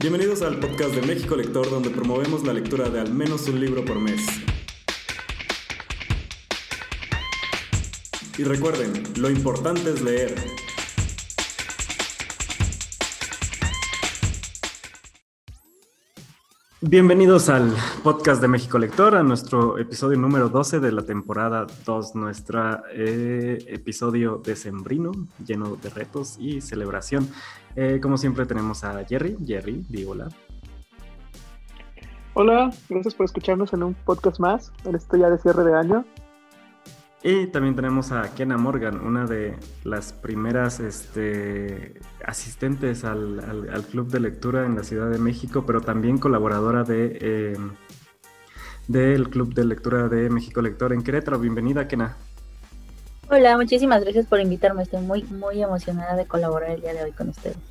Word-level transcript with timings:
Bienvenidos 0.00 0.40
al 0.40 0.58
podcast 0.58 0.94
de 0.94 1.02
México 1.02 1.36
Lector, 1.36 1.68
donde 1.68 1.90
promovemos 1.90 2.42
la 2.46 2.54
lectura 2.54 2.88
de 2.88 3.00
al 3.00 3.12
menos 3.12 3.46
un 3.48 3.60
libro 3.60 3.84
por 3.84 4.00
mes. 4.00 4.22
Y 8.38 8.44
recuerden, 8.44 9.02
lo 9.16 9.28
importante 9.28 9.90
es 9.90 10.00
leer. 10.00 10.34
Bienvenidos 16.82 17.50
al 17.50 17.74
podcast 18.02 18.40
de 18.40 18.48
México 18.48 18.78
Lector, 18.78 19.14
a 19.14 19.22
nuestro 19.22 19.76
episodio 19.76 20.16
número 20.16 20.48
12 20.48 20.80
de 20.80 20.90
la 20.92 21.02
temporada 21.02 21.66
2, 21.84 22.14
nuestro 22.14 22.82
eh, 22.94 23.58
episodio 23.66 24.40
decembrino, 24.42 25.12
lleno 25.44 25.76
de 25.76 25.90
retos 25.90 26.38
y 26.38 26.62
celebración. 26.62 27.28
Eh, 27.76 28.00
como 28.02 28.16
siempre 28.16 28.46
tenemos 28.46 28.82
a 28.82 29.04
Jerry. 29.04 29.36
Jerry, 29.46 29.84
di 29.90 30.06
hola. 30.06 30.28
Hola, 32.32 32.70
gracias 32.88 33.14
por 33.14 33.24
escucharnos 33.26 33.74
en 33.74 33.82
un 33.82 33.92
podcast 33.92 34.40
más, 34.40 34.72
en 34.86 34.94
esto 34.94 35.18
ya 35.18 35.28
de 35.28 35.36
cierre 35.36 35.64
de 35.64 35.74
año. 35.74 36.06
Y 37.22 37.48
también 37.48 37.76
tenemos 37.76 38.12
a 38.12 38.34
Kena 38.34 38.56
Morgan, 38.56 39.00
una 39.04 39.26
de 39.26 39.54
las 39.84 40.14
primeras 40.14 40.80
este, 40.80 42.00
asistentes 42.24 43.04
al, 43.04 43.84
Club 43.90 44.10
de 44.10 44.20
Lectura 44.20 44.64
en 44.64 44.74
la 44.74 44.84
Ciudad 44.84 45.10
de 45.10 45.18
México, 45.18 45.64
pero 45.66 45.82
también 45.82 46.16
colaboradora 46.16 46.82
de, 46.82 47.52
em, 47.54 47.72
del 48.88 49.28
Club 49.28 49.52
de 49.52 49.66
Lectura 49.66 50.08
de 50.08 50.30
México 50.30 50.62
Lector 50.62 50.94
en 50.94 51.02
Querétaro. 51.02 51.38
Bienvenida, 51.38 51.86
Kena. 51.86 52.16
Hola, 53.28 53.54
muchísimas 53.56 54.02
gracias 54.02 54.24
por 54.24 54.40
invitarme. 54.40 54.82
Estoy 54.82 55.02
muy, 55.02 55.22
muy 55.24 55.62
emocionada 55.62 56.16
de 56.16 56.26
colaborar 56.26 56.70
el 56.70 56.80
día 56.80 56.94
de 56.94 57.04
hoy 57.04 57.12
con 57.12 57.28
ustedes 57.28 57.69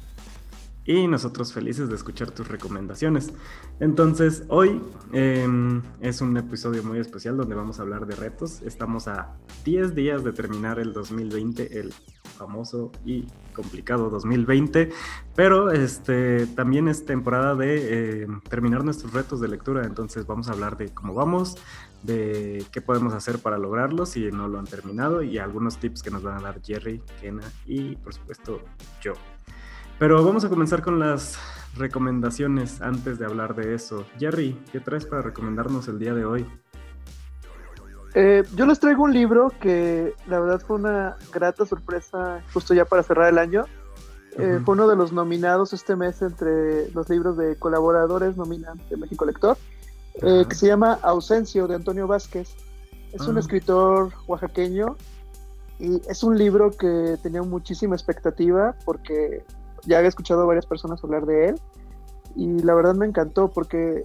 y 0.89 1.07
nosotros 1.07 1.53
felices 1.53 1.87
de 1.87 1.95
escuchar 1.95 2.31
tus 2.31 2.47
recomendaciones. 2.47 3.31
Entonces, 3.79 4.43
hoy 4.47 4.81
em, 5.13 5.83
es 6.01 6.19
un 6.19 6.35
episodio 6.35 6.83
muy 6.83 6.97
especial 6.97 7.37
donde 7.37 7.53
vamos 7.53 7.77
a 7.77 7.83
hablar 7.83 8.07
de 8.07 8.15
retos. 8.15 8.63
Estamos 8.63 9.07
a 9.07 9.35
10 9.65 9.93
días 9.93 10.23
de 10.23 10.33
terminar 10.33 10.79
el 10.79 10.91
2020, 10.91 11.79
el 11.79 11.93
famoso 12.39 12.91
y 13.05 13.27
complicado 13.53 14.09
2020, 14.09 14.89
pero 15.35 15.69
este 15.69 16.47
también 16.47 16.87
es 16.87 17.05
temporada 17.05 17.53
de 17.53 18.23
em, 18.23 18.41
terminar 18.41 18.83
nuestros 18.83 19.13
retos 19.13 19.41
de 19.41 19.47
lectura, 19.47 19.85
entonces 19.85 20.25
vamos 20.25 20.49
a 20.49 20.53
hablar 20.53 20.75
de 20.75 20.89
cómo 20.89 21.13
vamos, 21.13 21.55
de 22.01 22.65
qué 22.71 22.81
podemos 22.81 23.13
hacer 23.13 23.37
para 23.37 23.59
lograrlo 23.59 24.07
si 24.07 24.31
no 24.31 24.47
lo 24.47 24.57
han 24.57 24.65
terminado 24.65 25.21
y 25.21 25.37
algunos 25.37 25.77
tips 25.77 26.01
que 26.01 26.09
nos 26.09 26.23
van 26.23 26.39
a 26.39 26.41
dar 26.41 26.61
Jerry, 26.63 27.03
Kena 27.21 27.43
y 27.67 27.95
por 27.97 28.15
supuesto 28.15 28.61
yo. 29.03 29.13
Pero 29.99 30.23
vamos 30.23 30.45
a 30.45 30.49
comenzar 30.49 30.81
con 30.81 30.97
las 30.97 31.37
recomendaciones 31.75 32.81
antes 32.81 33.19
de 33.19 33.25
hablar 33.25 33.53
de 33.53 33.75
eso. 33.75 34.05
Jerry, 34.17 34.57
¿qué 34.71 34.79
traes 34.79 35.05
para 35.05 35.21
recomendarnos 35.21 35.89
el 35.89 35.99
día 35.99 36.13
de 36.13 36.23
hoy? 36.23 36.45
Eh, 38.15 38.43
yo 38.55 38.65
les 38.65 38.79
traigo 38.79 39.03
un 39.03 39.13
libro 39.13 39.51
que 39.59 40.13
la 40.27 40.39
verdad 40.39 40.61
fue 40.65 40.77
una 40.77 41.17
grata 41.33 41.65
sorpresa 41.65 42.41
justo 42.53 42.73
ya 42.73 42.85
para 42.85 43.03
cerrar 43.03 43.27
el 43.27 43.37
año. 43.37 43.65
Eh, 44.37 44.61
fue 44.63 44.75
uno 44.75 44.87
de 44.87 44.95
los 44.95 45.11
nominados 45.11 45.73
este 45.73 45.97
mes 45.97 46.21
entre 46.21 46.89
los 46.91 47.09
libros 47.09 47.35
de 47.35 47.57
colaboradores 47.57 48.37
nominados 48.37 48.79
de 48.89 48.95
México 48.95 49.25
Lector, 49.25 49.57
eh, 50.21 50.45
que 50.47 50.55
se 50.55 50.67
llama 50.67 50.97
Ausencio 51.01 51.67
de 51.67 51.75
Antonio 51.75 52.07
Vázquez. 52.07 52.55
Es 53.11 53.27
un 53.27 53.35
ah. 53.35 53.41
escritor 53.41 54.13
oaxaqueño 54.27 54.95
y 55.77 56.01
es 56.07 56.23
un 56.23 56.37
libro 56.37 56.71
que 56.71 57.17
tenía 57.21 57.41
muchísima 57.41 57.95
expectativa 57.95 58.75
porque 58.85 59.43
ya 59.85 59.97
había 59.97 60.09
escuchado 60.09 60.41
a 60.41 60.45
varias 60.45 60.65
personas 60.65 61.03
hablar 61.03 61.25
de 61.25 61.49
él 61.49 61.55
y 62.35 62.47
la 62.63 62.73
verdad 62.73 62.95
me 62.95 63.05
encantó 63.05 63.49
porque 63.49 64.03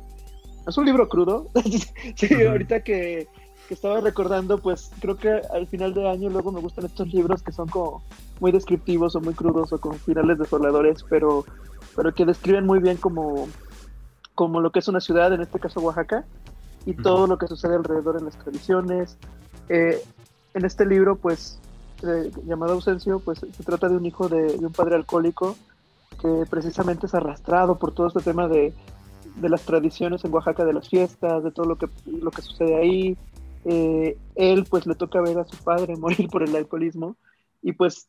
es 0.66 0.78
un 0.78 0.86
libro 0.86 1.09
crudo. 1.09 1.47
sí, 2.16 2.44
ahorita 2.44 2.81
que, 2.82 3.28
estaba 3.71 4.00
recordando, 4.00 4.59
pues 4.59 4.91
creo 5.00 5.16
que 5.16 5.31
al 5.31 5.66
final 5.66 5.94
de 5.94 6.09
año 6.09 6.28
luego 6.28 6.53
me 6.53 6.60
gustan 6.60 6.84
estos 6.84 7.09
libros 7.09 7.43
que 7.43 7.50
son 7.50 7.66
como 7.66 8.03
muy 8.38 8.53
descriptivos 8.53 9.16
o 9.16 9.21
muy 9.21 9.32
crudos 9.32 9.72
o 9.72 9.81
con 9.81 9.94
finales 9.94 10.38
desoladores, 10.38 11.03
pero, 11.09 11.47
pero 11.97 12.15
que 12.15 12.26
describen 12.26 12.66
muy 12.66 12.78
bien 12.78 12.99
como, 12.99 13.49
como 14.34 14.60
lo 14.60 14.70
que 14.70 14.81
es 14.81 14.88
una 14.88 15.00
ciudad, 15.00 15.32
en 15.32 15.41
este 15.41 15.59
caso 15.59 15.81
Oaxaca, 15.81 16.26
y 16.84 16.93
todo 16.93 17.26
lo 17.26 17.38
que 17.38 17.47
sucede 17.47 17.75
alrededor 17.75 18.19
en 18.19 18.26
las 18.26 18.38
tradiciones. 18.38 19.16
Eh, 19.70 19.99
en 20.53 20.65
este 20.65 20.84
libro, 20.84 21.16
pues 21.16 21.59
llamado 22.44 22.72
Ausencio, 22.72 23.20
pues 23.20 23.38
se 23.38 23.62
trata 23.62 23.88
de 23.88 23.97
un 23.97 24.06
hijo 24.06 24.28
de, 24.28 24.56
un 24.56 24.72
padre 24.72 24.97
alcohólico 24.97 25.56
que 26.20 26.44
precisamente 26.48 27.06
es 27.06 27.15
arrastrado 27.15 27.78
por 27.78 27.92
todo 27.92 28.09
este 28.09 28.20
tema 28.20 28.48
de, 28.48 28.72
las 29.41 29.62
tradiciones 29.62 30.25
en 30.25 30.32
Oaxaca, 30.32 30.64
de 30.64 30.72
las 30.72 30.88
fiestas, 30.88 31.43
de 31.43 31.50
todo 31.50 31.66
lo 31.66 31.76
que, 31.76 31.88
lo 32.06 32.31
que 32.31 32.43
sucede 32.43 32.76
ahí. 32.76 33.16
Eh, 33.64 34.16
él 34.34 34.64
pues 34.69 34.87
le 34.87 34.94
toca 34.94 35.20
ver 35.20 35.38
a 35.38 35.44
su 35.44 35.56
padre 35.56 35.97
morir 35.98 36.28
por 36.28 36.43
el 36.43 36.54
alcoholismo 36.54 37.16
y 37.62 37.72
pues 37.72 38.06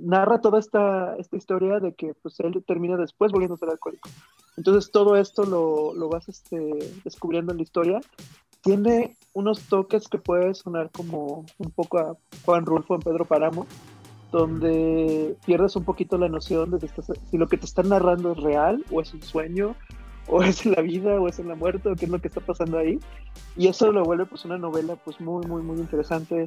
narra 0.00 0.40
toda 0.40 0.58
esta, 0.58 1.16
esta 1.16 1.36
historia 1.36 1.78
de 1.78 1.94
que 1.94 2.12
pues 2.20 2.40
él 2.40 2.62
termina 2.66 2.96
después 2.96 3.30
volviendo 3.30 3.54
a 3.54 3.58
ser 3.58 3.70
alcohólico. 3.70 4.08
Entonces 4.56 4.90
todo 4.90 5.16
esto 5.16 5.44
lo, 5.44 5.94
lo 5.94 6.08
vas 6.08 6.28
este, 6.28 6.90
descubriendo 7.04 7.52
en 7.52 7.58
la 7.58 7.62
historia 7.62 8.00
tiene 8.66 9.16
unos 9.32 9.60
toques 9.68 10.08
que 10.08 10.18
puede 10.18 10.52
sonar 10.54 10.90
como 10.90 11.46
un 11.58 11.70
poco 11.70 11.98
a 11.98 12.16
Juan 12.44 12.66
Rulfo 12.66 12.96
en 12.96 13.00
Pedro 13.00 13.24
Páramo, 13.24 13.64
donde 14.32 15.36
pierdes 15.46 15.76
un 15.76 15.84
poquito 15.84 16.18
la 16.18 16.28
noción 16.28 16.72
de 16.72 16.90
si 17.30 17.38
lo 17.38 17.46
que 17.46 17.58
te 17.58 17.64
están 17.64 17.90
narrando 17.90 18.32
es 18.32 18.38
real 18.38 18.84
o 18.90 19.00
es 19.00 19.14
un 19.14 19.22
sueño 19.22 19.76
o 20.26 20.42
es 20.42 20.66
en 20.66 20.72
la 20.72 20.82
vida 20.82 21.20
o 21.20 21.28
es 21.28 21.38
en 21.38 21.46
la 21.46 21.54
muerte 21.54 21.88
o 21.88 21.94
qué 21.94 22.06
es 22.06 22.10
lo 22.10 22.18
que 22.18 22.26
está 22.26 22.40
pasando 22.40 22.76
ahí. 22.78 22.98
Y 23.56 23.68
eso 23.68 23.92
lo 23.92 24.02
vuelve 24.02 24.26
pues 24.26 24.44
una 24.44 24.58
novela 24.58 24.96
pues 24.96 25.20
muy 25.20 25.46
muy 25.46 25.62
muy 25.62 25.78
interesante. 25.78 26.46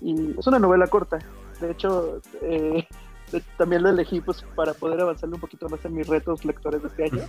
Y 0.00 0.38
es 0.38 0.46
una 0.46 0.58
novela 0.58 0.86
corta. 0.86 1.18
De 1.60 1.70
hecho 1.70 2.22
eh, 2.40 2.86
también 3.56 3.82
lo 3.82 3.90
elegí 3.90 4.20
pues 4.20 4.44
para 4.54 4.74
poder 4.74 5.00
avanzarle 5.00 5.34
un 5.34 5.40
poquito 5.40 5.68
más 5.68 5.84
en 5.84 5.94
mis 5.94 6.06
retos 6.06 6.44
lectores 6.44 6.82
de 6.82 6.88
este 6.88 7.04
año. 7.04 7.24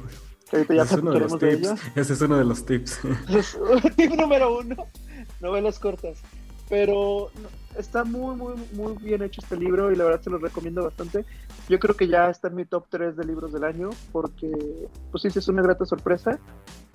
Que 0.49 0.57
ahorita 0.57 0.73
ya 0.75 0.85
platicaremos 0.85 1.39
de, 1.39 1.53
ellos. 1.53 1.79
Ese 1.95 2.13
es 2.13 2.21
uno 2.21 2.37
de 2.37 2.45
los 2.45 2.65
tips. 2.65 2.99
tip 3.95 4.11
número 4.11 4.57
uno, 4.59 4.75
novelas 5.41 5.79
cortas. 5.79 6.19
Pero 6.69 7.31
está 7.77 8.03
muy, 8.03 8.35
muy, 8.35 8.53
muy 8.73 8.93
bien 9.01 9.23
hecho 9.23 9.41
este 9.41 9.57
libro 9.57 9.91
y 9.91 9.95
la 9.95 10.03
verdad 10.03 10.21
se 10.21 10.29
lo 10.29 10.37
recomiendo 10.37 10.83
bastante. 10.83 11.25
Yo 11.67 11.79
creo 11.79 11.95
que 11.95 12.07
ya 12.07 12.29
está 12.29 12.47
en 12.47 12.55
mi 12.55 12.65
top 12.65 12.85
3 12.89 13.15
de 13.15 13.25
libros 13.25 13.51
del 13.51 13.63
año 13.63 13.89
porque, 14.11 14.51
pues 15.11 15.23
sí, 15.23 15.29
es 15.33 15.47
una 15.47 15.63
grata 15.63 15.85
sorpresa 15.85 16.39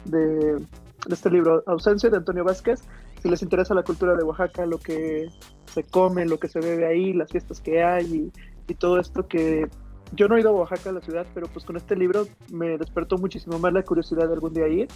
de, 0.04 0.56
de 0.56 1.14
este 1.14 1.30
libro, 1.30 1.62
Ausencia 1.66 2.08
de 2.08 2.16
Antonio 2.16 2.44
Vázquez. 2.44 2.82
Si 3.20 3.28
les 3.28 3.42
interesa 3.42 3.74
la 3.74 3.82
cultura 3.82 4.14
de 4.14 4.22
Oaxaca, 4.22 4.66
lo 4.66 4.78
que 4.78 5.28
se 5.72 5.82
come, 5.82 6.24
lo 6.26 6.38
que 6.38 6.48
se 6.48 6.60
bebe 6.60 6.86
ahí, 6.86 7.12
las 7.12 7.30
fiestas 7.30 7.60
que 7.60 7.82
hay 7.82 8.04
y 8.04 8.32
y 8.68 8.74
todo 8.74 8.98
esto 8.98 9.26
que 9.26 9.68
yo 10.12 10.28
no 10.28 10.36
he 10.36 10.40
ido 10.40 10.50
a 10.50 10.52
Oaxaca, 10.52 10.92
la 10.92 11.00
ciudad, 11.00 11.26
pero 11.34 11.48
pues 11.48 11.64
con 11.64 11.76
este 11.76 11.96
libro 11.96 12.26
me 12.50 12.78
despertó 12.78 13.18
muchísimo 13.18 13.58
más 13.58 13.72
la 13.72 13.82
curiosidad 13.82 14.28
de 14.28 14.34
algún 14.34 14.54
día 14.54 14.68
ir 14.68 14.88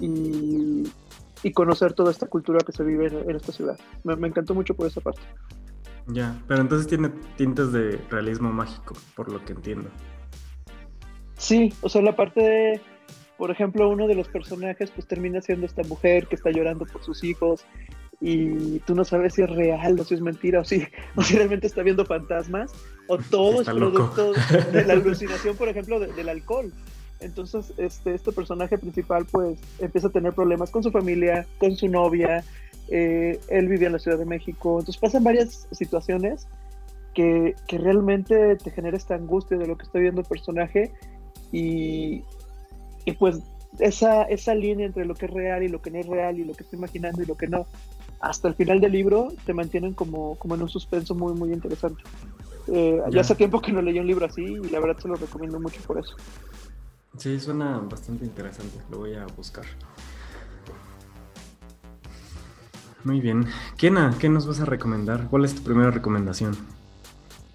y, 0.00 0.84
y 1.42 1.52
conocer 1.52 1.92
toda 1.92 2.10
esta 2.10 2.26
cultura 2.26 2.60
que 2.64 2.72
se 2.72 2.82
vive 2.82 3.06
en, 3.06 3.36
esta 3.36 3.52
ciudad. 3.52 3.78
Me, 4.02 4.14
encantó 4.26 4.54
mucho 4.54 4.74
por 4.74 4.86
esa 4.86 5.00
parte. 5.00 5.20
Ya, 6.06 6.42
pero 6.48 6.62
entonces 6.62 6.86
tiene 6.86 7.10
tintes 7.36 7.72
de 7.72 7.98
realismo 8.10 8.50
mágico, 8.50 8.94
por 9.14 9.30
lo 9.30 9.44
que 9.44 9.52
entiendo. 9.52 9.88
Sí, 11.36 11.72
o 11.82 11.88
sea, 11.88 12.02
la 12.02 12.16
parte 12.16 12.40
de, 12.40 12.80
por 13.36 13.50
ejemplo, 13.50 13.88
uno 13.88 14.06
de 14.06 14.14
los 14.14 14.28
personajes 14.28 14.90
pues 14.90 15.06
termina 15.06 15.40
siendo 15.42 15.66
esta 15.66 15.82
mujer 15.82 16.26
que 16.26 16.36
está 16.36 16.50
llorando 16.50 16.86
por 16.86 17.02
sus 17.02 17.24
hijos 17.24 17.64
y 18.26 18.78
tú 18.86 18.94
no 18.94 19.04
sabes 19.04 19.34
si 19.34 19.42
es 19.42 19.50
real 19.50 20.00
o 20.00 20.04
si 20.04 20.14
es 20.14 20.22
mentira 20.22 20.60
o 20.60 20.64
si, 20.64 20.82
o 21.14 21.22
si 21.22 21.36
realmente 21.36 21.66
está 21.66 21.82
viendo 21.82 22.06
fantasmas 22.06 22.72
o 23.06 23.18
todo 23.18 23.60
es 23.60 23.68
producto 23.68 24.32
de 24.72 24.82
la 24.86 24.94
alucinación, 24.94 25.54
por 25.58 25.68
ejemplo, 25.68 26.00
del 26.00 26.30
alcohol. 26.30 26.72
Entonces, 27.20 27.74
este, 27.76 28.14
este 28.14 28.32
personaje 28.32 28.78
principal 28.78 29.26
pues 29.30 29.58
empieza 29.78 30.08
a 30.08 30.10
tener 30.10 30.32
problemas 30.32 30.70
con 30.70 30.82
su 30.82 30.90
familia, 30.90 31.46
con 31.58 31.76
su 31.76 31.86
novia, 31.86 32.42
eh, 32.88 33.38
él 33.48 33.68
vivía 33.68 33.88
en 33.88 33.92
la 33.92 33.98
Ciudad 33.98 34.16
de 34.16 34.24
México, 34.24 34.78
entonces 34.78 34.96
pasan 34.96 35.22
varias 35.22 35.68
situaciones 35.72 36.46
que, 37.12 37.54
que, 37.68 37.76
realmente 37.76 38.56
te 38.56 38.70
genera 38.70 38.96
esta 38.96 39.16
angustia 39.16 39.58
de 39.58 39.66
lo 39.66 39.76
que 39.76 39.84
está 39.84 39.98
viendo 39.98 40.22
el 40.22 40.26
personaje 40.26 40.92
y, 41.52 42.24
y 43.04 43.12
pues 43.18 43.40
esa, 43.78 44.22
esa 44.24 44.54
línea 44.54 44.86
entre 44.86 45.04
lo 45.04 45.14
que 45.14 45.26
es 45.26 45.32
real 45.32 45.62
y 45.62 45.68
lo 45.68 45.82
que 45.82 45.90
no 45.90 45.98
es 45.98 46.06
real 46.06 46.38
y 46.38 46.44
lo 46.44 46.54
que 46.54 46.64
estoy 46.64 46.78
imaginando 46.78 47.22
y 47.22 47.26
lo 47.26 47.36
que 47.36 47.48
no, 47.48 47.66
hasta 48.20 48.48
el 48.48 48.54
final 48.54 48.80
del 48.80 48.92
libro 48.92 49.28
te 49.44 49.52
mantienen 49.52 49.94
como, 49.94 50.36
como 50.36 50.54
en 50.54 50.62
un 50.62 50.68
suspenso 50.68 51.14
muy, 51.14 51.34
muy 51.34 51.52
interesante. 51.52 52.02
Eh, 52.66 53.02
ya. 53.10 53.20
hace 53.20 53.34
tiempo 53.34 53.60
que 53.60 53.72
no 53.72 53.82
leí 53.82 53.98
un 53.98 54.06
libro 54.06 54.24
así 54.24 54.42
y 54.42 54.70
la 54.70 54.80
verdad 54.80 54.98
se 54.98 55.08
lo 55.08 55.16
recomiendo 55.16 55.60
mucho 55.60 55.80
por 55.86 55.98
eso. 55.98 56.16
Sí, 57.18 57.38
suena 57.38 57.78
bastante 57.78 58.24
interesante, 58.24 58.78
lo 58.90 58.98
voy 58.98 59.14
a 59.14 59.26
buscar. 59.36 59.64
Muy 63.04 63.20
bien. 63.20 63.46
Kena, 63.76 64.14
¿qué 64.18 64.30
nos 64.30 64.46
vas 64.46 64.60
a 64.60 64.64
recomendar? 64.64 65.28
¿Cuál 65.28 65.44
es 65.44 65.54
tu 65.54 65.62
primera 65.62 65.90
recomendación? 65.90 66.56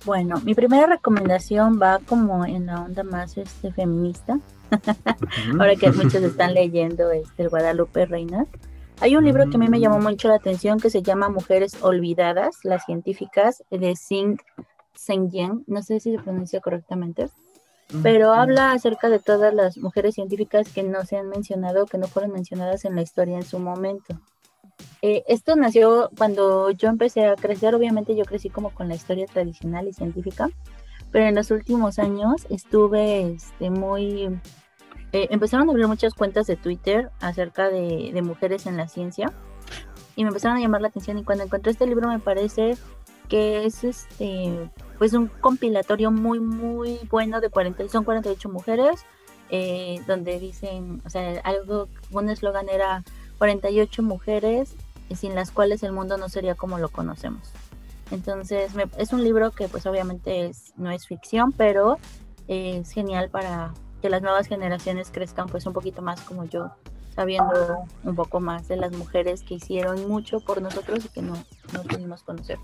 Bueno, 0.06 0.40
mi 0.46 0.54
primera 0.54 0.86
recomendación 0.86 1.80
va 1.82 2.00
como 2.06 2.46
en 2.46 2.68
la 2.68 2.82
onda 2.82 3.04
más 3.04 3.38
este 3.38 3.74
feminista. 3.74 4.40
Ahora 5.60 5.76
que 5.76 5.92
muchos 5.92 6.22
están 6.22 6.54
leyendo 6.54 7.12
este 7.12 7.44
el 7.44 7.50
Guadalupe 7.50 8.06
Reina. 8.06 8.46
Hay 9.02 9.16
un 9.16 9.24
libro 9.24 9.50
que 9.50 9.56
a 9.56 9.60
mí 9.60 9.70
me 9.70 9.80
llamó 9.80 10.00
mm. 10.00 10.04
mucho 10.04 10.28
la 10.28 10.36
atención 10.36 10.80
que 10.80 10.90
se 10.90 11.02
llama 11.02 11.30
Mujeres 11.30 11.78
Olvidadas, 11.82 12.58
las 12.64 12.84
científicas 12.84 13.64
de 13.72 13.96
Sing 13.96 14.38
Sengyen, 14.94 15.64
no 15.68 15.82
sé 15.82 16.02
si 16.02 16.12
se 16.12 16.22
pronuncia 16.22 16.60
correctamente, 16.60 17.30
pero 18.04 18.34
habla 18.34 18.74
acerca 18.74 19.10
de 19.10 19.20
todas 19.20 19.54
las 19.54 19.78
mujeres 19.78 20.16
científicas 20.16 20.68
que 20.70 20.84
no 20.84 21.06
se 21.06 21.18
han 21.18 21.30
mencionado, 21.30 21.86
que 21.86 21.98
no 21.98 22.08
fueron 22.08 22.32
mencionadas 22.32 22.84
en 22.84 22.96
la 22.96 23.02
historia 23.02 23.38
en 23.38 23.46
su 23.46 23.58
momento. 23.58 24.20
Eh, 25.02 25.24
esto 25.28 25.56
nació 25.56 26.10
cuando 26.18 26.70
yo 26.72 26.90
empecé 26.90 27.26
a 27.26 27.36
crecer, 27.36 27.74
obviamente 27.76 28.16
yo 28.16 28.26
crecí 28.26 28.50
como 28.50 28.72
con 28.72 28.90
la 28.90 28.96
historia 28.96 29.26
tradicional 29.28 29.88
y 29.88 29.94
científica, 29.94 30.50
pero 31.12 31.26
en 31.26 31.36
los 31.36 31.52
últimos 31.52 32.00
años 32.00 32.46
estuve 32.50 33.22
este, 33.22 33.70
muy... 33.70 34.40
Eh, 35.12 35.28
empezaron 35.32 35.68
a 35.68 35.72
abrir 35.72 35.88
muchas 35.88 36.14
cuentas 36.14 36.46
de 36.46 36.56
Twitter 36.56 37.10
acerca 37.20 37.70
de, 37.70 38.20
mujeres 38.22 38.68
en 38.68 38.78
la 38.78 38.88
ciencia 38.88 39.32
y 40.16 40.24
me 40.24 40.28
empezaron 40.28 40.58
a 40.58 40.60
llamar 40.60 40.82
la 40.82 40.90
atención 40.90 41.18
y 41.18 41.24
cuando 41.24 41.46
encontré 41.46 41.72
este 41.72 41.88
libro 41.88 42.08
me 42.08 42.20
parece 42.20 42.78
que 43.28 43.66
es 43.66 43.84
este 43.84 44.70
pues 44.98 45.14
un 45.14 45.28
compilatorio 45.28 46.12
muy 46.12 46.40
muy 46.40 47.00
bueno 47.10 47.42
de 47.42 47.50
40 47.50 47.88
son 47.90 48.04
48 48.04 48.50
mujeres 48.50 49.06
eh, 49.50 50.02
donde 50.06 50.40
dicen 50.40 51.02
o 51.06 51.10
sea 51.10 51.40
algo 51.44 51.88
un 52.12 52.30
eslogan 52.30 52.70
era 52.70 53.04
48 53.40 54.04
mujeres 54.04 54.76
sin 55.16 55.34
las 55.34 55.50
cuales 55.50 55.82
el 55.82 55.92
mundo 55.92 56.18
no 56.18 56.30
sería 56.30 56.54
como 56.54 56.78
lo 56.78 56.90
conocemos. 56.90 57.52
Entonces 58.12 58.72
es 58.98 59.14
un 59.14 59.24
libro 59.24 59.52
que 59.52 59.68
pues 59.68 59.88
obviamente 59.88 60.46
es, 60.46 60.74
no 60.78 60.92
es 60.92 61.08
ficción 61.08 61.52
pero 61.52 61.98
es 62.48 62.92
genial 62.92 63.30
para 63.30 63.74
que 64.02 64.10
las 64.10 64.22
nuevas 64.22 64.48
generaciones 64.48 65.10
crezcan 65.12 65.48
pues 65.48 65.66
un 65.66 65.74
poquito 65.74 66.02
más 66.02 66.22
como 66.22 66.46
yo 66.46 66.72
sabiendo 67.16 67.86
un 68.04 68.16
poco 68.16 68.40
más 68.40 68.68
de 68.68 68.78
las 68.78 68.94
mujeres 68.94 69.44
que 69.44 69.56
hicieron 69.56 70.08
mucho 70.08 70.40
por 70.40 70.62
nosotros 70.62 71.04
y 71.06 71.10
que 71.10 71.22
no, 71.22 71.34
no 71.74 71.84
pudimos 71.84 72.24
conocer 72.24 72.58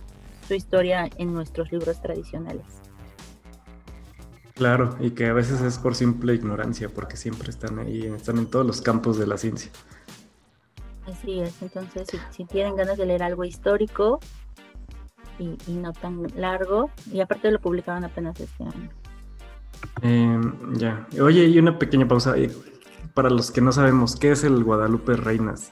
su 0.48 0.54
historia 0.54 1.10
en 1.18 1.34
nuestros 1.34 1.72
libros 1.72 2.02
tradicionales. 2.02 2.66
Claro, 4.54 4.96
y 5.02 5.12
que 5.12 5.26
a 5.26 5.34
veces 5.34 5.60
es 5.60 5.78
por 5.78 5.96
simple 5.96 6.34
ignorancia, 6.34 6.88
porque 6.88 7.18
siempre 7.18 7.50
están 7.50 7.80
ahí, 7.80 8.06
están 8.06 8.38
en 8.38 8.46
todos 8.46 8.66
los 8.66 8.82
campos 8.82 9.18
de 9.18 9.28
la 9.28 9.38
ciencia. 9.38 9.70
Así 11.06 11.42
es, 11.42 11.62
entonces 11.62 12.08
si, 12.32 12.46
tienen 12.46 12.78
ganas 12.78 12.98
de 12.98 13.06
leer 13.06 13.24
algo 13.24 13.44
histórico 13.44 14.20
y, 15.38 15.58
no 15.68 15.92
tan 15.92 16.24
largo, 16.38 16.90
y 17.12 17.20
aparte 17.20 17.52
lo 17.52 17.60
publicaron 17.60 18.06
apenas 18.06 18.40
este 18.40 18.64
año. 18.64 18.90
Em, 20.02 20.76
ya, 20.76 21.08
oye, 21.22 21.46
y 21.46 21.58
una 21.60 21.80
pequeña 21.80 22.08
pausa, 22.08 22.36
para 23.14 23.30
los 23.30 23.52
que 23.52 23.62
no 23.62 23.72
sabemos, 23.72 24.16
¿qué 24.16 24.32
es 24.32 24.44
el 24.44 24.64
Guadalupe 24.64 25.16
Reinas? 25.16 25.72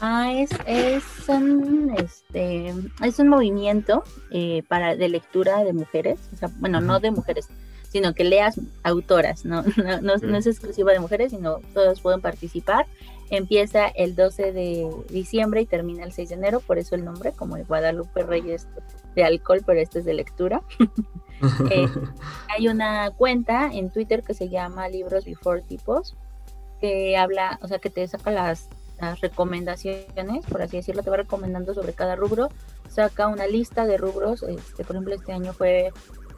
Ah, 0.00 0.32
es, 0.32 0.50
es, 0.66 1.04
un, 1.28 1.94
este, 1.96 2.74
es 3.02 3.18
un 3.18 3.28
movimiento 3.28 4.04
eh, 4.30 4.62
para, 4.68 4.96
de 4.96 5.08
lectura 5.08 5.64
de 5.64 5.72
mujeres, 5.72 6.20
o 6.32 6.36
sea, 6.36 6.50
bueno, 6.58 6.80
no 6.80 7.00
de 7.00 7.10
mujeres, 7.10 7.48
sino 7.88 8.12
que 8.12 8.24
leas 8.24 8.60
autoras, 8.82 9.44
no, 9.44 9.62
no, 10.02 10.16
no, 10.18 10.36
es 10.36 10.46
exclusiva 10.46 10.92
de 10.92 11.00
mujeres, 11.00 11.30
sino 11.30 11.60
todos 11.72 12.00
pueden 12.00 12.20
participar. 12.20 12.86
Empieza 13.30 13.86
el 13.86 14.14
12 14.14 14.52
de 14.52 14.90
diciembre 15.08 15.62
y 15.62 15.66
termina 15.66 16.04
el 16.04 16.12
6 16.12 16.28
de 16.28 16.34
enero, 16.34 16.60
por 16.60 16.78
eso 16.78 16.94
el 16.94 17.04
nombre, 17.04 17.32
como 17.32 17.56
el 17.56 17.64
Guadalupe 17.64 18.22
Reyes 18.22 18.68
de 19.14 19.24
alcohol, 19.24 19.62
pero 19.64 19.80
este 19.80 20.00
es 20.00 20.04
de 20.04 20.14
lectura. 20.14 20.62
Eh, 21.70 21.88
hay 22.48 22.68
una 22.68 23.10
cuenta 23.10 23.68
en 23.70 23.90
Twitter 23.90 24.22
que 24.22 24.32
se 24.32 24.48
llama 24.48 24.88
Libros 24.88 25.26
Before 25.26 25.60
Tipos, 25.60 26.16
que 26.80 27.18
habla, 27.18 27.58
o 27.60 27.68
sea, 27.68 27.80
que 27.80 27.90
te 27.90 28.06
saca 28.06 28.30
las 28.30 28.70
las 29.00 29.20
recomendaciones, 29.20 30.46
por 30.46 30.62
así 30.62 30.76
decirlo, 30.76 31.02
te 31.02 31.10
va 31.10 31.16
recomendando 31.16 31.74
sobre 31.74 31.92
cada 31.92 32.16
rubro, 32.16 32.48
saca 32.88 33.28
una 33.28 33.46
lista 33.46 33.86
de 33.86 33.96
rubros, 33.96 34.42
este, 34.42 34.84
por 34.84 34.96
ejemplo, 34.96 35.14
este 35.14 35.32
año 35.32 35.52
fue 35.52 35.92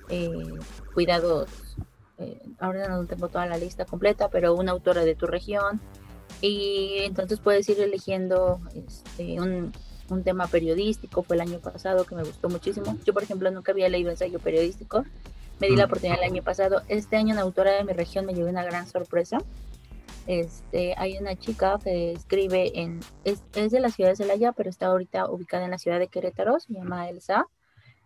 eh, 0.08 0.48
cuidados, 0.94 1.76
eh, 2.18 2.40
ahora 2.58 2.88
no 2.88 3.04
tengo 3.06 3.28
toda 3.28 3.46
la 3.46 3.58
lista 3.58 3.84
completa, 3.84 4.28
pero 4.28 4.54
una 4.54 4.72
autora 4.72 5.04
de 5.04 5.14
tu 5.14 5.26
región, 5.26 5.80
y 6.40 6.98
entonces 7.00 7.40
puedes 7.40 7.68
ir 7.68 7.80
eligiendo 7.80 8.60
este, 8.74 9.40
un, 9.40 9.72
un 10.10 10.22
tema 10.22 10.46
periodístico, 10.46 11.22
fue 11.22 11.36
el 11.36 11.42
año 11.42 11.58
pasado 11.58 12.04
que 12.04 12.14
me 12.14 12.22
gustó 12.22 12.48
muchísimo, 12.48 12.96
yo 13.04 13.12
por 13.12 13.22
ejemplo 13.22 13.50
nunca 13.50 13.72
había 13.72 13.88
leído 13.88 14.10
ensayo 14.10 14.38
periodístico, 14.38 15.04
me 15.60 15.68
di 15.68 15.76
la 15.76 15.86
oportunidad 15.86 16.18
el 16.22 16.30
año 16.30 16.42
pasado, 16.42 16.82
este 16.88 17.16
año 17.16 17.32
una 17.32 17.42
autora 17.42 17.72
de 17.72 17.84
mi 17.84 17.92
región 17.92 18.26
me 18.26 18.34
llevó 18.34 18.48
una 18.48 18.64
gran 18.64 18.86
sorpresa, 18.86 19.38
este, 20.26 20.94
hay 20.96 21.16
una 21.18 21.36
chica 21.36 21.78
que 21.82 22.12
escribe 22.12 22.80
en, 22.80 23.00
es, 23.24 23.42
de 23.52 23.80
la 23.80 23.90
ciudad 23.90 24.10
de 24.10 24.16
Celaya, 24.16 24.52
pero 24.52 24.68
está 24.68 24.86
ahorita 24.86 25.30
ubicada 25.30 25.64
en 25.64 25.70
la 25.70 25.78
ciudad 25.78 25.98
de 25.98 26.08
Querétaro, 26.08 26.58
se 26.58 26.72
llama 26.72 27.08
Elsa, 27.08 27.46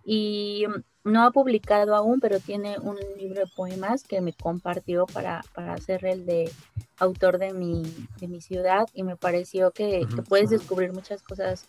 y 0.04 0.66
no 1.04 1.22
ha 1.22 1.30
publicado 1.30 1.94
aún, 1.94 2.20
pero 2.20 2.40
tiene 2.40 2.78
un 2.78 2.98
libro 3.16 3.40
de 3.40 3.46
poemas 3.46 4.04
que 4.04 4.20
me 4.20 4.32
compartió 4.32 5.06
para, 5.06 5.42
para 5.54 5.74
hacer 5.74 6.04
el 6.04 6.26
de 6.26 6.50
autor 6.98 7.38
de 7.38 7.54
mi, 7.54 7.82
de 8.20 8.28
mi 8.28 8.40
ciudad 8.42 8.86
y 8.92 9.02
me 9.02 9.16
pareció 9.16 9.70
que, 9.70 10.06
puedes 10.28 10.50
descubrir 10.50 10.92
muchas 10.92 11.22
cosas 11.22 11.66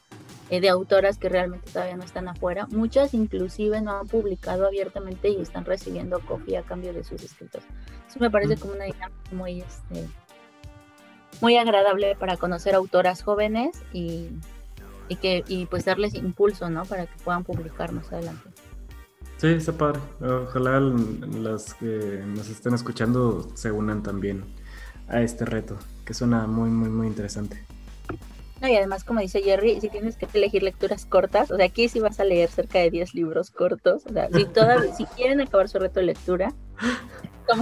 eh, 0.49 0.59
de 0.59 0.67
autoras 0.67 1.17
que 1.17 1.29
realmente 1.29 1.71
todavía 1.71 1.95
no 1.95 2.03
están 2.03 2.27
afuera. 2.27 2.67
Muchas 2.71 3.13
inclusive 3.13 3.81
no 3.81 3.97
han 3.97 4.07
publicado 4.07 4.67
abiertamente 4.67 5.29
y 5.29 5.41
están 5.41 5.63
recibiendo 5.63 6.19
copia 6.19 6.59
a 6.59 6.63
cambio 6.63 6.93
de 6.93 7.03
sus 7.05 7.23
escritos. 7.23 7.63
Eso 8.07 8.19
me 8.19 8.29
parece 8.29 8.57
como 8.57 8.73
una 8.73 8.85
dinámica 8.85 9.11
muy, 9.31 9.61
este, 9.61 10.07
muy 11.39 11.55
agradable 11.55 12.15
para 12.17 12.35
conocer 12.35 12.75
autoras 12.75 13.23
jóvenes 13.23 13.81
y, 13.93 14.27
y 15.11 15.17
que 15.17 15.43
y 15.47 15.65
pues 15.65 15.83
darles 15.83 16.15
impulso, 16.15 16.69
¿no? 16.69 16.85
Para 16.85 17.05
que 17.05 17.17
puedan 17.23 17.43
publicar 17.43 17.91
más 17.91 18.11
adelante. 18.13 18.49
Sí, 19.37 19.47
está 19.47 19.73
padre. 19.73 19.99
Ojalá 20.21 20.79
las 20.79 21.73
que 21.73 22.23
nos 22.25 22.47
estén 22.47 22.73
escuchando 22.73 23.49
se 23.55 23.71
unan 23.71 24.03
también 24.03 24.45
a 25.09 25.21
este 25.21 25.43
reto, 25.45 25.77
que 26.05 26.13
suena 26.13 26.47
muy, 26.47 26.69
muy, 26.69 26.89
muy 26.89 27.07
interesante. 27.07 27.61
No, 28.61 28.67
y 28.69 28.75
además, 28.75 29.03
como 29.03 29.19
dice 29.19 29.41
Jerry, 29.41 29.81
si 29.81 29.89
tienes 29.89 30.15
que 30.15 30.27
elegir 30.33 30.63
lecturas 30.63 31.05
cortas, 31.05 31.51
o 31.51 31.57
sea, 31.57 31.65
aquí 31.65 31.89
sí 31.89 31.99
vas 31.99 32.19
a 32.19 32.23
leer 32.23 32.49
cerca 32.49 32.79
de 32.79 32.91
10 32.91 33.15
libros 33.15 33.49
cortos, 33.49 34.05
o 34.05 34.13
sea, 34.13 34.29
si, 34.31 34.45
todas, 34.45 34.95
si 34.95 35.05
quieren 35.05 35.41
acabar 35.41 35.67
su 35.67 35.79
reto 35.79 35.99
de 35.99 36.05
lectura, 36.05 36.53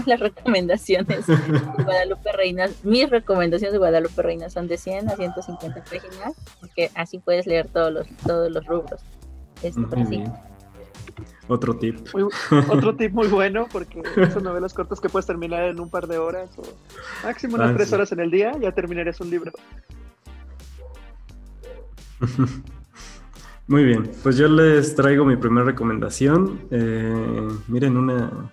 las 0.06 0.20
recomendaciones 0.20 1.28
de 1.28 1.36
Guadalupe 1.84 2.32
Reina. 2.34 2.68
Mis 2.84 3.10
recomendaciones 3.10 3.74
de 3.74 3.78
Guadalupe 3.80 4.22
Reina 4.22 4.50
son 4.50 4.68
de 4.68 4.78
100 4.78 5.10
a 5.10 5.16
150 5.16 5.84
páginas, 5.84 6.34
porque 6.60 6.92
así 6.96 7.20
puedes 7.20 7.48
leer 7.48 7.68
todos 7.68 7.94
los, 7.94 8.08
todos 8.26 8.52
los 8.52 8.66
rubros. 8.66 9.02
Este, 9.62 9.82
otro 11.48 11.76
tip. 11.76 11.98
otro 12.70 12.96
tip 12.96 13.12
muy 13.12 13.28
bueno, 13.28 13.68
porque 13.72 14.02
son 14.34 14.44
novelas 14.44 14.74
cortas 14.74 15.00
que 15.00 15.10
puedes 15.10 15.26
terminar 15.26 15.64
en 15.64 15.80
un 15.80 15.90
par 15.90 16.08
de 16.08 16.18
horas 16.18 16.50
o 16.58 16.64
máximo 17.24 17.56
unas 17.56 17.72
ah, 17.72 17.74
tres 17.76 17.92
horas 17.92 18.12
en 18.12 18.20
el 18.20 18.32
día, 18.32 18.52
ya 18.62 18.72
terminarías 18.72 19.20
un 19.20 19.30
libro. 19.30 19.52
Muy 23.68 23.84
bien, 23.84 24.12
pues 24.24 24.38
yo 24.38 24.48
les 24.48 24.96
traigo 24.96 25.26
mi 25.26 25.38
primera 25.38 25.64
recomendación. 25.64 26.60
Eh, 26.72 27.48
miren, 27.68 27.98
una 27.98 28.50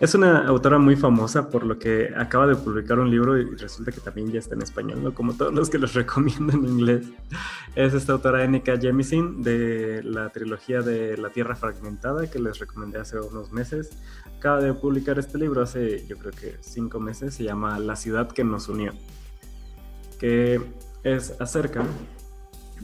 es 0.00 0.14
una 0.14 0.46
autora 0.46 0.78
muy 0.78 0.96
famosa 0.96 1.50
por 1.50 1.64
lo 1.64 1.78
que 1.78 2.10
acaba 2.16 2.46
de 2.46 2.56
publicar 2.56 2.98
un 2.98 3.10
libro 3.10 3.36
y 3.36 3.44
resulta 3.56 3.92
que 3.92 4.00
también 4.00 4.32
ya 4.32 4.38
está 4.38 4.54
en 4.54 4.62
español, 4.62 5.04
¿no? 5.04 5.12
Como 5.14 5.34
todos 5.34 5.52
los 5.52 5.68
que 5.68 5.78
les 5.78 5.92
recomiendo 5.94 6.54
en 6.54 6.64
inglés. 6.64 7.06
Es 7.74 7.92
esta 7.92 8.14
autora 8.14 8.42
N.K. 8.44 8.78
Jemisin 8.78 9.42
de 9.42 10.02
la 10.02 10.30
trilogía 10.30 10.80
de 10.80 11.18
La 11.18 11.28
Tierra 11.28 11.54
Fragmentada 11.54 12.30
que 12.30 12.38
les 12.38 12.58
recomendé 12.58 12.98
hace 12.98 13.20
unos 13.20 13.52
meses. 13.52 13.90
Acaba 14.38 14.62
de 14.62 14.72
publicar 14.72 15.18
este 15.18 15.36
libro 15.36 15.60
hace 15.60 16.06
yo 16.06 16.16
creo 16.16 16.32
que 16.32 16.56
cinco 16.60 16.98
meses. 16.98 17.34
Se 17.34 17.44
llama 17.44 17.78
La 17.78 17.94
ciudad 17.94 18.30
que 18.32 18.42
nos 18.42 18.70
unió. 18.70 18.94
Que 20.18 20.62
es 21.02 21.38
acerca 21.42 21.84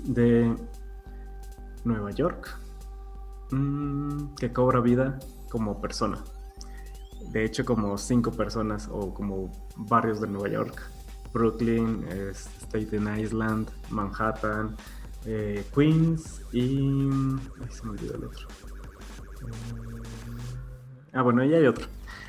de 0.04 0.54
Nueva 1.82 2.10
York 2.10 2.58
mm, 3.52 4.34
que 4.34 4.52
cobra 4.52 4.80
vida 4.80 5.18
como 5.48 5.80
persona 5.80 6.22
de 7.30 7.44
hecho 7.44 7.64
como 7.64 7.96
cinco 7.98 8.30
personas 8.32 8.88
o 8.90 9.12
como 9.12 9.50
barrios 9.76 10.20
de 10.20 10.28
Nueva 10.28 10.48
York. 10.48 10.82
Brooklyn, 11.32 12.04
Staten 12.32 13.20
Island, 13.20 13.68
Manhattan, 13.90 14.74
eh, 15.26 15.64
Queens 15.74 16.42
y... 16.52 17.10
Ay, 17.60 17.70
se 17.70 17.84
me 17.84 17.90
olvidó 17.90 18.14
el 18.14 18.24
otro. 18.24 18.48
ah, 21.12 21.22
bueno, 21.22 21.44
y 21.44 21.52
hay 21.54 21.66
otro. 21.66 21.86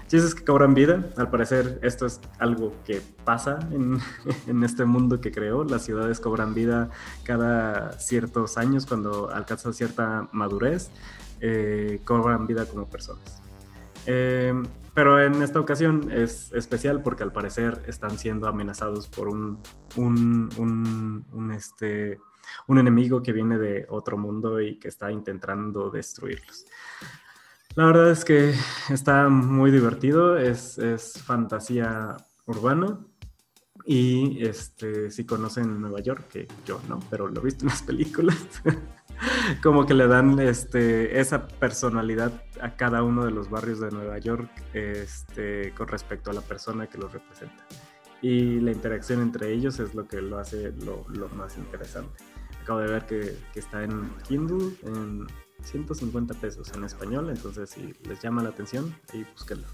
Si 0.08 0.18
es 0.18 0.34
que 0.34 0.44
cobran 0.46 0.74
vida, 0.74 1.10
al 1.18 1.30
parecer 1.30 1.80
esto 1.84 2.06
es 2.06 2.22
algo 2.40 2.74
que 2.86 3.02
pasa 3.26 3.60
en, 3.72 4.00
en, 4.48 4.64
este 4.64 4.86
mundo 4.86 5.22
que 5.22 5.32
creó. 5.32 5.64
Las 5.64 5.84
ciudades 5.84 6.20
cobran 6.20 6.54
vida 6.54 6.90
cada 7.24 7.94
ciertos 8.00 8.58
años 8.58 8.86
cuando 8.86 9.30
alcanzan 9.30 9.74
cierta 9.74 10.28
madurez 10.32 10.92
eh, 11.42 12.02
cobran 12.04 12.48
vida 12.48 12.66
como 12.66 12.90
personas. 12.90 13.42
Pero 14.98 15.22
en 15.22 15.44
esta 15.44 15.60
ocasión 15.60 16.12
es 16.12 16.52
especial 16.54 17.04
porque 17.04 17.22
al 17.22 17.32
parecer 17.32 17.84
están 17.86 18.18
siendo 18.18 18.48
amenazados 18.48 19.08
por 19.08 19.28
un, 19.28 19.62
un, 19.96 21.52
este, 21.56 22.18
un 22.66 22.80
enemigo 22.80 23.22
que 23.22 23.32
viene 23.32 23.60
de 23.60 23.86
otro 23.90 24.18
mundo 24.18 24.60
y 24.60 24.80
que 24.80 24.88
está 24.88 25.12
intentando 25.12 25.92
destruirlos. 25.92 26.66
La 27.76 27.86
verdad 27.86 28.10
es 28.10 28.26
que 28.26 28.56
está 28.90 29.30
muy 29.30 29.70
divertido, 29.70 30.36
es, 30.36 30.80
es 30.80 31.22
fantasía 31.22 32.18
urbana 32.48 32.98
y 33.86 34.44
este, 34.48 35.12
si 35.12 35.28
conocen 35.28 35.80
Nueva 35.80 36.00
York, 36.00 36.28
que 36.28 36.48
yo 36.66 36.82
no, 36.90 37.02
pero 37.12 37.28
lo 37.28 37.40
he 37.42 37.44
visto 37.44 37.66
en 37.66 37.70
las 37.70 37.84
películas, 37.84 38.48
como 39.64 39.86
que 39.86 39.94
le 39.94 40.08
dan 40.08 40.40
este, 40.40 41.20
esa 41.20 41.48
personalidad 41.48 42.32
a 42.62 42.76
cada 42.76 43.04
uno 43.04 43.26
de 43.26 43.32
los 43.32 43.50
barrios 43.50 43.80
de 43.80 43.92
Nueva 43.92 44.18
York 44.18 44.50
este, 44.74 45.74
con 45.76 45.88
respecto 45.88 46.32
a 46.32 46.34
la 46.34 46.42
persona 46.42 46.88
que 46.88 46.98
los 46.98 47.12
representa. 47.12 47.64
Y 48.22 48.60
la 48.60 48.72
interacción 48.72 49.22
entre 49.22 49.54
ellos 49.54 49.80
es 49.80 49.94
lo 49.94 50.08
que 50.08 50.22
lo 50.22 50.40
hace 50.40 50.74
lo, 50.84 51.06
más 51.36 51.58
interesante. 51.58 52.24
Acabo 52.62 52.80
de 52.80 52.92
ver 52.92 53.06
que, 53.06 53.38
que, 53.54 53.60
está 53.60 53.84
en 53.84 54.10
Kindle 54.28 54.74
en 54.84 55.28
150 55.64 56.34
pesos 56.36 56.72
en 56.74 56.84
español, 56.84 57.30
entonces 57.30 57.70
si 57.70 57.94
les 58.08 58.22
llama 58.22 58.44
la 58.44 58.50
atención, 58.50 58.94
ahí 59.14 59.26
búsquenlo. 59.34 59.68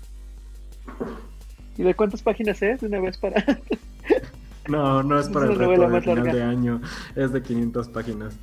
¿Y 1.78 1.84
de 1.84 1.96
cuántas 1.96 2.22
páginas 2.22 2.62
es? 2.62 2.82
De 2.82 2.88
una 2.88 3.00
vez 3.00 3.18
para... 3.18 3.44
no, 4.68 5.02
no 5.04 5.20
es 5.20 5.30
para 5.30 5.48
el 5.48 5.56
reto 5.56 5.90
de 5.90 6.02
final 6.02 6.24
de 6.24 6.44
año, 6.44 6.82
es 7.16 7.32
de 7.32 7.42
500 7.42 7.90
páginas. 7.90 8.36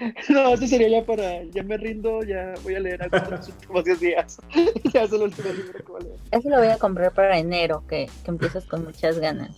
No, 0.28 0.54
eso 0.54 0.66
sería 0.66 0.88
ya 0.88 1.04
para. 1.04 1.44
Ya 1.44 1.62
me 1.62 1.76
rindo, 1.76 2.22
ya 2.22 2.54
voy 2.62 2.74
a 2.74 2.80
leer 2.80 3.02
algo 3.02 3.16
en 3.16 3.30
los 3.30 3.48
últimos 3.48 3.84
10 3.84 4.00
días. 4.00 4.38
ya 4.92 5.02
es 5.02 5.12
el 5.12 5.22
último 5.22 5.48
libro 5.52 5.72
que 5.72 5.92
voy 5.92 6.00
a 6.00 6.04
leer. 6.04 6.20
Eso 6.30 6.50
lo 6.50 6.58
voy 6.58 6.68
a 6.68 6.78
comprar 6.78 7.12
para 7.12 7.38
enero, 7.38 7.84
que, 7.88 8.08
que 8.24 8.30
empiezas 8.30 8.64
con 8.66 8.84
muchas 8.84 9.18
ganas. 9.18 9.56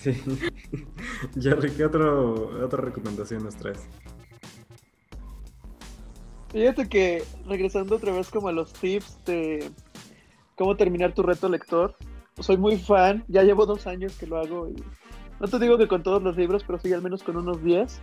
Sí. 0.00 0.12
Jerry, 1.40 1.70
¿qué 1.76 1.84
otro, 1.84 2.64
otra 2.64 2.82
recomendación 2.82 3.44
nos 3.44 3.56
traes? 3.56 3.86
Fíjate 6.50 6.88
que 6.88 7.24
regresando 7.46 7.96
otra 7.96 8.12
vez 8.12 8.30
como 8.30 8.48
a 8.48 8.52
los 8.52 8.72
tips 8.72 9.22
de 9.26 9.70
cómo 10.56 10.76
terminar 10.76 11.12
tu 11.12 11.22
reto 11.22 11.48
lector, 11.48 11.94
soy 12.40 12.56
muy 12.56 12.78
fan, 12.78 13.24
ya 13.28 13.42
llevo 13.42 13.66
dos 13.66 13.86
años 13.86 14.16
que 14.16 14.26
lo 14.26 14.38
hago 14.38 14.70
y 14.70 14.82
no 15.40 15.48
te 15.48 15.58
digo 15.58 15.78
que 15.78 15.88
con 15.88 16.02
todos 16.02 16.22
los 16.22 16.36
libros, 16.36 16.64
pero 16.66 16.78
sí 16.78 16.92
al 16.92 17.02
menos 17.02 17.22
con 17.22 17.36
unos 17.36 17.62
10, 17.62 18.00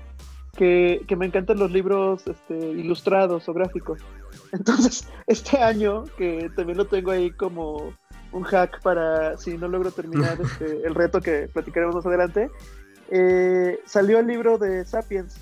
que, 0.56 1.04
que 1.08 1.16
me 1.16 1.26
encantan 1.26 1.60
los 1.60 1.72
libros 1.72 2.26
este, 2.28 2.58
ilustrados 2.58 3.48
o 3.50 3.54
gráficos. 3.54 4.02
Entonces, 4.52 5.08
este 5.28 5.58
año, 5.58 6.04
que 6.18 6.50
también 6.56 6.78
lo 6.78 6.86
tengo 6.86 7.12
ahí 7.12 7.32
como 7.32 7.94
un 8.32 8.44
hack 8.44 8.82
para 8.82 9.38
si 9.38 9.58
no 9.58 9.68
logro 9.68 9.92
terminar 9.92 10.38
este, 10.44 10.86
el 10.86 10.96
reto 10.96 11.22
que 11.22 11.50
platicaremos 11.54 11.96
más 11.96 12.06
adelante, 12.06 12.50
eh, 13.10 13.80
salió 13.86 14.20
el 14.20 14.28
libro 14.28 14.58
de 14.58 14.86
Sapiens, 14.86 15.38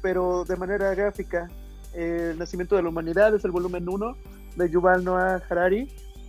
pero 0.00 0.44
de 0.44 0.56
manera 0.56 0.94
gráfica. 0.94 1.48
El 1.92 2.38
nacimiento 2.38 2.74
de 2.74 2.82
la 2.82 2.88
humanidad 2.88 3.34
es 3.34 3.44
el 3.44 3.50
volumen 3.50 3.86
1 3.86 4.16
de 4.56 4.70
Yuval 4.70 5.04
Noah 5.04 5.42
Harari, 5.48 5.88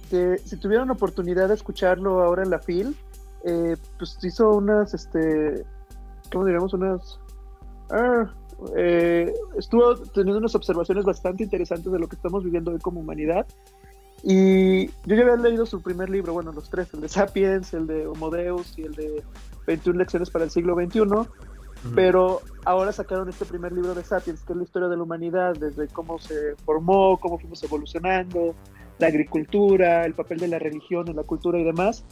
que 0.10 0.38
si 0.38 0.58
tuvieron 0.58 0.92
oportunidad 0.92 1.48
de 1.48 1.54
escucharlo 1.54 2.22
ahora 2.22 2.44
en 2.44 2.50
la 2.50 2.60
FIL, 2.60 2.98
eh, 3.44 3.76
pues 3.98 4.18
hizo 4.24 4.56
unas, 4.56 4.94
este, 4.94 5.66
¿cómo 6.32 6.46
diríamos? 6.46 6.74
Unas... 6.74 7.20
Ah, 7.90 8.34
eh, 8.78 9.34
estuvo 9.58 9.96
teniendo 9.98 10.40
unas 10.40 10.56
observaciones 10.56 11.04
bastante 11.04 11.44
interesantes 11.44 11.92
de 11.92 12.00
lo 12.00 12.08
que 12.08 12.16
estamos 12.16 12.44
viviendo 12.44 12.72
hoy 12.72 12.80
como 12.80 13.02
humanidad. 13.02 13.46
Y 14.24 14.88
yo 14.88 15.16
ya 15.16 15.24
había 15.24 15.36
leído 15.36 15.66
su 15.66 15.82
primer 15.82 16.10
libro, 16.10 16.32
bueno, 16.32 16.54
los 16.54 16.70
tres, 16.70 16.94
el 16.94 17.02
de 17.02 17.10
Sapiens, 17.10 17.74
el 17.74 17.88
de 17.88 18.08
Homo 18.08 18.30
Deus 18.30 18.78
y 18.78 18.84
el 18.84 18.94
de 18.94 19.22
21 19.68 20.00
lecciones 20.00 20.30
para 20.30 20.46
el 20.46 20.52
siglo 20.52 20.76
XXI, 20.76 21.02
pero 21.94 22.40
ahora 22.64 22.94
sacaron 22.94 23.28
este 23.28 23.44
primer 23.44 23.74
libro 23.74 23.94
de 23.94 24.06
Sapiens, 24.06 24.42
que 24.44 24.54
es 24.54 24.58
la 24.58 24.64
historia 24.64 24.88
de 24.88 24.96
la 24.96 25.04
humanidad, 25.04 25.56
desde 25.58 25.90
cómo 25.90 26.18
se 26.20 26.56
formó, 26.64 27.18
cómo 27.20 27.38
fuimos 27.38 27.62
evolucionando, 27.64 28.56
la 29.00 29.08
agricultura, 29.08 30.06
el 30.06 30.14
papel 30.14 30.40
de 30.40 30.48
la 30.48 30.60
religión 30.60 31.10
en 31.10 31.18
la 31.18 31.24
cultura 31.24 31.60
y 31.60 31.66
demás. 31.66 32.06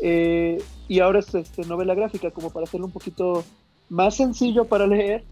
Eh, 0.00 0.62
y 0.86 1.00
ahora 1.00 1.20
es 1.20 1.34
este, 1.34 1.64
novela 1.66 1.94
gráfica, 1.94 2.30
como 2.30 2.50
para 2.50 2.64
hacerlo 2.64 2.86
un 2.86 2.92
poquito 2.92 3.44
más 3.88 4.16
sencillo 4.16 4.64
para 4.66 4.86
leer, 4.86 5.24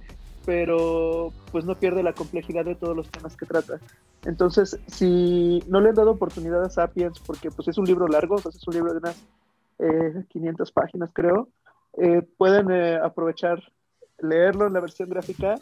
pero 0.45 1.33
pues 1.53 1.65
no 1.65 1.75
pierde 1.75 2.03
la 2.03 2.13
complejidad 2.13 2.65
de 2.65 2.75
todos 2.75 2.97
los 2.97 3.09
temas 3.09 3.37
que 3.37 3.47
trata. 3.47 3.81
Entonces, 4.25 4.79
si 4.87 5.63
no 5.69 5.81
le 5.81 5.91
han 5.91 5.95
dado 5.95 6.13
oportunidad 6.13 6.65
a 6.65 6.71
Sapiens, 6.71 7.21
porque 7.21 7.51
pues 7.51 7.69
es 7.69 7.79
un 7.79 7.87
libro 7.87 8.09
largo, 8.09 8.37
es 8.37 8.67
un 8.67 8.75
libro 8.75 8.93
de 8.93 8.99
unas 8.99 9.17
500 10.29 10.69
eh, 10.69 10.73
páginas 10.75 11.11
creo, 11.13 11.49
eh, 11.99 12.23
pueden 12.37 12.71
aprovechar 13.03 13.63
leerlo 14.19 14.67
en 14.67 14.73
la 14.73 14.81
versión 14.81 15.09
gráfica 15.09 15.57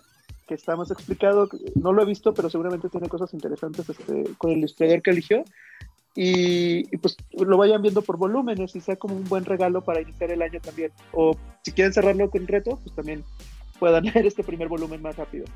que 0.46 0.54
está 0.54 0.76
más 0.76 0.90
explicado. 0.90 1.48
No 1.74 1.92
lo 1.92 2.02
he 2.02 2.06
visto, 2.06 2.34
pero 2.34 2.50
seguramente 2.50 2.88
tiene 2.88 3.08
cosas 3.08 3.32
interesantes 3.34 3.88
este, 3.88 4.24
con 4.38 4.50
el 4.50 4.58
ilustrador 4.58 5.02
que 5.02 5.10
eligió 5.10 5.44
y, 6.16 6.96
pues 6.98 7.16
lo 7.32 7.56
vayan 7.56 7.82
viendo 7.82 8.00
por 8.02 8.16
volúmenes 8.16 8.76
y 8.76 8.80
sea 8.80 8.96
como 8.96 9.16
un 9.16 9.24
buen 9.24 9.44
regalo 9.44 9.80
para 9.80 10.00
iniciar 10.00 10.30
el 10.30 10.42
año 10.42 10.60
también. 10.60 10.92
O 11.12 11.36
si 11.62 11.72
quieren 11.72 11.92
cerrarlo 11.92 12.30
con 12.30 12.46
reto, 12.46 12.78
pues 12.82 12.94
también 12.94 13.24
puedan 13.80 14.04
leer 14.14 14.26
este 14.26 14.44
primer 14.44 14.68
volumen 14.68 15.02
más 15.02 15.16
rápido. 15.16 15.46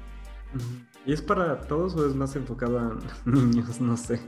¿Y 1.06 1.12
es 1.12 1.22
para 1.22 1.60
todos 1.60 1.94
o 1.94 2.06
es 2.06 2.14
más 2.14 2.34
enfocado 2.34 2.78
a 2.78 2.98
niños? 3.24 3.80
No 3.80 3.96
sé. 3.96 4.20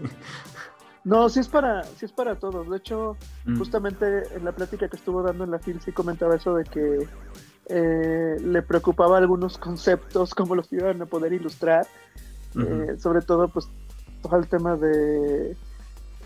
No, 1.02 1.28
sí 1.28 1.40
es 1.40 1.48
para, 1.48 1.82
sí 1.82 2.04
es 2.04 2.12
para 2.12 2.36
todos. 2.36 2.68
De 2.70 2.76
hecho, 2.76 3.16
mm. 3.46 3.58
justamente 3.58 4.22
en 4.34 4.44
la 4.44 4.52
plática 4.52 4.88
que 4.88 4.96
estuvo 4.96 5.22
dando 5.22 5.44
en 5.44 5.50
la 5.50 5.58
FIL 5.58 5.80
sí 5.80 5.90
comentaba 5.90 6.36
eso 6.36 6.54
de 6.54 6.64
que 6.64 7.08
eh, 7.66 8.36
le 8.40 8.62
preocupaba 8.62 9.18
algunos 9.18 9.58
conceptos, 9.58 10.34
cómo 10.34 10.54
los 10.54 10.72
iban 10.72 11.02
a 11.02 11.06
poder 11.06 11.32
ilustrar. 11.32 11.86
Eh, 12.56 12.96
sobre 12.98 13.22
todo, 13.22 13.48
pues, 13.48 13.68
todo 14.22 14.36
el 14.36 14.48
tema 14.48 14.76
de 14.76 15.56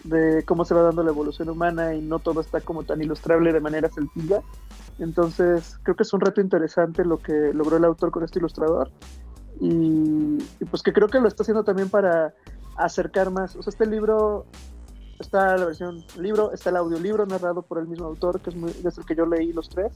de 0.05 0.45
cómo 0.45 0.65
se 0.65 0.75
va 0.75 0.83
dando 0.83 1.03
la 1.03 1.11
evolución 1.11 1.49
humana 1.49 1.95
y 1.95 2.03
no 2.03 2.19
todo 2.19 2.41
está 2.41 2.61
como 2.61 2.85
tan 2.85 3.03
ilustrable 3.03 3.53
de 3.53 3.61
manera 3.61 3.89
sencilla. 3.89 4.43
Entonces, 4.99 5.79
creo 5.83 5.97
que 5.97 6.05
es 6.05 6.13
un 6.13 6.21
reto 6.21 6.41
interesante 6.41 7.05
lo 7.05 7.19
que 7.19 7.53
logró 7.53 7.77
el 7.77 7.85
autor 7.85 8.11
con 8.11 8.23
este 8.23 8.39
ilustrador 8.39 8.91
y, 9.61 10.39
pues 10.71 10.83
que 10.83 10.93
creo 10.93 11.09
que 11.09 11.21
lo 11.21 11.29
está 11.29 11.43
haciendo 11.43 11.65
también 11.65 11.89
para 11.89 12.35
acercar 12.77 13.31
más. 13.31 13.57
O 13.57 13.63
sea, 13.63 13.71
este 13.71 13.87
libro 13.87 14.47
está 15.19 15.57
la 15.57 15.67
versión 15.67 16.05
libro, 16.19 16.53
está 16.53 16.71
el 16.71 16.77
audiolibro 16.77 17.25
narrado 17.27 17.63
por 17.63 17.79
el 17.79 17.87
mismo 17.87 18.07
autor, 18.07 18.41
que 18.41 18.51
es, 18.51 18.57
muy, 18.57 18.71
es 18.71 18.99
el 18.99 19.05
que 19.05 19.15
yo 19.15 19.27
leí 19.27 19.53
los 19.53 19.69
tres. 19.69 19.93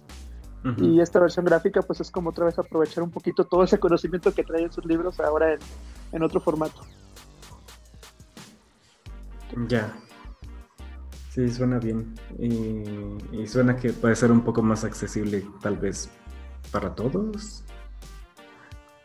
Y 0.77 1.00
esta 1.00 1.21
versión 1.21 1.47
gráfica, 1.47 1.81
pues 1.83 2.00
es 2.00 2.11
como 2.11 2.31
otra 2.31 2.45
vez 2.45 2.59
aprovechar 2.59 3.03
un 3.03 3.11
poquito 3.11 3.45
todo 3.45 3.62
ese 3.62 3.79
conocimiento 3.79 4.35
que 4.35 4.43
trae 4.43 4.65
en 4.65 4.73
sus 4.73 4.85
libros 4.85 5.19
ahora 5.21 5.55
en, 5.55 5.61
en 6.12 6.23
otro 6.23 6.41
formato. 6.41 6.83
Ya. 9.69 9.93
Sí, 11.31 11.49
suena 11.50 11.78
bien. 11.78 12.14
Y, 12.38 13.47
suena 13.47 13.76
que 13.76 13.93
puede 13.93 14.17
ser 14.17 14.33
un 14.33 14.43
poco 14.43 14.62
más 14.62 14.85
accesible, 14.85 15.47
tal 15.62 15.76
vez, 15.76 16.11
para 16.73 16.95
todos. 16.95 17.64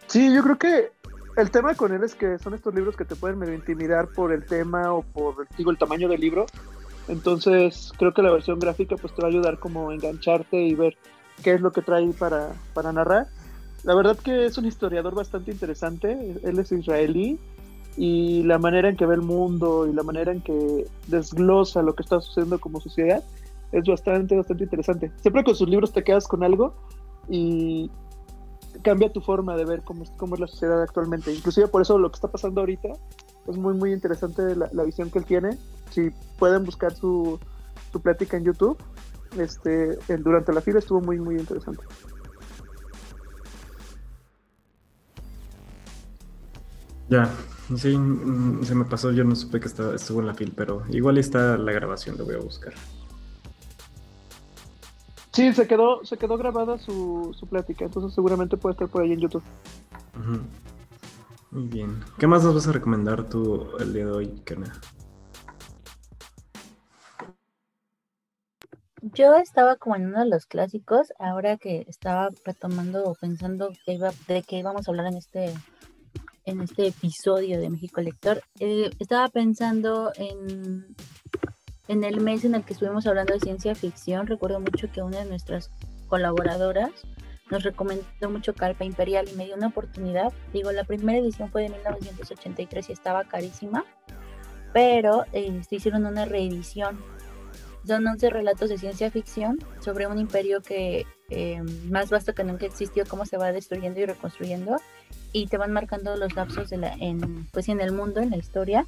Sí, 0.08 0.34
yo 0.34 0.44
creo 0.44 0.58
que 0.58 0.92
el 1.38 1.52
tema 1.52 1.76
con 1.76 1.94
él 1.94 2.04
es 2.04 2.16
que 2.16 2.38
son 2.40 2.54
estos 2.54 2.74
libros 2.74 2.96
que 2.96 3.06
te 3.06 3.16
pueden 3.16 3.40
medio 3.40 3.54
intimidar 3.54 4.08
por 4.10 4.32
el 4.32 4.46
tema 4.46 4.94
o 4.94 5.02
por 5.02 5.48
digo, 5.58 5.72
el 5.72 5.78
tamaño 5.78 6.08
del 6.08 6.22
libro. 6.22 6.46
Entonces, 7.08 7.92
creo 7.98 8.14
que 8.14 8.22
la 8.22 8.32
versión 8.32 8.60
gráfica 8.60 8.96
pues 8.96 9.14
te 9.14 9.22
va 9.22 9.28
a 9.28 9.32
ayudar 9.32 9.60
como 9.60 9.90
a 9.90 9.94
engancharte 9.94 10.58
y 10.58 10.74
ver 10.74 10.98
qué 11.44 11.54
es 11.54 11.62
lo 11.62 11.72
que 11.72 11.82
trae 11.82 12.08
para, 12.14 12.54
para 12.74 12.94
narrar. 12.94 13.28
La 13.84 13.94
verdad 13.96 14.18
que 14.18 14.46
es 14.46 14.58
un 14.58 14.66
historiador 14.66 15.14
bastante 15.14 15.52
interesante. 15.52 16.38
Él 16.44 16.58
es 16.58 16.72
israelí 16.72 17.38
y 17.96 18.44
la 18.44 18.58
manera 18.58 18.90
en 18.90 18.98
que 18.98 19.06
ve 19.06 19.16
el 19.16 19.22
mundo 19.22 19.88
y 19.88 19.94
la 19.94 20.04
manera 20.04 20.32
en 20.32 20.42
que 20.42 20.86
desglosa 21.08 21.82
lo 21.82 21.94
que 21.96 22.04
está 22.04 22.20
sucediendo 22.20 22.60
como 22.60 22.80
sociedad 22.80 23.24
es 23.72 23.84
bastante, 23.86 24.36
bastante 24.36 24.64
interesante. 24.64 25.12
Siempre 25.22 25.44
con 25.44 25.56
sus 25.56 25.70
libros 25.70 25.92
te 25.92 26.04
quedas 26.04 26.28
con 26.28 26.44
algo 26.44 26.74
y 27.30 27.90
cambia 28.84 29.12
tu 29.12 29.22
forma 29.22 29.56
de 29.56 29.66
ver 29.66 29.82
cómo, 29.84 30.06
cómo 30.18 30.36
es 30.36 30.42
la 30.42 30.48
sociedad 30.48 30.82
actualmente. 30.82 31.34
Inclusive 31.34 31.68
por 31.68 31.82
eso 31.82 31.98
lo 31.98 32.10
que 32.12 32.16
está 32.16 32.28
pasando 32.28 32.62
ahorita 32.62 32.90
es 33.48 33.58
muy, 33.58 33.74
muy 33.74 33.94
interesante 33.94 34.56
la, 34.56 34.70
la 34.72 34.84
visión 34.84 35.10
que 35.10 35.20
él 35.20 35.26
tiene. 35.26 35.58
Si 35.92 36.12
pueden 36.38 36.64
buscar 36.66 36.94
su, 36.94 37.40
su 37.92 38.02
plática 38.02 38.38
en 38.38 38.46
YouTube, 38.46 38.78
este, 39.38 39.98
durante 40.18 40.54
la 40.54 40.62
fila 40.62 40.80
estuvo 40.80 41.02
muy, 41.02 41.20
muy 41.20 41.36
interesante. 41.38 41.84
Ya, 47.10 47.30
Sí, 47.78 47.98
mm, 47.98 48.64
se 48.64 48.76
me 48.76 48.86
pasó, 48.86 49.12
yo 49.12 49.24
no 49.24 49.36
supe 49.36 49.60
que 49.60 49.68
estaba, 49.68 49.96
estuvo 49.96 50.20
en 50.20 50.28
la 50.28 50.34
fil, 50.34 50.54
pero 50.56 50.84
igual 50.90 51.18
está 51.18 51.58
la 51.58 51.72
grabación, 51.72 52.18
lo 52.18 52.26
voy 52.26 52.36
a 52.36 52.40
buscar. 52.40 52.74
Sí, 55.32 55.52
se 55.54 55.68
quedó, 55.68 56.06
se 56.06 56.18
quedó 56.18 56.38
grabada 56.38 56.78
su, 56.78 57.36
su 57.38 57.48
plática, 57.48 57.86
entonces 57.86 58.14
seguramente 58.14 58.58
puede 58.58 58.74
estar 58.74 58.88
por 58.88 59.02
ahí 59.02 59.14
en 59.14 59.22
YouTube. 59.22 59.44
Muy 61.52 61.68
bien. 61.68 62.04
¿Qué 62.20 62.28
más 62.28 62.44
nos 62.44 62.54
vas 62.54 62.68
a 62.68 62.72
recomendar 62.72 63.30
tú 63.30 63.78
el 63.80 63.94
día 63.94 64.06
de 64.06 64.12
hoy, 64.12 64.28
Kena? 64.46 64.72
Yo 69.02 69.36
estaba 69.36 69.76
como 69.76 69.96
en 69.96 70.08
uno 70.08 70.20
de 70.20 70.30
los 70.30 70.46
clásicos, 70.46 71.12
ahora 71.20 71.58
que 71.58 71.86
estaba 71.88 72.30
retomando 72.46 73.04
o 73.04 73.16
pensando 73.16 73.72
que 73.86 73.94
iba, 73.94 74.12
de 74.28 74.44
qué 74.44 74.60
íbamos 74.60 74.88
a 74.88 74.92
hablar 74.92 75.08
en 75.08 75.18
este, 75.18 75.54
en 76.46 76.62
este 76.62 76.88
episodio 76.88 77.60
de 77.60 77.70
México 77.70 78.02
Lector, 78.02 78.44
eh, 78.60 78.90
estaba 79.00 79.28
pensando 79.30 80.12
en, 80.16 80.96
en 81.88 82.04
el 82.04 82.22
mes 82.22 82.46
en 82.46 82.56
el 82.56 82.64
que 82.64 82.74
estuvimos 82.74 83.08
hablando 83.08 83.34
de 83.34 83.40
ciencia 83.40 83.76
ficción. 83.76 84.28
Recuerdo 84.28 84.60
mucho 84.60 84.92
que 84.92 85.02
una 85.02 85.20
de 85.20 85.26
nuestras 85.26 85.72
colaboradoras 86.08 86.92
nos 87.52 87.64
recomendó 87.64 88.30
mucho 88.30 88.54
Carpa 88.54 88.86
Imperial 88.86 89.28
y 89.32 89.36
me 89.36 89.46
dio 89.46 89.56
una 89.56 89.68
oportunidad. 89.68 90.34
Digo, 90.54 90.72
la 90.72 90.84
primera 90.84 91.20
edición 91.20 91.50
fue 91.52 91.64
de 91.64 91.70
1983 91.70 92.90
y 92.90 92.92
estaba 92.92 93.24
carísima, 93.26 93.86
pero 94.74 95.26
eh, 95.34 95.62
hicieron 95.70 96.06
una 96.06 96.26
reedición 96.26 97.00
son 97.86 98.08
11 98.08 98.30
relatos 98.30 98.70
de 98.70 98.78
ciencia 98.78 99.12
ficción 99.12 99.60
sobre 99.80 100.08
un 100.08 100.18
imperio 100.18 100.62
que 100.62 101.06
eh, 101.30 101.62
más 101.90 102.10
vasto 102.10 102.34
que 102.34 102.44
nunca 102.44 102.66
existió, 102.66 103.06
cómo 103.08 103.26
se 103.26 103.38
va 103.38 103.52
destruyendo 103.52 104.00
y 104.00 104.06
reconstruyendo, 104.06 104.78
y 105.34 105.48
te 105.48 105.58
van 105.58 105.74
marcando 105.74 106.16
los 106.16 106.36
lapsos 106.36 106.70
de 106.70 106.78
la, 106.78 106.94
en, 106.94 107.46
pues, 107.52 107.68
en 107.68 107.82
el 107.82 107.92
mundo, 107.92 108.22
en 108.22 108.30
la 108.30 108.38
historia. 108.38 108.86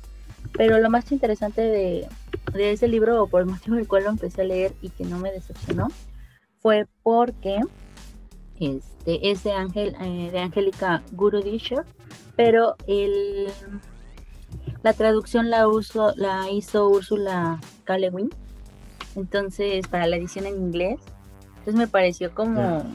Pero 0.53 0.79
lo 0.79 0.89
más 0.89 1.11
interesante 1.11 1.61
de, 1.61 2.07
de 2.53 2.71
ese 2.71 2.87
libro, 2.87 3.21
o 3.23 3.27
por 3.27 3.41
el 3.41 3.47
motivo 3.47 3.75
del 3.75 3.87
cual 3.87 4.03
lo 4.03 4.11
empecé 4.11 4.41
a 4.41 4.45
leer 4.45 4.73
y 4.81 4.89
que 4.89 5.03
no 5.03 5.17
me 5.17 5.31
decepcionó, 5.31 5.87
fue 6.61 6.87
porque 7.03 7.59
este, 8.59 9.31
es 9.31 9.43
de, 9.43 9.51
Ángel, 9.51 9.95
eh, 9.99 10.29
de 10.31 10.39
Angélica 10.39 11.03
Gurudischer, 11.11 11.83
pero 12.35 12.75
el, 12.87 13.47
la 14.83 14.93
traducción 14.93 15.49
la, 15.49 15.67
uso, 15.67 16.13
la 16.15 16.49
hizo 16.49 16.87
Úrsula 16.89 17.59
K. 17.83 17.97
entonces 19.15 19.87
para 19.87 20.07
la 20.07 20.15
edición 20.17 20.45
en 20.45 20.57
inglés. 20.57 20.99
Entonces 21.49 21.75
me 21.75 21.87
pareció 21.87 22.33
como, 22.33 22.85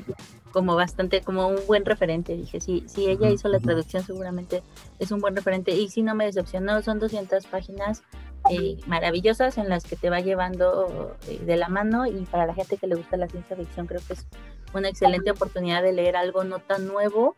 como 0.53 0.77
bastante, 0.77 1.21
como 1.21 1.49
un 1.49 1.59
buen 1.67 1.85
referente. 1.85 2.37
Dije, 2.37 2.61
si, 2.61 2.85
si 2.89 3.09
ella 3.09 3.31
hizo 3.31 3.49
la 3.49 3.61
traducción 3.61 4.03
seguramente 4.03 4.63
es 4.99 5.11
un 5.11 5.21
buen 5.21 5.35
referente. 5.35 5.73
Y 5.73 5.89
si 5.89 6.03
no 6.03 6.15
me 6.15 6.27
decepcionó, 6.27 6.83
son 6.83 6.99
200 6.99 7.47
páginas 7.47 8.03
eh, 8.51 8.79
maravillosas 8.87 9.59
en 9.59 9.69
las 9.69 9.85
que 9.85 9.97
te 9.97 10.11
va 10.11 10.21
llevando 10.21 11.17
eh, 11.29 11.41
de 11.45 11.57
la 11.57 11.69
mano 11.69 12.07
y 12.07 12.25
para 12.25 12.47
la 12.47 12.55
gente 12.55 12.79
que 12.79 12.87
le 12.87 12.95
gusta 12.95 13.17
la 13.17 13.29
ciencia 13.29 13.55
ficción 13.55 13.87
creo 13.87 14.01
que 14.07 14.15
es 14.15 14.27
una 14.73 14.89
excelente 14.89 15.31
oportunidad 15.31 15.83
de 15.83 15.93
leer 15.93 16.17
algo 16.17 16.43
no 16.45 16.59
tan 16.59 16.87
nuevo 16.87 17.37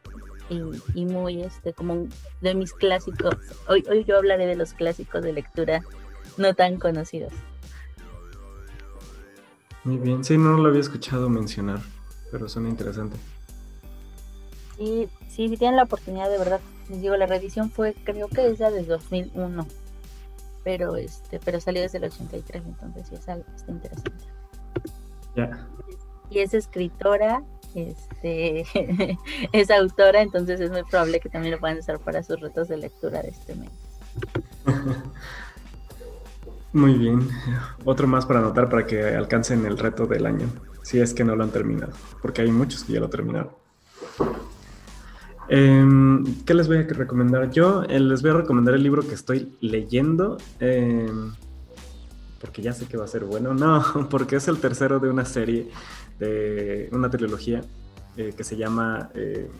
y, 0.48 0.60
y 0.94 1.06
muy 1.06 1.42
este 1.42 1.72
como 1.72 2.06
de 2.40 2.54
mis 2.54 2.72
clásicos. 2.72 3.34
Hoy, 3.68 3.84
hoy 3.90 4.04
yo 4.04 4.16
hablaré 4.16 4.46
de 4.46 4.54
los 4.54 4.74
clásicos 4.74 5.22
de 5.22 5.32
lectura 5.32 5.82
no 6.36 6.54
tan 6.54 6.78
conocidos. 6.78 7.32
Muy 9.84 9.96
bien, 9.96 10.22
sí, 10.22 10.38
no 10.38 10.56
lo 10.56 10.68
había 10.68 10.80
escuchado 10.80 11.28
mencionar, 11.28 11.80
pero 12.32 12.48
suena 12.48 12.70
interesante. 12.70 13.16
Sí, 14.78 15.08
sí, 15.28 15.48
si 15.48 15.56
tienen 15.56 15.76
la 15.76 15.84
oportunidad 15.84 16.30
de 16.30 16.38
verdad, 16.38 16.60
les 16.88 17.02
digo, 17.02 17.16
la 17.16 17.26
reedición 17.26 17.70
fue, 17.70 17.94
creo 18.04 18.26
que 18.26 18.48
es 18.48 18.58
la 18.58 18.70
de 18.70 18.82
2001, 18.82 19.66
pero 20.64 20.96
este, 20.96 21.38
pero 21.44 21.60
salió 21.60 21.82
desde 21.82 21.98
el 21.98 22.04
83, 22.04 22.62
entonces 22.66 23.06
sí 23.06 23.14
es 23.14 23.28
algo, 23.28 23.44
está 23.54 23.70
interesante. 23.70 24.24
Ya. 25.36 25.68
Y 26.30 26.38
es 26.38 26.54
escritora, 26.54 27.42
este, 27.74 28.64
es 29.52 29.70
autora, 29.70 30.22
entonces 30.22 30.58
es 30.60 30.70
muy 30.70 30.82
probable 30.84 31.20
que 31.20 31.28
también 31.28 31.54
lo 31.54 31.60
puedan 31.60 31.78
usar 31.78 31.98
para 31.98 32.22
sus 32.22 32.40
retos 32.40 32.68
de 32.68 32.78
lectura 32.78 33.22
de 33.22 33.28
este 33.28 33.54
mes. 33.54 33.70
Muy 36.72 36.94
bien. 36.94 37.28
Otro 37.84 38.06
más 38.06 38.24
para 38.24 38.38
anotar 38.38 38.70
para 38.70 38.86
que 38.86 39.04
alcancen 39.04 39.66
el 39.66 39.76
reto 39.76 40.06
del 40.06 40.24
año, 40.24 40.46
si 40.82 41.00
es 41.00 41.14
que 41.14 41.24
no 41.24 41.36
lo 41.36 41.44
han 41.44 41.50
terminado, 41.50 41.92
porque 42.20 42.42
hay 42.42 42.50
muchos 42.50 42.84
que 42.84 42.92
ya 42.94 43.00
lo 43.00 43.08
terminaron. 43.08 43.50
Em, 45.48 46.24
¿Qué 46.44 46.54
les 46.54 46.68
voy 46.68 46.78
a 46.78 46.82
recomendar 46.82 47.50
yo? 47.50 47.82
Eh, 47.84 48.00
les 48.00 48.22
voy 48.22 48.30
a 48.30 48.34
recomendar 48.34 48.74
el 48.74 48.82
libro 48.82 49.02
que 49.06 49.14
estoy 49.14 49.52
leyendo, 49.60 50.38
em, 50.60 51.32
porque 52.40 52.62
ya 52.62 52.72
sé 52.72 52.86
que 52.86 52.96
va 52.96 53.04
a 53.04 53.08
ser 53.08 53.24
bueno. 53.24 53.54
No, 53.54 53.82
porque 54.10 54.36
es 54.36 54.48
el 54.48 54.58
tercero 54.58 54.98
de 54.98 55.10
una 55.10 55.24
serie, 55.24 55.70
de 56.18 56.88
una 56.92 57.10
trilogía 57.10 57.62
eh, 58.16 58.34
que 58.36 58.44
se 58.44 58.56
llama 58.56 59.10
eh, 59.14 59.50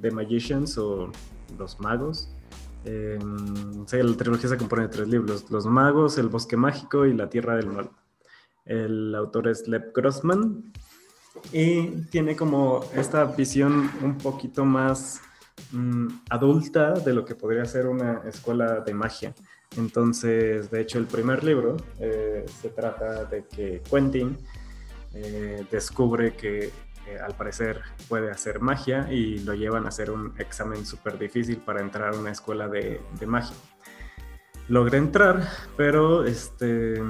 The 0.00 0.10
Magicians 0.10 0.78
o 0.78 1.10
Los 1.58 1.80
Magos. 1.80 2.28
Eh, 2.84 3.18
la 3.90 4.16
trilogía 4.16 4.48
se 4.48 4.56
compone 4.56 4.82
de 4.82 4.88
tres 4.88 5.08
libros, 5.08 5.50
Los 5.50 5.66
Magos, 5.66 6.18
El 6.18 6.28
Bosque 6.28 6.56
Mágico 6.56 7.06
y 7.06 7.14
La 7.14 7.28
Tierra 7.28 7.56
del 7.56 7.66
Mal. 7.66 7.90
El 8.64 9.14
autor 9.14 9.48
es 9.48 9.68
Lev 9.68 9.92
Grossman 9.92 10.72
y 11.52 11.88
tiene 12.10 12.36
como 12.36 12.84
esta 12.94 13.24
visión 13.24 13.90
un 14.02 14.16
poquito 14.18 14.64
más 14.64 15.20
mm, 15.72 16.08
adulta 16.30 16.92
de 16.92 17.12
lo 17.12 17.24
que 17.24 17.34
podría 17.34 17.64
ser 17.64 17.86
una 17.86 18.22
escuela 18.26 18.80
de 18.80 18.94
magia. 18.94 19.34
Entonces, 19.76 20.70
de 20.70 20.80
hecho, 20.80 20.98
el 20.98 21.06
primer 21.06 21.44
libro 21.44 21.76
eh, 21.98 22.44
se 22.60 22.70
trata 22.70 23.24
de 23.24 23.44
que 23.44 23.82
Quentin 23.90 24.36
eh, 25.12 25.66
descubre 25.70 26.34
que 26.34 26.70
al 27.22 27.34
parecer 27.36 27.82
puede 28.08 28.30
hacer 28.30 28.60
magia 28.60 29.12
y 29.12 29.38
lo 29.40 29.54
llevan 29.54 29.84
a 29.84 29.88
hacer 29.88 30.10
un 30.10 30.34
examen 30.38 30.86
súper 30.86 31.18
difícil 31.18 31.58
para 31.58 31.80
entrar 31.80 32.14
a 32.14 32.18
una 32.18 32.30
escuela 32.30 32.68
de, 32.68 33.00
magia. 33.26 33.56
Logra 34.68 34.96
entrar, 34.96 35.46
pero 35.76 36.24
este 36.24 37.02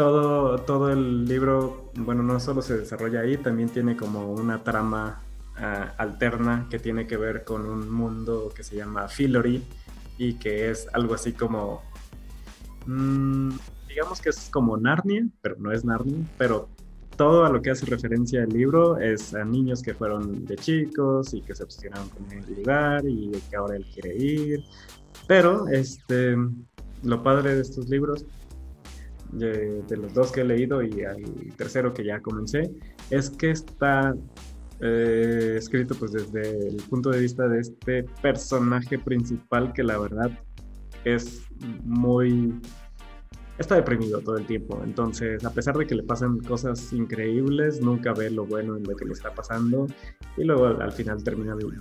todo, 0.00 0.90
el 0.90 1.26
libro, 1.26 1.90
bueno, 1.94 2.22
no 2.22 2.40
solo 2.40 2.62
se 2.62 2.78
desarrolla 2.78 3.20
ahí, 3.20 3.36
también 3.36 3.68
tiene 3.68 3.96
como 3.96 4.32
una 4.32 4.64
trama 4.64 5.22
ah, 5.56 5.94
alterna 5.98 6.66
que 6.70 6.78
tiene 6.78 7.06
que 7.06 7.16
ver 7.16 7.44
con 7.44 7.66
un 7.66 7.90
mundo 7.90 8.50
que 8.54 8.62
se 8.62 8.76
llama 8.76 9.08
Fillory 9.08 9.62
y 10.18 10.34
que 10.34 10.70
es 10.70 10.88
algo 10.94 11.14
así 11.14 11.32
como, 11.32 11.82
mm, 12.86 13.50
digamos 13.88 14.20
que 14.20 14.30
es 14.30 14.48
como 14.50 14.76
Narnia, 14.76 15.26
pero 15.42 15.56
no 15.58 15.70
es 15.70 15.84
Narnia, 15.84 16.24
pero 16.38 16.68
todo 17.16 17.44
a 17.44 17.50
lo 17.50 17.60
que 17.60 17.70
hace 17.70 17.84
referencia 17.84 18.42
el 18.42 18.48
libro 18.48 18.98
es 18.98 19.34
a 19.34 19.44
niños 19.44 19.82
que 19.82 19.92
fueron 19.92 20.46
de 20.46 20.56
chicos 20.56 21.34
y 21.34 21.42
que 21.42 21.54
se 21.54 21.64
obsesionaron 21.64 22.08
con 22.08 22.32
el 22.32 22.54
lugar 22.54 23.06
y 23.06 23.30
que 23.50 23.56
ahora 23.56 23.76
él 23.76 23.86
quiere 23.92 24.16
ir. 24.16 24.64
Pero 25.26 25.68
este, 25.68 26.34
lo 27.02 27.22
padre 27.22 27.56
de 27.56 27.60
estos 27.60 27.90
libros, 27.90 28.24
de, 29.32 29.96
los 29.96 30.12
dos 30.14 30.32
que 30.32 30.42
he 30.42 30.44
leído 30.44 30.82
y 30.82 31.00
el 31.00 31.54
tercero 31.56 31.92
que 31.92 32.04
ya 32.04 32.20
comencé, 32.20 32.70
es 33.10 33.30
que 33.30 33.50
está 33.50 34.14
eh, 34.80 35.56
escrito 35.58 35.94
pues 35.94 36.12
desde 36.12 36.68
el 36.68 36.76
punto 36.88 37.10
de 37.10 37.20
vista 37.20 37.48
de 37.48 37.60
este 37.60 38.04
personaje 38.22 38.98
principal 38.98 39.72
que 39.72 39.82
la 39.82 39.98
verdad 39.98 40.30
es 41.04 41.42
muy 41.84 42.54
está 43.60 43.74
deprimido 43.74 44.20
todo 44.20 44.38
el 44.38 44.46
tiempo. 44.46 44.80
Entonces, 44.82 45.44
a 45.44 45.52
pesar 45.52 45.76
de 45.76 45.86
que 45.86 45.94
le 45.94 46.02
pasan 46.02 46.38
cosas 46.38 46.92
increíbles, 46.94 47.80
nunca 47.82 48.14
ve 48.14 48.30
lo 48.30 48.46
bueno 48.46 48.76
en 48.76 48.84
lo 48.84 48.96
que 48.96 49.04
le 49.04 49.12
está 49.12 49.34
pasando. 49.34 49.86
Y 50.38 50.44
luego 50.44 50.66
al, 50.66 50.92
final 50.92 51.18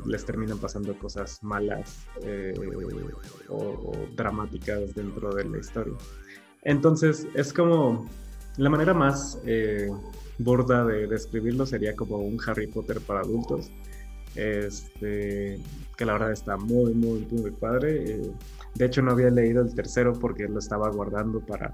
les 0.05 0.25
terminan 0.25 0.57
pasando 0.57 0.97
cosas 0.99 1.41
malas 1.41 2.05
eh, 2.23 2.53
o, 3.47 3.93
dramáticas 4.15 4.93
dentro 4.93 5.33
de 5.33 5.45
la 5.45 5.57
historia. 5.57 5.93
Entonces, 6.63 7.27
es 7.33 7.53
como 7.53 8.05
la 8.57 8.69
manera 8.69 8.93
más 8.93 9.39
eh, 9.45 9.89
burda 10.37 10.85
de 10.85 11.07
describirlo 11.07 11.65
sería 11.65 11.95
como 11.95 12.17
un 12.17 12.39
Harry 12.45 12.67
Potter 12.67 12.99
para 13.01 13.21
adultos. 13.21 13.71
Este, 14.35 15.59
que 15.97 16.05
la 16.05 16.13
verdad 16.13 16.31
está 16.31 16.57
muy, 16.57 16.93
muy, 16.93 17.27
muy 17.31 17.51
padre. 17.51 18.11
Eh, 18.11 18.31
de 18.75 18.85
hecho, 18.85 19.01
no 19.01 19.11
había 19.11 19.29
leído 19.29 19.61
el 19.61 19.73
tercero 19.73 20.13
porque 20.13 20.47
lo 20.47 20.59
estaba 20.59 20.89
guardando 20.89 21.39
para... 21.41 21.73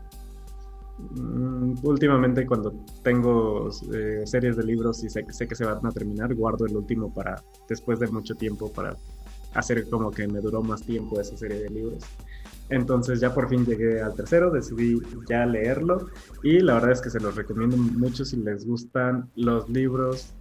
Mm, 0.98 1.74
últimamente 1.84 2.46
cuando 2.46 2.74
tengo 3.04 3.70
eh, 3.94 4.24
series 4.26 4.56
de 4.56 4.64
libros 4.64 5.04
y 5.04 5.10
sé, 5.10 5.26
sé 5.30 5.48
que 5.48 5.56
se 5.56 5.66
van 5.66 5.86
a 5.86 5.92
terminar, 5.92 6.34
guardo 6.34 6.66
el 6.66 6.78
último 6.78 7.14
para 7.14 7.44
después 7.68 8.00
de 8.00 8.08
mucho 8.08 8.34
tiempo 8.36 8.72
para 8.72 8.96
hacer 9.56 9.90
como 9.90 10.10
que 10.10 10.26
me 10.26 10.40
duró 10.40 10.62
más 10.64 10.84
tiempo 10.84 11.20
esa 11.20 11.36
serie 11.36 11.64
de 11.64 11.70
libros. 11.70 12.04
Entonces 12.70 13.20
ya 13.20 13.34
por 13.34 13.48
fin 13.48 13.66
llegué 13.66 14.02
al 14.02 14.16
tercero, 14.16 14.50
decidí 14.50 15.00
ya 15.30 15.46
leerlo 15.46 16.08
y 16.42 16.60
la 16.60 16.76
verdad 16.76 16.92
es 16.94 17.02
que 17.02 17.10
se 17.10 17.20
los 17.20 17.36
recomiendo 17.36 17.78
mucho 17.78 18.26
si 18.26 18.38
les 18.38 18.66
gustan 18.66 19.30
los 19.36 19.70
libros 19.70 20.34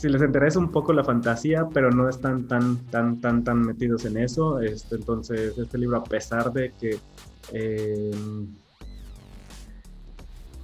si 0.00 0.08
les 0.08 0.22
interesa 0.22 0.58
un 0.58 0.70
poco 0.70 0.94
la 0.94 1.04
fantasía, 1.04 1.68
pero 1.74 1.90
no 1.90 2.08
están 2.08 2.48
tan, 2.48 2.78
tan, 2.86 3.20
tan, 3.20 3.44
tan 3.44 3.60
metidos 3.60 4.06
en 4.06 4.16
eso. 4.16 4.58
Este, 4.60 4.94
entonces, 4.94 5.58
este 5.58 5.76
libro, 5.76 5.98
a 5.98 6.04
pesar 6.04 6.50
de 6.52 6.72
que 6.72 6.98
eh, 7.52 8.10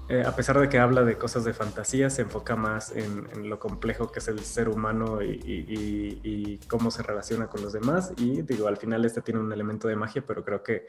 eh, 0.09 0.23
a 0.25 0.37
pesar 0.37 0.61
de 0.61 0.69
que 0.69 0.79
habla 0.79 1.03
de 1.03 1.19
cosas 1.19 1.45
de 1.45 1.53
fantasía, 1.53 2.11
se 2.11 2.23
enfoca 2.23 2.55
más 2.55 2.93
en, 2.95 3.49
lo 3.49 3.59
complejo 3.59 4.13
que 4.13 4.21
es 4.21 4.29
el 4.29 4.39
ser 4.41 4.69
humano 4.69 5.21
y, 5.21 6.61
cómo 6.69 6.91
se 6.91 7.03
relaciona 7.03 7.49
con 7.49 7.63
los 7.63 7.73
demás. 7.73 8.13
Y 8.17 8.43
digo, 8.43 8.69
al 8.69 8.77
final 8.77 9.05
este 9.05 9.21
tiene 9.21 9.41
un 9.41 9.53
elemento 9.53 9.89
de 9.89 9.97
magia, 9.97 10.23
pero 10.27 10.45
creo 10.45 10.63
que 10.63 10.87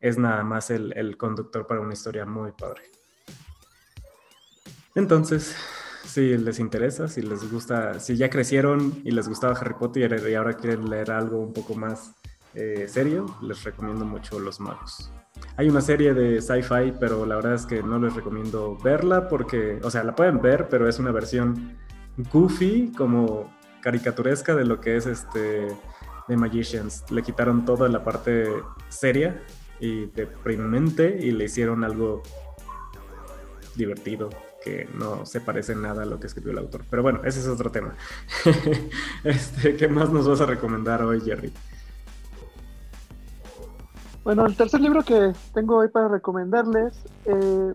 es 0.00 0.18
nada 0.18 0.42
más 0.42 0.70
el, 0.70 1.16
conductor 1.16 1.66
para 1.66 1.80
una 1.80 1.92
historia 1.92 2.26
muy 2.26 2.50
padre. 2.52 2.82
Entonces, 4.96 5.54
si 6.04 6.36
les 6.36 6.58
interesa, 6.58 7.06
si 7.06 7.22
les 7.22 7.50
gusta, 7.50 8.00
si 8.00 8.16
ya 8.16 8.30
crecieron 8.30 9.00
y 9.04 9.12
les 9.12 9.28
gustaba 9.28 9.54
Harry 9.54 9.74
Potter 9.74 10.28
y 10.28 10.34
ahora 10.34 10.54
quieren 10.54 10.90
leer 10.90 11.12
algo 11.12 11.38
un 11.38 11.52
poco 11.52 11.74
más 11.74 12.14
eh, 12.54 12.86
serio, 12.88 13.26
les 13.42 13.62
recomiendo 13.62 14.04
mucho 14.04 14.40
Los 14.40 14.58
Magos. 14.58 15.10
Hay 15.56 15.68
una 15.68 15.80
serie 15.80 16.12
de 16.12 16.42
sci-fi, 16.42 16.92
pero 17.00 17.24
la 17.24 17.36
verdad 17.36 17.54
es 17.54 17.66
que 17.66 17.82
no 17.82 17.98
les 17.98 18.14
recomiendo 18.14 18.76
verla 18.82 19.28
porque, 19.28 19.78
o 19.82 19.90
sea, 19.90 20.04
la 20.04 20.14
pueden 20.14 20.40
ver, 20.40 20.68
pero 20.68 20.88
es 20.88 20.98
una 20.98 21.12
versión 21.12 21.76
goofy, 22.32 22.92
como 22.96 23.50
caricaturesca 23.80 24.54
de 24.54 24.64
lo 24.64 24.80
que 24.80 24.96
es 24.96 25.06
este 25.06 25.68
The 26.28 26.36
Magicians. 26.36 27.04
Le 27.10 27.22
quitaron 27.22 27.64
toda 27.64 27.88
la 27.88 28.04
parte 28.04 28.48
seria 28.88 29.42
y 29.80 30.06
deprimente 30.06 31.18
y 31.20 31.30
le 31.30 31.44
hicieron 31.44 31.84
algo 31.84 32.22
divertido 33.76 34.30
que 34.64 34.88
no 34.94 35.24
se 35.24 35.40
parece 35.40 35.76
nada 35.76 36.02
a 36.02 36.06
lo 36.06 36.18
que 36.18 36.26
escribió 36.26 36.50
el 36.52 36.58
autor. 36.58 36.84
Pero 36.90 37.02
bueno, 37.02 37.20
ese 37.24 37.40
es 37.40 37.46
otro 37.46 37.70
tema. 37.70 37.94
este, 39.24 39.76
¿Qué 39.76 39.86
más 39.88 40.10
nos 40.10 40.28
vas 40.28 40.40
a 40.40 40.46
recomendar 40.46 41.02
hoy, 41.02 41.20
Jerry? 41.20 41.52
Bueno, 44.26 44.44
el 44.44 44.56
tercer 44.56 44.80
libro 44.80 45.04
que 45.04 45.34
tengo 45.54 45.76
hoy 45.76 45.86
para 45.86 46.08
recomendarles, 46.08 46.94
eh, 47.26 47.72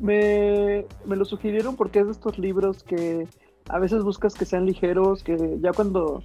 me, 0.00 0.86
lo 1.04 1.26
sugirieron 1.26 1.76
porque 1.76 1.98
es 1.98 2.06
de 2.06 2.12
estos 2.12 2.38
libros 2.38 2.82
que 2.82 3.28
a 3.68 3.78
veces 3.78 4.02
buscas 4.02 4.32
que 4.32 4.46
sean 4.46 4.64
ligeros, 4.64 5.22
que 5.22 5.58
ya 5.60 5.74
cuando 5.74 6.22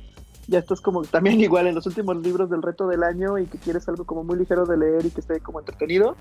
ya 0.47 0.59
estás 0.59 0.79
como 0.79 1.01
también 1.17 1.41
igual 1.41 1.67
en 1.67 1.75
los 1.75 1.85
últimos 1.85 2.15
libros 2.21 2.49
del 2.49 2.61
reto 2.61 2.87
del 2.87 3.03
año 3.03 3.37
y 3.37 3.45
que 3.47 3.57
quieres 3.57 3.85
algo 3.89 4.05
como 4.05 4.23
muy 4.23 4.37
ligero 4.37 4.65
de 4.65 4.77
leer 4.77 5.05
y 5.05 5.09
que 5.09 5.19
esté 5.19 5.41
como 5.41 5.59
entretenido. 5.59 6.15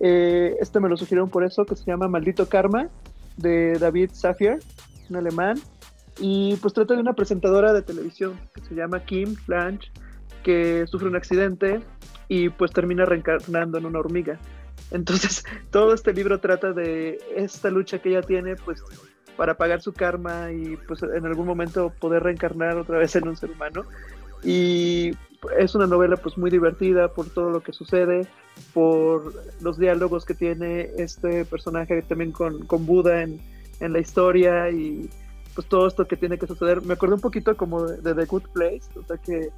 Eh, 0.00 0.56
este 0.58 0.80
me 0.80 0.88
lo 0.88 0.96
sugirieron 0.96 1.30
por 1.30 1.44
eso, 1.44 1.64
que 1.66 1.76
se 1.76 1.84
llama 1.84 2.08
Maldito 2.08 2.48
Karma, 2.48 2.88
de 3.36 3.78
David 3.78 4.10
Safier, 4.12 4.58
un 5.08 5.14
alemán. 5.14 5.56
Y 6.18 6.56
pues 6.56 6.74
trata 6.74 6.94
de 6.94 7.00
una 7.00 7.12
presentadora 7.12 7.72
de 7.72 7.82
televisión 7.82 8.32
que 8.52 8.60
se 8.62 8.74
llama 8.74 9.04
Kim 9.04 9.36
Blanche, 9.46 9.88
que 10.42 10.84
sufre 10.88 11.06
un 11.06 11.14
accidente 11.14 11.80
y 12.28 12.48
pues 12.48 12.72
termina 12.72 13.04
reencarnando 13.04 13.78
en 13.78 13.86
una 13.86 13.98
hormiga. 13.98 14.38
Entonces, 14.90 15.44
todo 15.70 15.94
este 15.94 16.12
libro 16.12 16.40
trata 16.40 16.72
de 16.72 17.18
esta 17.34 17.70
lucha 17.70 17.98
que 17.98 18.10
ella 18.10 18.22
tiene, 18.22 18.56
pues, 18.56 18.82
para 19.36 19.56
pagar 19.56 19.82
su 19.82 19.92
karma 19.92 20.50
y 20.50 20.76
pues 20.88 21.02
en 21.02 21.26
algún 21.26 21.46
momento 21.46 21.92
poder 22.00 22.22
reencarnar 22.22 22.78
otra 22.78 22.98
vez 22.98 23.14
en 23.16 23.28
un 23.28 23.36
ser 23.36 23.50
humano. 23.50 23.84
Y 24.42 25.12
es 25.58 25.74
una 25.74 25.86
novela 25.86 26.16
pues 26.16 26.38
muy 26.38 26.50
divertida 26.50 27.08
por 27.08 27.28
todo 27.28 27.50
lo 27.50 27.60
que 27.60 27.72
sucede, 27.72 28.26
por 28.72 29.34
los 29.60 29.78
diálogos 29.78 30.24
que 30.24 30.34
tiene 30.34 30.90
este 30.96 31.44
personaje 31.44 32.00
también 32.02 32.32
con, 32.32 32.66
con 32.66 32.86
Buda 32.86 33.22
en, 33.22 33.40
en, 33.80 33.92
la 33.92 33.98
historia 33.98 34.70
y 34.70 35.10
pues 35.54 35.66
todo 35.68 35.86
esto 35.86 36.06
que 36.06 36.16
tiene 36.16 36.38
que 36.38 36.46
suceder. 36.46 36.82
Me 36.82 36.94
acuerdo 36.94 37.16
un 37.16 37.20
poquito 37.20 37.56
como 37.56 37.84
de, 37.84 38.00
de 38.00 38.14
The 38.14 38.24
Good 38.24 38.48
Place, 38.54 38.88
o 38.94 39.02
sea 39.04 39.18
que 39.18 39.50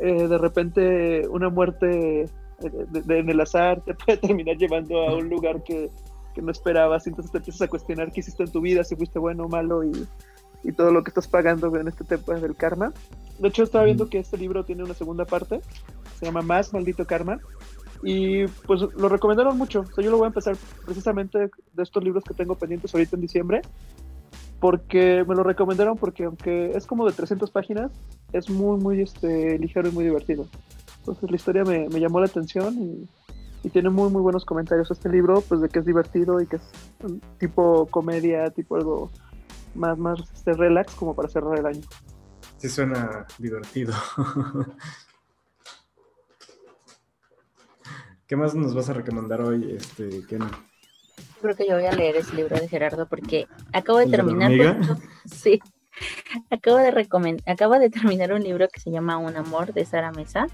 eh, 0.00 0.28
de 0.28 0.38
repente 0.38 1.28
una 1.28 1.48
muerte 1.48 2.22
eh, 2.22 2.86
en 3.08 3.28
el 3.30 3.40
azar 3.40 3.82
te 3.82 3.94
puede 3.94 4.18
terminar 4.26 4.56
llevando 4.56 5.02
a 5.02 5.14
un 5.14 5.28
lugar 5.28 5.62
que, 5.62 5.90
no 6.36 6.50
esperabas, 6.50 7.06
entonces 7.06 7.32
te 7.32 7.38
empiezas 7.38 7.62
a 7.62 7.68
cuestionar 7.68 8.12
qué 8.12 8.20
hiciste 8.20 8.42
en 8.42 8.52
tu 8.52 8.60
vida, 8.60 8.84
si 8.84 8.94
fuiste 8.94 9.18
bueno 9.18 9.44
o 9.44 9.48
malo 9.48 9.82
y, 9.82 10.06
todo 10.76 10.90
lo 10.90 11.04
que 11.04 11.10
estás 11.10 11.28
pagando 11.28 11.74
en 11.76 11.86
este 11.86 12.02
tema 12.02 12.40
del 12.40 12.56
karma. 12.56 12.92
De 13.38 13.48
hecho, 13.48 13.62
estaba 13.62 13.84
viendo 13.84 14.10
que 14.10 14.18
este 14.18 14.36
libro 14.36 14.64
tiene 14.64 14.82
una 14.82 14.94
segunda 14.94 15.24
parte, 15.24 15.60
se 16.18 16.26
llama 16.26 16.42
Más 16.42 16.72
Maldito 16.72 17.06
Karma, 17.06 17.38
y 18.02 18.46
pues 18.66 18.80
lo 18.82 19.08
recomendaron 19.08 19.56
mucho. 19.56 19.82
O 19.82 19.94
sea, 19.94 20.02
yo 20.02 20.10
lo 20.10 20.16
voy 20.16 20.24
a 20.24 20.28
empezar 20.28 20.56
precisamente 20.84 21.38
de 21.38 21.82
estos 21.82 22.02
libros 22.02 22.24
que 22.24 22.34
tengo 22.34 22.56
pendientes 22.56 22.92
ahorita 22.92 23.14
en 23.14 23.22
diciembre 23.22 23.62
porque 24.60 25.24
me 25.26 25.34
lo 25.34 25.42
recomendaron 25.42 25.96
porque 25.96 26.24
aunque 26.24 26.70
es 26.74 26.86
como 26.86 27.06
de 27.06 27.12
300 27.12 27.50
páginas, 27.50 27.92
es 28.32 28.48
muy, 28.48 28.78
muy 28.78 29.00
este, 29.02 29.58
ligero 29.58 29.88
y 29.88 29.92
muy 29.92 30.04
divertido. 30.04 30.46
Entonces 30.98 31.30
la 31.30 31.36
historia 31.36 31.64
me, 31.64 31.88
me 31.88 32.00
llamó 32.00 32.20
la 32.20 32.26
atención 32.26 32.74
y, 32.78 33.08
tiene 33.72 33.90
muy, 33.90 34.08
muy 34.10 34.22
buenos 34.22 34.44
comentarios 34.44 34.92
este 34.92 35.08
libro, 35.08 35.40
pues 35.40 35.60
de 35.60 35.68
que 35.68 35.80
es 35.80 35.84
divertido 35.84 36.40
y 36.40 36.46
que 36.46 36.54
es 36.54 36.62
tipo 37.38 37.86
comedia, 37.86 38.48
tipo 38.50 38.76
algo 38.76 39.10
más, 39.74 39.98
más 39.98 40.20
este, 40.20 40.52
relax 40.52 40.94
como 40.94 41.16
para 41.16 41.28
cerrar 41.28 41.58
el 41.58 41.66
año. 41.66 41.80
Sí 42.58 42.68
suena 42.68 43.26
divertido. 43.38 43.92
¿Qué 48.28 48.36
más 48.36 48.54
nos 48.54 48.72
vas 48.72 48.88
a 48.88 48.92
recomendar 48.92 49.40
hoy, 49.40 49.72
este, 49.72 50.24
Kenny? 50.28 50.46
Creo 51.46 51.56
que 51.56 51.68
yo 51.68 51.76
voy 51.76 51.86
a 51.86 51.92
leer 51.92 52.16
ese 52.16 52.34
libro 52.34 52.58
de 52.58 52.68
Gerardo 52.68 53.06
porque 53.06 53.46
acabo 53.72 53.98
de 53.98 54.06
terminar. 54.06 54.50
sí, 55.24 55.60
acabo 56.50 56.78
de 56.78 57.40
acabo 57.46 57.78
de 57.78 57.90
terminar 57.90 58.32
un 58.32 58.42
libro 58.42 58.68
que 58.68 58.80
se 58.80 58.90
llama 58.90 59.16
Un 59.18 59.36
amor 59.36 59.72
de 59.72 59.84
Sara 59.84 60.10
Mesa. 60.10 60.46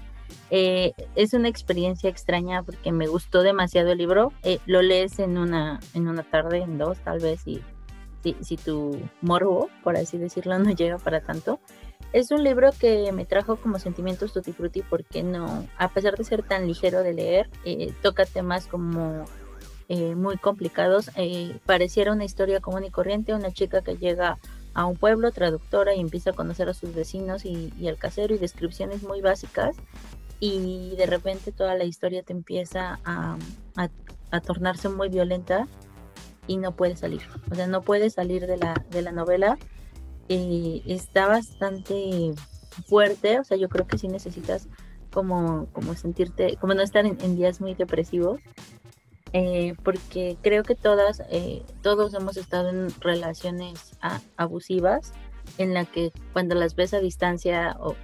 Eh, 0.49 0.93
es 1.15 1.33
una 1.33 1.47
experiencia 1.47 2.09
extraña 2.09 2.63
porque 2.63 2.91
me 2.91 3.07
gustó 3.07 3.41
demasiado 3.41 3.91
el 3.91 3.97
libro. 3.97 4.31
Eh, 4.43 4.59
lo 4.65 4.81
lees 4.81 5.19
en 5.19 5.37
una, 5.37 5.79
en 5.93 6.07
una 6.07 6.23
tarde, 6.23 6.59
en 6.59 6.77
dos 6.77 6.99
tal 6.99 7.19
vez, 7.19 7.47
y 7.47 7.61
si, 8.21 8.35
si 8.41 8.57
tu 8.57 8.99
morbo, 9.21 9.69
por 9.83 9.97
así 9.97 10.17
decirlo, 10.17 10.59
no 10.59 10.71
llega 10.71 10.97
para 10.99 11.21
tanto. 11.21 11.59
Es 12.11 12.29
un 12.29 12.43
libro 12.43 12.69
que 12.79 13.11
me 13.11 13.25
trajo 13.25 13.55
como 13.55 13.79
sentimientos 13.79 14.33
tutti 14.33 14.53
frutti 14.53 14.83
porque 14.83 15.23
no, 15.23 15.67
a 15.79 15.89
pesar 15.89 16.15
de 16.15 16.23
ser 16.23 16.43
tan 16.43 16.67
ligero 16.67 17.01
de 17.01 17.13
leer, 17.13 17.49
eh, 17.65 17.91
toca 18.03 18.25
temas 18.25 18.67
como 18.67 19.25
eh, 19.89 20.15
muy 20.15 20.37
complicados. 20.37 21.11
Eh, 21.15 21.59
pareciera 21.65 22.13
una 22.13 22.23
historia 22.23 22.61
común 22.61 22.85
y 22.85 22.91
corriente, 22.91 23.33
una 23.33 23.51
chica 23.51 23.81
que 23.81 23.97
llega 23.97 24.39
a 24.73 24.85
un 24.85 24.97
pueblo, 24.97 25.31
traductora, 25.31 25.93
y 25.93 25.99
empieza 25.99 26.31
a 26.31 26.33
conocer 26.33 26.69
a 26.69 26.73
sus 26.73 26.93
vecinos 26.95 27.45
y, 27.45 27.73
y 27.79 27.87
al 27.87 27.97
casero 27.97 28.33
y 28.33 28.37
descripciones 28.37 29.03
muy 29.03 29.21
básicas. 29.21 29.75
Y 30.39 30.95
de 30.97 31.05
repente 31.05 31.51
toda 31.51 31.75
la 31.75 31.85
historia 31.85 32.23
te 32.23 32.33
empieza 32.33 32.99
a, 33.05 33.37
a, 33.75 34.41
tornarse 34.41 34.89
muy 34.89 35.09
violenta 35.09 35.67
y 36.47 36.57
no 36.57 36.75
puede 36.75 36.97
salir. 36.97 37.21
O 37.51 37.55
sea, 37.55 37.67
no 37.67 37.81
puede 37.81 38.09
salir 38.09 38.47
de 38.47 38.57
la, 38.57 38.73
de 38.89 39.01
la 39.01 39.11
novela. 39.11 39.57
y 40.27 40.83
está 40.87 41.27
bastante 41.27 42.33
fuerte, 42.87 43.39
o 43.39 43.43
sea, 43.43 43.57
yo 43.57 43.69
creo 43.69 43.87
que 43.87 43.97
sí 43.97 44.07
necesitas 44.07 44.67
como, 45.13 45.67
como 45.73 45.93
sentirte, 45.93 46.57
como 46.57 46.73
no 46.73 46.81
estar 46.81 47.05
en 47.05 47.35
días 47.35 47.61
muy 47.61 47.75
depresivos, 47.75 48.41
eh, 49.33 49.73
porque 49.83 50.37
creo 50.43 50.63
que 50.63 50.75
todas, 50.75 51.23
eh, 51.31 51.63
todos 51.81 52.13
hemos 52.13 52.37
estado 52.37 52.69
en 52.69 52.89
relaciones 53.01 53.97
abusivas 54.37 55.11
en 55.57 55.73
la 55.73 55.85
que 55.85 56.11
cuando 56.33 56.53
las 56.53 56.75
ves 56.75 56.93
a 56.93 56.99
distancia 56.99 57.75
o, 57.79 57.95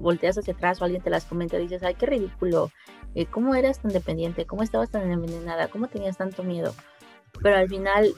volteas 0.00 0.38
hacia 0.38 0.54
atrás 0.54 0.80
o 0.80 0.84
alguien 0.84 1.02
te 1.02 1.10
las 1.10 1.24
comenta, 1.24 1.58
dices, 1.58 1.82
ay, 1.82 1.94
qué 1.96 2.06
ridículo, 2.06 2.70
eh, 3.16 3.26
¿cómo 3.26 3.56
eras 3.56 3.80
tan 3.80 3.92
dependiente? 3.92 4.46
¿Cómo 4.46 4.62
estabas 4.62 4.90
tan 4.90 5.10
envenenada? 5.10 5.68
¿Cómo 5.68 5.88
tenías 5.88 6.16
tanto 6.16 6.44
miedo? 6.44 6.72
Pero 7.42 7.56
al 7.56 7.68
final 7.68 8.14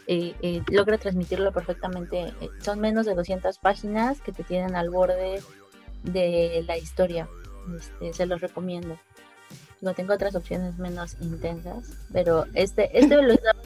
logra 0.70 0.98
transmitirlo 0.98 1.52
perfectamente. 1.52 2.32
son 2.60 2.80
menos 2.80 3.06
de 3.06 3.14
200 3.14 3.58
páginas 3.58 4.20
que 4.20 4.30
te 4.30 4.44
tienen 4.44 4.76
al 4.76 4.90
borde 4.90 5.42
de 6.04 6.62
la 6.66 6.76
historia. 6.76 7.28
Este, 7.76 8.12
se 8.12 8.26
los 8.26 8.40
recomiendo. 8.40 8.96
No 9.80 9.94
tengo 9.94 10.14
otras 10.14 10.34
opciones 10.34 10.78
menos 10.78 11.16
intensas, 11.20 11.84
pero 12.12 12.46
este, 12.54 12.98
este 12.98 13.22
lo 13.22 13.32
estaba 13.32 13.60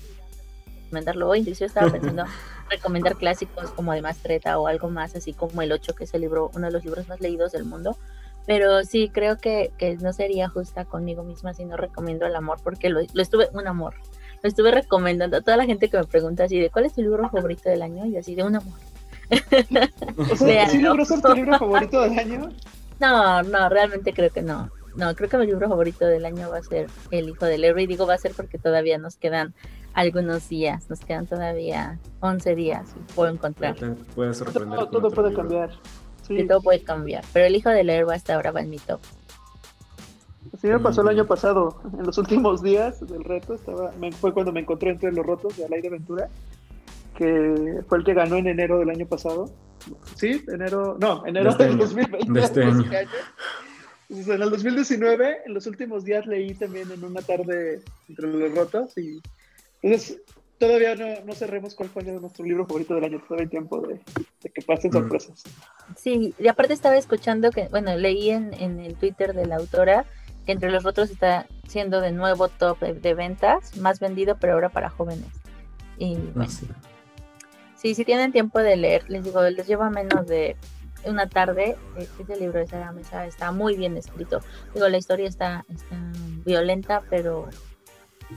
recomendarlo 0.93 1.31
hoy, 1.31 1.39
incluso 1.41 1.65
estaba 1.65 1.91
pensando 1.91 2.25
recomendar 2.71 3.17
clásicos 3.17 3.71
como 3.71 3.95
de 3.95 4.03
Mastreta 4.03 4.59
o 4.59 4.67
algo 4.67 4.91
más 4.91 5.17
así 5.17 5.33
como 5.33 5.63
El 5.63 5.73
8, 5.73 5.95
que 5.95 6.05
es 6.05 6.13
el 6.13 6.21
libro, 6.21 6.51
uno 6.55 6.67
de 6.67 6.73
los 6.73 6.85
libros 6.85 7.09
más 7.09 7.21
leídos 7.21 7.53
del 7.53 7.65
mundo. 7.65 7.97
Pero 8.45 8.85
sí, 8.85 9.09
creo 9.09 9.39
que, 9.39 9.73
que 9.79 9.97
no 9.97 10.13
sería 10.13 10.49
justa 10.49 10.85
conmigo 10.85 11.23
misma 11.23 11.55
si 11.55 11.65
no 11.65 11.77
recomiendo 11.77 12.27
el 12.27 12.37
amor, 12.37 12.59
porque 12.63 12.91
lo, 12.91 13.01
lo 13.13 13.23
estuve, 13.23 13.49
un 13.53 13.67
amor, 13.67 13.95
lo 14.43 14.49
estuve 14.49 14.71
recomendando 14.71 15.37
a 15.39 15.41
toda 15.41 15.57
la 15.57 15.65
gente 15.65 15.89
que 15.89 15.97
me 15.97 16.05
pregunta 16.05 16.45
así 16.45 16.59
de 16.59 16.69
cuál 16.69 16.85
es 16.85 16.93
tu 16.93 17.03
libro 17.03 17.27
favorito 17.31 17.71
del 17.71 17.83
año 17.83 18.05
y 18.05 18.17
así 18.19 18.35
de 18.35 18.43
un 18.43 18.57
amor. 18.57 18.79
O 20.31 20.37
sea, 20.37 20.69
¿sí 20.69 20.83
logró 20.83 21.05
ser 21.07 21.23
tu 21.23 21.33
libro 21.33 21.59
favorito 21.59 22.03
del 22.03 22.19
año? 22.19 22.51
No, 23.01 23.43
no, 23.45 23.69
realmente 23.71 24.13
creo 24.13 24.31
que 24.31 24.43
no 24.43 24.71
no, 24.97 25.15
creo 25.15 25.29
que 25.29 25.39
mi 25.39 25.47
libro 25.47 25.69
favorito 25.69 26.07
del 26.07 26.25
año 26.25 26.51
va 26.51 26.59
a 26.59 26.63
ser 26.63 26.89
El 27.11 27.29
hijo 27.29 27.47
de 27.47 27.59
Larry. 27.59 27.87
Digo 27.87 28.07
va 28.07 28.15
a 28.15 28.19
ser 28.19 28.33
porque 28.37 28.59
todavía 28.59 28.99
nos 28.99 29.17
quedan 29.17 29.55
algunos 29.95 30.49
días, 30.49 30.89
nos 30.89 31.01
quedan 31.01 31.27
todavía 31.27 31.99
11 32.21 32.55
días 32.55 32.95
y 32.97 33.13
puedo 33.13 33.31
encontrar. 33.31 33.77
Puede 34.15 34.35
sorprender. 34.35 34.87
Todo, 34.87 35.11
puede 35.11 35.35
cambiar. 35.35 35.71
Sí. 36.23 36.47
todo 36.47 36.63
puede 36.63 36.83
cambiar, 36.83 37.25
pero 37.33 37.47
El 37.47 37.57
hijo 37.57 37.69
de 37.71 37.85
Larry 37.85 38.13
hasta 38.13 38.35
ahora 38.35 38.53
va 38.53 38.61
en 38.61 38.71
mi 38.71 38.79
top. 38.79 39.01
Así 40.55 40.69
me 40.69 40.79
pasó 40.79 41.03
el 41.03 41.09
año 41.09 41.27
pasado. 41.27 41.81
En 41.99 42.07
los 42.07 42.19
últimos 42.19 42.63
días 42.63 43.05
del 43.07 43.25
reto 43.25 43.55
estaba, 43.55 43.93
fue 44.21 44.33
cuando 44.33 44.53
me 44.53 44.61
encontré 44.61 44.91
entre 44.91 45.13
los 45.13 45.25
rotos 45.25 45.57
de 45.57 45.65
Alain 45.65 45.91
Ventura, 45.91 46.29
que 47.17 47.83
fue 47.89 47.99
el 47.99 48.05
que 48.05 48.15
ganó 48.15 48.37
en 48.37 48.49
enero 48.49 48.79
del 48.79 48.91
año 48.91 49.07
pasado. 49.07 49.51
Sí, 50.15 50.45
enero, 50.49 50.97
no, 51.01 51.27
enero 51.27 51.55
del 51.55 51.79
2020. 51.79 52.33
De 52.33 52.41
este 52.41 52.65
año. 52.65 52.85
Entonces, 54.13 54.35
en 54.35 54.43
el 54.43 54.51
2019, 54.51 55.39
en 55.47 55.55
los 55.55 55.67
últimos 55.67 56.05
días 56.05 56.27
leí 56.27 56.53
también 56.53 56.91
en 56.93 57.03
una 57.03 57.23
tarde 57.23 57.81
entre 58.11 58.27
los 58.27 58.55
rotos 58.55 58.99
y 58.99 59.23
entonces 59.81 60.21
todavía 60.59 60.95
no, 60.95 61.25
no 61.25 61.33
cerremos 61.33 61.75
cuál 61.75 61.89
fue 61.89 62.03
nuestro 62.03 62.45
libro 62.45 62.67
favorito 62.67 62.95
del 62.95 63.05
año, 63.05 63.23
todavía 63.27 63.45
hay 63.45 63.49
tiempo 63.49 63.81
de, 63.81 64.03
que 64.51 64.61
pasen 64.61 64.91
mm. 64.91 64.93
sorpresas. 64.93 65.43
Sí, 65.97 66.35
y 66.39 66.47
aparte 66.47 66.75
estaba 66.75 66.99
escuchando 66.99 67.51
que, 67.53 67.69
bueno, 67.69 67.97
leí 67.97 68.29
en, 68.29 68.53
en 68.53 68.81
el 68.81 68.97
Twitter 68.97 69.33
de 69.33 69.47
la 69.47 69.57
autora 69.57 70.05
que 70.45 70.53
entre 70.53 70.71
los 70.71 70.85
otros 70.85 71.11
está 71.11 71.47
siendo 71.67 72.03
de 72.03 72.13
nuevo 72.13 72.49
top 72.49 72.81
de, 72.81 73.15
ventas, 73.15 73.79
más 73.79 73.99
vendido, 73.99 74.37
pero 74.39 74.53
ahora 74.53 74.69
para 74.69 74.91
jóvenes. 74.91 75.31
Y 75.97 76.19
ah, 76.37 76.47
sí. 77.77 77.95
si 77.95 78.05
tienen 78.05 78.31
tiempo 78.31 78.59
de 78.59 78.77
leer, 78.77 79.09
les 79.09 79.25
digo, 79.25 79.43
les 79.43 79.67
lleva 79.67 79.89
menos 79.89 80.27
de 80.27 80.57
una 81.05 81.29
tarde. 81.29 81.77
Eh, 81.97 82.09
ese 82.19 82.37
libro 82.37 82.59
de 82.59 82.67
Sara 82.67 82.93
Mesa 82.93 83.27
está 83.27 83.53
muy 83.53 83.77
bien 83.77 83.97
escrito. 83.97 84.41
Digo, 84.75 84.89
la 84.89 84.99
historia 84.99 85.29
está, 85.29 85.65
está 85.69 85.97
violenta, 86.45 87.03
pero, 87.11 87.49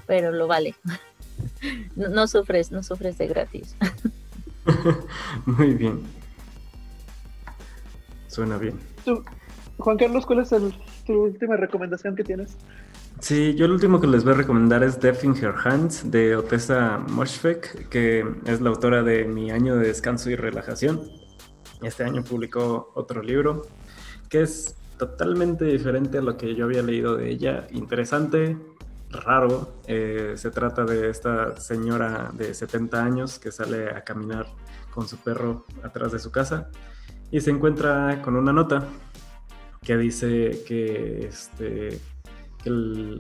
pero 0.05 0.31
lo 0.31 0.47
vale. 0.47 0.75
No, 1.95 2.27
sufres, 2.27 2.71
no 2.71 2.81
sufres 2.81 3.17
de 3.17 3.27
gratis. 3.27 3.75
Muy 5.45 5.73
bien. 5.73 6.03
Suena 8.27 8.57
bien. 8.57 8.79
Juan 9.77 9.97
Carlos, 9.97 10.25
¿cuál 10.25 10.39
es 10.39 10.49
tu 11.05 11.13
última 11.13 11.57
recomendación 11.57 12.15
que 12.15 12.23
tienes? 12.23 12.57
Sí, 13.19 13.55
yo 13.55 13.67
lo 13.67 13.73
último 13.73 14.01
que 14.01 14.07
les 14.07 14.23
voy 14.23 14.33
a 14.33 14.37
recomendar 14.37 14.83
es 14.83 14.99
Death 14.99 15.23
in 15.23 15.35
Her 15.35 15.55
Hands 15.63 16.11
de 16.11 16.35
Otessa 16.35 16.97
Moshfek, 17.09 17.89
que 17.89 18.25
es 18.45 18.61
la 18.61 18.69
autora 18.69 19.03
de 19.03 19.25
Mi 19.25 19.51
año 19.51 19.77
de 19.77 19.87
descanso 19.87 20.29
y 20.29 20.35
relajación. 20.35 21.01
Este 21.81 22.03
año 22.03 22.23
publicó 22.23 22.91
otro 22.95 23.21
libro 23.21 23.63
que 24.29 24.41
es 24.41 24.75
totalmente 24.97 25.65
diferente 25.65 26.17
a 26.17 26.21
lo 26.21 26.37
que 26.37 26.55
yo 26.55 26.65
había 26.65 26.81
leído 26.81 27.15
de 27.15 27.29
ella. 27.29 27.67
Interesante, 27.71 28.57
raro. 29.09 29.75
Eh, 29.87 30.33
se 30.35 30.51
trata 30.51 30.85
de 30.85 31.09
esta 31.09 31.57
señora 31.57 32.31
de 32.33 32.53
70 32.53 33.03
años 33.03 33.39
que 33.39 33.51
sale 33.51 33.89
a 33.89 34.03
caminar 34.03 34.47
con 34.91 35.07
su 35.07 35.17
perro 35.17 35.65
atrás 35.83 36.11
de 36.11 36.19
su 36.19 36.31
casa 36.31 36.69
y 37.31 37.41
se 37.41 37.51
encuentra 37.51 38.21
con 38.21 38.35
una 38.35 38.53
nota 38.53 38.87
que 39.81 39.97
dice 39.97 40.63
que 40.65 41.27
este 41.27 41.99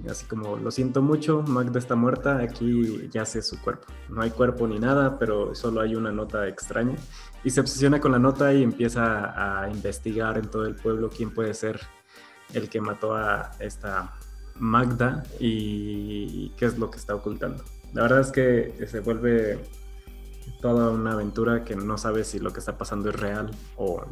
así 0.09 0.25
como 0.25 0.57
lo 0.57 0.71
siento 0.71 1.01
mucho, 1.01 1.43
Magda 1.43 1.79
está 1.79 1.95
muerta, 1.95 2.37
aquí 2.39 3.09
yace 3.11 3.41
su 3.41 3.61
cuerpo. 3.61 3.87
No 4.09 4.21
hay 4.21 4.31
cuerpo 4.31 4.67
ni 4.67 4.79
nada, 4.79 5.19
pero 5.19 5.53
solo 5.55 5.81
hay 5.81 5.95
una 5.95 6.11
nota 6.11 6.47
extraña. 6.47 6.95
Y 7.43 7.51
se 7.51 7.59
obsesiona 7.59 7.99
con 8.01 8.11
la 8.11 8.19
nota 8.19 8.53
y 8.53 8.63
empieza 8.63 9.63
a 9.63 9.69
investigar 9.69 10.37
en 10.37 10.49
todo 10.49 10.65
el 10.65 10.75
pueblo 10.75 11.09
quién 11.09 11.31
puede 11.31 11.53
ser 11.53 11.79
el 12.53 12.69
que 12.69 12.81
mató 12.81 13.15
a 13.15 13.51
esta 13.59 14.13
Magda 14.57 15.23
y 15.39 16.49
qué 16.57 16.65
es 16.65 16.77
lo 16.77 16.89
que 16.89 16.97
está 16.97 17.13
ocultando. 17.13 17.63
La 17.93 18.03
verdad 18.03 18.21
es 18.21 18.31
que 18.31 18.87
se 18.87 18.99
vuelve 18.99 19.59
toda 20.61 20.89
una 20.89 21.13
aventura 21.13 21.63
que 21.63 21.75
no 21.75 21.97
sabes 21.97 22.27
si 22.27 22.39
lo 22.39 22.51
que 22.51 22.59
está 22.59 22.77
pasando 22.77 23.09
es 23.09 23.19
real 23.19 23.51
o 23.77 24.03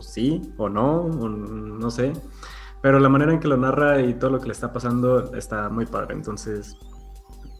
sí 0.00 0.54
o 0.56 0.68
no, 0.68 1.08
no 1.08 1.90
sé. 1.90 2.12
Pero 2.82 2.98
la 2.98 3.08
manera 3.08 3.32
en 3.32 3.38
que 3.38 3.48
lo 3.48 3.56
narra 3.56 4.02
y 4.02 4.14
todo 4.14 4.30
lo 4.30 4.40
que 4.40 4.46
le 4.46 4.52
está 4.52 4.72
pasando 4.72 5.34
está 5.34 5.68
muy 5.68 5.86
padre. 5.86 6.14
Entonces 6.14 6.76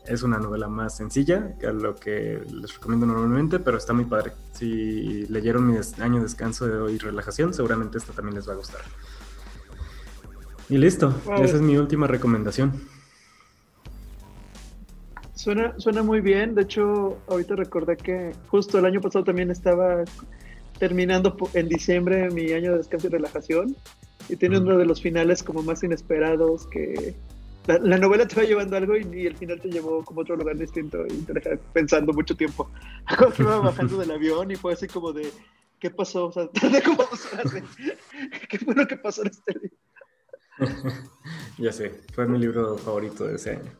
es 0.04 0.24
una 0.24 0.38
novela 0.38 0.68
más 0.68 0.96
sencilla 0.96 1.56
que 1.58 1.72
lo 1.72 1.94
que 1.94 2.42
les 2.50 2.74
recomiendo 2.74 3.06
normalmente, 3.06 3.60
pero 3.60 3.78
está 3.78 3.92
muy 3.92 4.04
padre. 4.04 4.32
Si 4.52 5.26
leyeron 5.28 5.66
mi 5.66 5.76
año 6.00 6.16
de 6.16 6.22
descanso 6.22 6.66
de 6.66 6.76
hoy 6.76 6.98
relajación, 6.98 7.54
seguramente 7.54 7.98
esta 7.98 8.12
también 8.12 8.34
les 8.34 8.48
va 8.48 8.54
a 8.54 8.56
gustar. 8.56 8.80
Y 10.68 10.78
listo, 10.78 11.14
esa 11.38 11.56
es 11.56 11.62
mi 11.62 11.76
última 11.76 12.08
recomendación. 12.08 12.72
Suena, 15.34 15.74
suena 15.78 16.02
muy 16.02 16.20
bien, 16.20 16.54
de 16.54 16.62
hecho 16.62 17.18
ahorita 17.28 17.56
recordé 17.56 17.96
que 17.96 18.32
justo 18.48 18.78
el 18.78 18.86
año 18.86 19.00
pasado 19.00 19.24
también 19.24 19.50
estaba 19.50 20.04
terminando 20.78 21.36
en 21.54 21.68
diciembre 21.68 22.30
mi 22.30 22.52
año 22.52 22.72
de 22.72 22.78
descanso 22.78 23.08
y 23.08 23.10
relajación 23.10 23.76
y 24.32 24.36
tiene 24.36 24.58
uno 24.58 24.78
de 24.78 24.86
los 24.86 25.02
finales 25.02 25.42
como 25.42 25.62
más 25.62 25.82
inesperados 25.82 26.66
que 26.68 27.14
la, 27.66 27.98
novela 27.98 28.26
te 28.26 28.34
va 28.36 28.42
llevando 28.44 28.76
algo 28.76 28.96
y, 28.96 29.26
el 29.26 29.36
final 29.36 29.60
te 29.60 29.70
llevó 29.70 30.02
como 30.04 30.22
otro 30.22 30.36
lugar 30.36 30.56
distinto 30.56 31.04
y 31.06 31.18
te 31.22 31.34
deja 31.34 31.50
pensando 31.72 32.12
mucho 32.12 32.34
tiempo. 32.34 32.68
Cuando 33.18 33.36
iba 33.38 33.58
bajando 33.58 33.98
del 33.98 34.10
avión 34.10 34.50
y 34.50 34.56
fue 34.56 34.72
así 34.72 34.88
como 34.88 35.12
de 35.12 35.30
¿qué 35.78 35.90
pasó? 35.90 36.26
O 36.26 36.32
sea, 36.32 36.48
como 36.84 37.04
¿qué 38.48 38.58
fue 38.58 38.74
lo 38.74 38.86
que 38.86 38.96
pasó 38.96 39.22
en 39.22 39.28
este 39.28 39.54
día? 39.60 39.70
ya 41.58 41.72
sé, 41.72 41.90
fue 42.14 42.26
mi 42.26 42.38
libro 42.38 42.78
favorito 42.78 43.26
de 43.26 43.36
ese 43.36 43.50
año. 43.50 43.72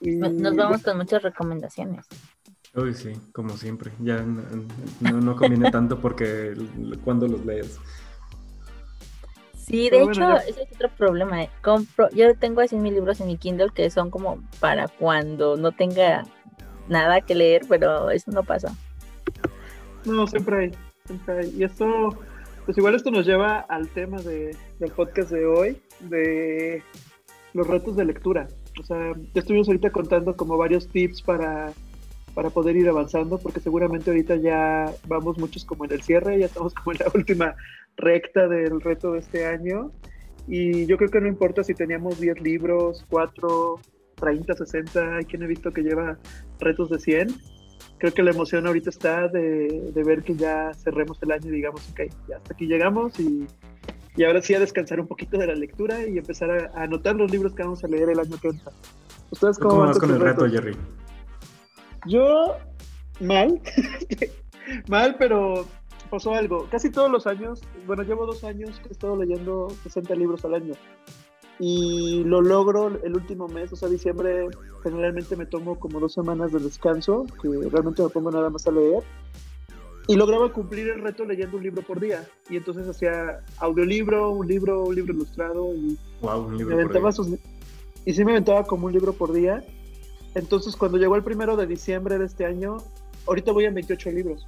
Nos 0.00 0.56
vamos 0.56 0.82
con 0.82 0.98
muchas 0.98 1.22
recomendaciones. 1.22 2.06
Uy, 2.74 2.92
sí, 2.94 3.12
como 3.32 3.56
siempre. 3.56 3.92
Ya 4.00 4.24
no, 5.00 5.36
conviene 5.36 5.70
tanto 5.70 6.00
porque 6.00 6.54
cuando 7.04 7.28
los 7.28 7.44
lees. 7.44 7.78
Sí, 9.66 9.88
de 9.90 10.02
hecho, 10.02 10.36
ese 10.38 10.62
es 10.62 10.72
otro 10.74 10.90
problema. 10.96 11.42
Eh. 11.42 11.50
Compro, 11.62 12.08
yo 12.10 12.34
tengo 12.36 12.60
así 12.60 12.76
mis 12.76 12.92
libros 12.92 13.20
en 13.20 13.28
mi 13.28 13.36
Kindle 13.36 13.70
que 13.74 13.88
son 13.90 14.10
como 14.10 14.42
para 14.60 14.88
cuando 14.88 15.56
no 15.56 15.72
tenga 15.72 16.24
nada 16.88 17.20
que 17.20 17.34
leer, 17.34 17.62
pero 17.68 18.10
eso 18.10 18.30
no 18.30 18.42
pasa. 18.42 18.76
No, 20.04 20.26
siempre 20.26 20.56
hay, 20.56 20.72
siempre 21.06 21.38
hay. 21.38 21.54
Y 21.56 21.64
esto 21.64 22.14
pues 22.64 22.78
igual 22.78 22.94
esto 22.94 23.10
nos 23.10 23.26
lleva 23.26 23.60
al 23.60 23.88
tema 23.88 24.20
de, 24.22 24.56
del 24.78 24.90
podcast 24.92 25.30
de 25.30 25.44
hoy, 25.44 25.76
de 26.00 26.82
los 27.52 27.66
retos 27.66 27.94
de 27.96 28.06
lectura. 28.06 28.48
O 28.80 28.82
sea, 28.82 29.12
ya 29.34 29.40
estuvimos 29.40 29.68
ahorita 29.68 29.90
contando 29.90 30.34
como 30.34 30.56
varios 30.56 30.88
tips 30.88 31.20
para, 31.20 31.72
para 32.34 32.48
poder 32.50 32.76
ir 32.76 32.88
avanzando, 32.88 33.38
porque 33.38 33.60
seguramente 33.60 34.10
ahorita 34.10 34.36
ya 34.36 34.92
vamos 35.06 35.36
muchos 35.36 35.64
como 35.64 35.84
en 35.84 35.92
el 35.92 36.02
cierre, 36.02 36.38
ya 36.38 36.46
estamos 36.46 36.72
como 36.74 36.92
en 36.92 36.98
la 37.00 37.12
última 37.14 37.54
recta 37.96 38.48
del 38.48 38.80
reto 38.80 39.12
de 39.12 39.20
este 39.20 39.46
año. 39.46 39.92
Y 40.46 40.86
yo 40.86 40.96
creo 40.96 41.10
que 41.10 41.20
no 41.20 41.28
importa 41.28 41.64
si 41.64 41.74
teníamos 41.74 42.20
10 42.20 42.40
libros, 42.40 43.06
4, 43.08 43.80
30, 44.16 44.54
60, 44.54 45.16
hay 45.16 45.24
quien 45.24 45.42
he 45.42 45.46
visto 45.46 45.72
que 45.72 45.82
lleva 45.82 46.18
retos 46.60 46.90
de 46.90 46.98
100 46.98 47.28
creo 47.98 48.12
que 48.12 48.22
la 48.22 48.32
emoción 48.32 48.66
ahorita 48.66 48.90
está 48.90 49.28
de, 49.28 49.92
ver 50.04 50.22
que 50.22 50.34
ya 50.34 50.72
cerremos 50.74 51.18
el 51.22 51.32
año 51.32 51.48
y 51.48 51.56
digamos, 51.56 51.88
ok, 51.90 52.00
ya 52.28 52.36
hasta 52.36 52.52
aquí 52.52 52.66
llegamos 52.66 53.18
y, 53.18 53.46
y 54.16 54.24
ahora 54.24 54.42
sí 54.42 54.54
a 54.54 54.60
descansar 54.60 55.00
un 55.00 55.06
poquito 55.06 55.38
de 55.38 55.46
la 55.46 55.54
lectura 55.54 56.06
y 56.06 56.18
empezar 56.18 56.50
a, 56.50 56.82
anotar 56.82 57.16
los 57.16 57.30
libros 57.30 57.54
que 57.54 57.62
vamos 57.62 57.82
a 57.84 57.88
leer 57.88 58.10
el 58.10 58.18
año 58.18 58.36
que 58.38 58.48
entra. 58.48 58.72
¿Ustedes 59.30 59.58
cómo, 59.58 59.78
vas 59.78 59.98
con 59.98 60.10
el 60.10 60.20
reto, 60.20 60.48
Jerry? 60.48 60.76
Yo, 62.06 62.56
mal, 63.20 63.60
mal, 64.88 65.16
pero 65.18 65.66
pasó 66.14 66.32
algo. 66.32 66.68
Casi 66.70 66.90
todos 66.90 67.10
los 67.10 67.26
años, 67.26 67.60
bueno, 67.86 68.04
llevo 68.04 68.24
dos 68.24 68.44
años 68.44 68.78
que 68.80 68.88
he 68.88 68.92
estado 68.92 69.16
leyendo 69.16 69.68
60 69.82 70.14
libros 70.14 70.44
al 70.44 70.54
año. 70.54 70.74
Y 71.58 72.22
lo 72.24 72.40
logro 72.40 73.00
el 73.02 73.14
último 73.14 73.48
mes, 73.48 73.72
o 73.72 73.76
sea, 73.76 73.88
diciembre 73.88 74.48
generalmente 74.82 75.34
me 75.36 75.46
tomo 75.46 75.78
como 75.78 75.98
dos 75.98 76.12
semanas 76.12 76.52
de 76.52 76.60
descanso, 76.60 77.26
que 77.42 77.48
realmente 77.68 78.02
me 78.02 78.08
pongo 78.08 78.30
nada 78.30 78.48
más 78.48 78.66
a 78.66 78.70
leer, 78.70 79.02
y 80.06 80.16
lograba 80.16 80.52
cumplir 80.52 80.88
el 80.88 81.02
reto 81.02 81.24
leyendo 81.24 81.56
un 81.56 81.62
libro 81.62 81.82
por 81.82 82.00
día, 82.00 82.28
y 82.48 82.56
entonces 82.56 82.88
hacía 82.88 83.40
audiolibro, 83.58 84.30
un 84.30 84.46
libro, 84.46 84.84
un 84.84 84.94
libro 84.94 85.14
ilustrado, 85.14 85.74
y 85.74 85.96
wow, 86.22 86.44
un 86.44 86.58
libro 86.58 86.76
por 86.88 87.26
día. 87.26 87.38
y 88.04 88.14
sí 88.14 88.24
me 88.24 88.32
aventaba 88.32 88.64
como 88.64 88.86
un 88.86 88.92
libro 88.92 89.12
por 89.12 89.32
día, 89.32 89.64
entonces 90.34 90.76
cuando 90.76 90.98
llegó 90.98 91.14
el 91.14 91.22
primero 91.22 91.56
de 91.56 91.66
diciembre 91.66 92.18
de 92.18 92.26
este 92.26 92.44
año, 92.44 92.78
ahorita 93.26 93.52
voy 93.52 93.66
a 93.66 93.70
28 93.70 94.10
libros, 94.10 94.46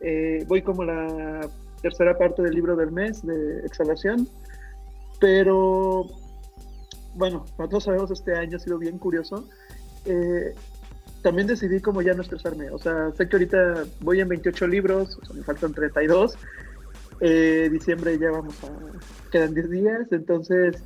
eh, 0.00 0.44
voy 0.46 0.62
como 0.62 0.84
la 0.84 1.48
tercera 1.82 2.16
parte 2.16 2.42
del 2.42 2.54
libro 2.54 2.76
del 2.76 2.90
mes 2.90 3.24
de 3.24 3.60
exhalación, 3.60 4.28
pero 5.20 6.06
bueno, 7.14 7.44
nosotros 7.58 7.84
sabemos 7.84 8.10
este 8.10 8.36
año 8.36 8.56
ha 8.56 8.60
sido 8.60 8.78
bien 8.78 8.98
curioso. 8.98 9.48
Eh, 10.04 10.54
también 11.22 11.48
decidí 11.48 11.80
como 11.80 12.00
ya 12.02 12.14
no 12.14 12.22
estresarme. 12.22 12.70
O 12.70 12.78
sea, 12.78 13.10
sé 13.12 13.28
que 13.28 13.36
ahorita 13.36 13.84
voy 14.00 14.20
en 14.20 14.28
28 14.28 14.66
libros, 14.68 15.18
o 15.20 15.24
sea, 15.24 15.36
me 15.36 15.42
faltan 15.42 15.74
32. 15.74 16.38
Eh, 17.20 17.68
diciembre 17.72 18.18
ya 18.18 18.30
vamos 18.30 18.54
a... 18.62 19.30
Quedan 19.30 19.52
10 19.52 19.70
días, 19.70 20.12
entonces 20.12 20.82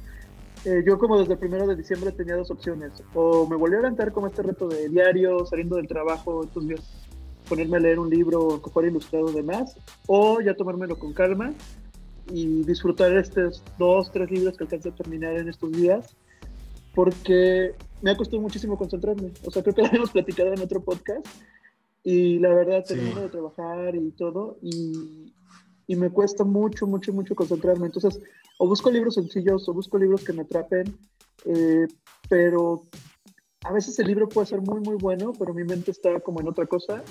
eh, 0.64 0.82
yo 0.86 0.98
como 0.98 1.18
desde 1.18 1.34
el 1.34 1.38
primero 1.38 1.66
de 1.66 1.76
diciembre 1.76 2.12
tenía 2.12 2.36
dos 2.36 2.50
opciones. 2.50 2.92
O 3.14 3.46
me 3.46 3.56
volví 3.56 3.74
a 3.74 3.78
levantar 3.78 4.12
como 4.12 4.28
este 4.28 4.42
reto 4.42 4.68
de 4.68 4.88
diario, 4.88 5.44
saliendo 5.44 5.76
del 5.76 5.88
trabajo, 5.88 6.42
entonces 6.42 6.80
ponerme 7.52 7.76
a 7.76 7.80
leer 7.80 7.98
un 7.98 8.08
libro 8.08 8.62
fuera 8.72 8.88
ilustrado 8.88 9.30
de 9.30 9.42
más, 9.42 9.76
o 10.06 10.40
ya 10.40 10.54
tomármelo 10.54 10.98
con 10.98 11.12
calma 11.12 11.52
y 12.32 12.62
disfrutar 12.62 13.14
estos 13.14 13.62
dos, 13.78 14.10
tres 14.10 14.30
libros 14.30 14.56
que 14.56 14.64
alcancé 14.64 14.88
a 14.88 14.94
terminar 14.94 15.36
en 15.36 15.50
estos 15.50 15.70
días, 15.70 16.16
porque 16.94 17.74
me 18.00 18.10
ha 18.10 18.16
costado 18.16 18.40
muchísimo 18.40 18.78
concentrarme. 18.78 19.32
O 19.44 19.50
sea, 19.50 19.62
creo 19.62 19.74
que 19.74 19.82
lo 19.82 19.88
hemos 19.88 20.12
platicado 20.12 20.50
en 20.54 20.62
otro 20.62 20.80
podcast 20.80 21.26
y 22.02 22.38
la 22.38 22.54
verdad 22.54 22.86
termino 22.88 23.20
de 23.20 23.28
trabajar 23.28 23.96
y 23.96 24.10
todo 24.12 24.56
y, 24.62 25.34
y, 25.86 25.96
me 25.96 26.08
cuesta 26.08 26.44
mucho, 26.44 26.86
mucho, 26.86 27.12
mucho 27.12 27.34
concentrarme. 27.34 27.84
Entonces, 27.84 28.18
o 28.56 28.66
busco 28.66 28.90
libros 28.90 29.16
sencillos 29.16 29.68
o 29.68 29.74
busco 29.74 29.98
libros 29.98 30.24
que 30.24 30.32
me 30.32 30.40
atrapen, 30.40 30.96
eh, 31.44 31.86
pero 32.30 32.86
a 33.62 33.72
veces 33.74 33.98
el 33.98 34.06
libro 34.06 34.26
puede 34.26 34.46
ser 34.46 34.62
muy, 34.62 34.80
muy 34.80 34.96
bueno, 34.96 35.34
pero 35.38 35.52
mi 35.52 35.64
mente 35.64 35.90
está 35.90 36.18
como 36.20 36.40
en 36.40 36.48
otra 36.48 36.64
cosa 36.64 37.04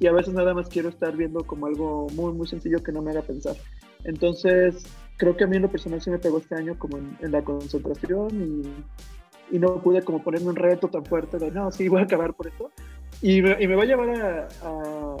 y 0.00 0.06
a 0.06 0.12
veces 0.12 0.34
nada 0.34 0.54
más 0.54 0.68
quiero 0.68 0.88
estar 0.88 1.16
viendo 1.16 1.44
como 1.44 1.66
algo 1.66 2.06
muy, 2.14 2.32
muy 2.32 2.46
sencillo 2.46 2.82
que 2.82 2.92
no 2.92 3.02
me 3.02 3.10
haga 3.10 3.22
pensar. 3.22 3.56
Entonces, 4.04 4.84
creo 5.16 5.36
que 5.36 5.44
a 5.44 5.46
mí 5.46 5.56
en 5.56 5.62
lo 5.62 5.70
personal 5.70 6.00
sí 6.00 6.10
me 6.10 6.18
pegó 6.18 6.38
este 6.38 6.54
año 6.54 6.78
como 6.78 6.98
en, 6.98 7.32
la 7.32 7.42
concentración 7.42 8.28
y, 9.50 9.56
y, 9.56 9.58
no 9.58 9.82
pude 9.82 10.02
como 10.02 10.22
ponerme 10.22 10.48
un 10.48 10.56
reto 10.56 10.88
tan 10.88 11.04
fuerte 11.04 11.38
de, 11.38 11.50
no, 11.50 11.70
sí, 11.72 11.88
voy 11.88 12.00
a 12.00 12.04
acabar 12.04 12.34
por 12.34 12.46
esto. 12.46 12.70
Y 13.20 13.42
me, 13.42 13.56
y 13.60 13.66
me 13.66 13.74
va 13.74 13.82
a 13.82 13.86
llevar 13.86 14.10
a, 14.10 14.48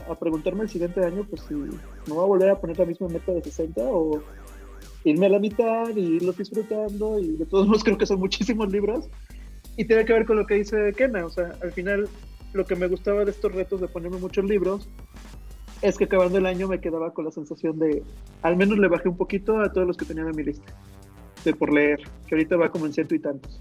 a, 0.08 0.18
preguntarme 0.18 0.62
el 0.62 0.68
siguiente 0.68 1.04
año, 1.04 1.26
pues 1.28 1.42
si 1.42 1.54
me 1.54 1.70
voy 2.06 2.22
a 2.22 2.26
volver 2.26 2.50
a 2.50 2.60
poner 2.60 2.78
la 2.78 2.84
misma 2.84 3.08
meta 3.08 3.32
de 3.32 3.42
60 3.42 3.82
o 3.82 4.22
irme 5.02 5.26
a 5.26 5.30
la 5.30 5.40
mitad 5.40 5.88
y 5.96 6.16
irlo 6.16 6.32
disfrutando 6.32 7.18
y 7.18 7.36
de 7.36 7.46
todos 7.46 7.66
modos 7.66 7.82
creo 7.82 7.98
que 7.98 8.06
son 8.06 8.18
muchísimos 8.20 8.70
libros 8.70 9.08
y 9.76 9.84
tiene 9.84 10.04
que 10.04 10.12
ver 10.12 10.26
con 10.26 10.36
lo 10.36 10.46
que 10.46 10.54
dice 10.54 10.92
Kena, 10.96 11.24
o 11.24 11.30
sea, 11.30 11.56
al 11.62 11.72
final 11.72 12.08
lo 12.52 12.64
que 12.64 12.76
me 12.76 12.86
gustaba 12.86 13.24
de 13.24 13.30
estos 13.30 13.52
retos 13.52 13.80
de 13.80 13.88
ponerme 13.88 14.18
muchos 14.18 14.44
libros 14.44 14.88
es 15.82 15.96
que 15.96 16.04
acabando 16.04 16.38
el 16.38 16.46
año 16.46 16.68
me 16.68 16.80
quedaba 16.80 17.12
con 17.12 17.24
la 17.24 17.30
sensación 17.30 17.78
de, 17.78 18.02
al 18.42 18.56
menos 18.56 18.78
le 18.78 18.88
bajé 18.88 19.08
un 19.08 19.16
poquito 19.16 19.60
a 19.60 19.72
todos 19.72 19.86
los 19.86 19.96
que 19.96 20.04
tenía 20.04 20.24
en 20.24 20.34
mi 20.34 20.42
lista, 20.42 20.72
de 21.44 21.54
por 21.54 21.72
leer, 21.72 22.00
que 22.26 22.34
ahorita 22.34 22.56
va 22.56 22.70
como 22.70 22.86
en 22.86 22.92
ciento 22.92 23.14
y 23.14 23.20
tantos. 23.20 23.60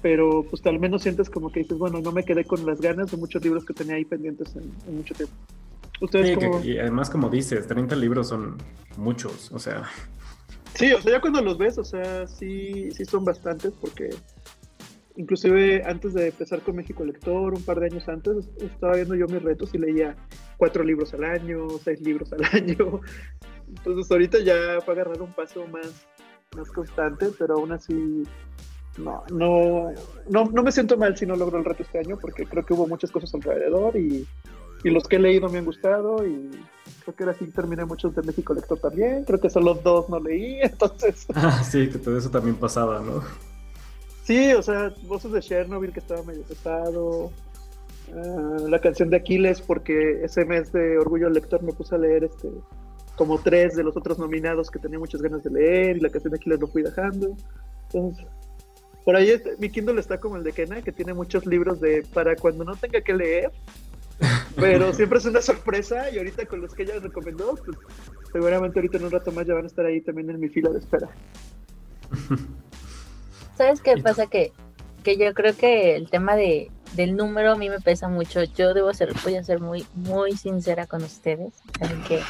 Pero 0.00 0.44
pues 0.48 0.64
al 0.66 0.78
menos 0.78 1.02
sientes 1.02 1.28
como 1.28 1.50
que 1.50 1.60
dices, 1.60 1.76
bueno, 1.76 2.00
no 2.00 2.12
me 2.12 2.24
quedé 2.24 2.44
con 2.44 2.64
las 2.64 2.80
ganas 2.80 3.10
de 3.10 3.16
muchos 3.16 3.42
libros 3.42 3.64
que 3.64 3.74
tenía 3.74 3.96
ahí 3.96 4.04
pendientes 4.04 4.54
en, 4.56 4.72
mucho 4.94 5.14
tiempo. 5.14 5.34
¿Ustedes 6.00 6.38
y 6.64 6.78
además, 6.78 7.10
como 7.10 7.28
dices, 7.28 7.66
30 7.66 7.96
libros 7.96 8.28
son 8.28 8.56
muchos, 8.96 9.50
o 9.52 9.58
sea... 9.58 9.82
Sí, 10.74 10.92
o 10.92 11.02
sea, 11.02 11.12
ya 11.12 11.20
cuando 11.20 11.42
los 11.42 11.58
ves, 11.58 11.76
o 11.76 11.84
sea, 11.84 12.28
sí, 12.28 12.92
sí 12.92 13.04
son 13.04 13.24
bastantes 13.24 13.72
porque 13.80 14.10
inclusive 15.18 15.82
antes 15.84 16.14
de 16.14 16.28
empezar 16.28 16.62
con 16.62 16.76
México 16.76 17.04
Lector, 17.04 17.52
un 17.52 17.62
par 17.62 17.80
de 17.80 17.86
años 17.86 18.08
antes, 18.08 18.48
estaba 18.60 18.94
viendo 18.94 19.16
yo 19.16 19.26
mis 19.26 19.42
retos 19.42 19.74
y 19.74 19.78
leía 19.78 20.16
cuatro 20.56 20.84
libros 20.84 21.12
al 21.12 21.24
año, 21.24 21.66
seis 21.82 22.00
libros 22.00 22.32
al 22.32 22.44
año. 22.52 23.00
Entonces 23.68 24.10
ahorita 24.10 24.38
ya 24.40 24.80
fue 24.80 24.94
agarrar 24.94 25.20
un 25.20 25.32
paso 25.32 25.66
más, 25.66 26.06
más 26.56 26.70
constante, 26.70 27.30
pero 27.36 27.54
aún 27.54 27.72
así 27.72 28.22
no, 28.96 29.24
no, 29.30 29.90
no, 30.30 30.44
no 30.44 30.62
me 30.62 30.72
siento 30.72 30.96
mal 30.96 31.16
si 31.16 31.26
no 31.26 31.34
logro 31.34 31.58
el 31.58 31.64
reto 31.64 31.82
este 31.82 31.98
año, 31.98 32.16
porque 32.16 32.46
creo 32.46 32.64
que 32.64 32.74
hubo 32.74 32.86
muchas 32.86 33.10
cosas 33.10 33.34
alrededor 33.34 33.96
y, 33.96 34.24
y 34.84 34.90
los 34.90 35.08
que 35.08 35.16
he 35.16 35.20
leído 35.20 35.48
me 35.48 35.58
han 35.58 35.64
gustado 35.64 36.24
y 36.24 36.48
creo 37.02 37.16
que 37.16 37.24
ahora 37.24 37.36
sí 37.36 37.46
terminé 37.46 37.84
muchos 37.84 38.14
de 38.14 38.22
México 38.22 38.54
Lector 38.54 38.78
también, 38.78 39.24
creo 39.24 39.40
que 39.40 39.50
solo 39.50 39.74
dos 39.74 40.08
no 40.08 40.20
leí, 40.20 40.60
entonces... 40.62 41.26
Ah, 41.34 41.64
sí, 41.64 41.88
que 41.88 41.98
todo 41.98 42.16
eso 42.16 42.30
también 42.30 42.54
pasaba, 42.54 43.00
¿no? 43.00 43.24
Sí, 44.28 44.52
o 44.52 44.60
sea, 44.60 44.92
voces 45.04 45.32
de 45.32 45.40
Chernobyl 45.40 45.90
que 45.90 46.00
estaba 46.00 46.22
medio 46.22 46.42
pesado. 46.42 47.32
Ah, 48.14 48.58
la 48.68 48.78
canción 48.78 49.08
de 49.08 49.16
Aquiles, 49.16 49.62
porque 49.62 50.22
ese 50.22 50.44
mes 50.44 50.70
de 50.70 50.98
Orgullo 50.98 51.30
Lector 51.30 51.62
me 51.62 51.72
puse 51.72 51.94
a 51.94 51.98
leer 51.98 52.24
este 52.24 52.50
como 53.16 53.38
tres 53.38 53.74
de 53.74 53.84
los 53.84 53.96
otros 53.96 54.18
nominados 54.18 54.70
que 54.70 54.78
tenía 54.78 54.98
muchas 54.98 55.22
ganas 55.22 55.42
de 55.44 55.50
leer 55.50 55.96
y 55.96 56.00
la 56.00 56.10
canción 56.10 56.32
de 56.32 56.36
Aquiles 56.36 56.60
lo 56.60 56.68
fui 56.68 56.82
dejando. 56.82 57.34
Entonces, 57.84 58.26
por 59.02 59.16
ahí 59.16 59.32
mi 59.60 59.70
Kindle 59.70 59.98
está 59.98 60.20
como 60.20 60.36
el 60.36 60.44
de 60.44 60.52
Kena, 60.52 60.82
que 60.82 60.92
tiene 60.92 61.14
muchos 61.14 61.46
libros 61.46 61.80
de 61.80 62.04
para 62.12 62.36
cuando 62.36 62.64
no 62.64 62.76
tenga 62.76 63.00
que 63.00 63.14
leer, 63.14 63.50
pero 64.56 64.92
siempre 64.92 65.20
es 65.20 65.24
una 65.24 65.40
sorpresa 65.40 66.10
y 66.10 66.18
ahorita 66.18 66.44
con 66.44 66.60
los 66.60 66.74
que 66.74 66.82
ella 66.82 67.00
recomendó, 67.00 67.54
pues 67.64 67.78
seguramente 68.30 68.78
ahorita 68.78 68.98
en 68.98 69.04
un 69.06 69.10
rato 69.10 69.32
más 69.32 69.46
ya 69.46 69.54
van 69.54 69.64
a 69.64 69.68
estar 69.68 69.86
ahí 69.86 70.02
también 70.02 70.28
en 70.28 70.38
mi 70.38 70.50
fila 70.50 70.68
de 70.68 70.80
espera. 70.80 71.08
¿Sabes 73.58 73.80
qué 73.80 73.96
pasa? 73.96 74.28
Que, 74.28 74.52
que 75.02 75.16
yo 75.16 75.34
creo 75.34 75.56
que 75.56 75.96
el 75.96 76.08
tema 76.08 76.36
de, 76.36 76.70
del 76.94 77.16
número 77.16 77.52
a 77.52 77.56
mí 77.56 77.68
me 77.68 77.80
pesa 77.80 78.08
mucho. 78.08 78.44
Yo 78.44 78.72
debo 78.72 78.94
ser, 78.94 79.12
voy 79.24 79.34
a 79.34 79.42
ser 79.42 79.58
muy, 79.60 79.84
muy 79.94 80.36
sincera 80.36 80.86
con 80.86 81.02
ustedes. 81.02 81.54
Saben 81.76 82.00
que 82.04 82.20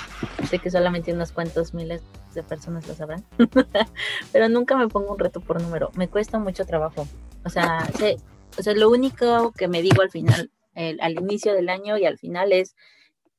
sé 0.48 0.58
que 0.58 0.70
solamente 0.70 1.12
unos 1.12 1.32
cuantos 1.32 1.74
miles 1.74 2.02
de 2.34 2.42
personas 2.42 2.88
lo 2.88 2.94
sabrán. 2.94 3.26
Pero 4.32 4.48
nunca 4.48 4.74
me 4.74 4.88
pongo 4.88 5.12
un 5.12 5.18
reto 5.18 5.40
por 5.40 5.60
número. 5.60 5.90
Me 5.96 6.08
cuesta 6.08 6.38
mucho 6.38 6.64
trabajo. 6.64 7.06
O 7.44 7.50
sea, 7.50 7.86
sé, 7.98 8.16
o 8.58 8.62
sea 8.62 8.72
lo 8.72 8.88
único 8.88 9.52
que 9.52 9.68
me 9.68 9.82
digo 9.82 10.00
al 10.00 10.10
final, 10.10 10.50
al 10.74 11.12
inicio 11.12 11.52
del 11.52 11.68
año 11.68 11.98
y 11.98 12.06
al 12.06 12.16
final 12.16 12.52
es 12.52 12.74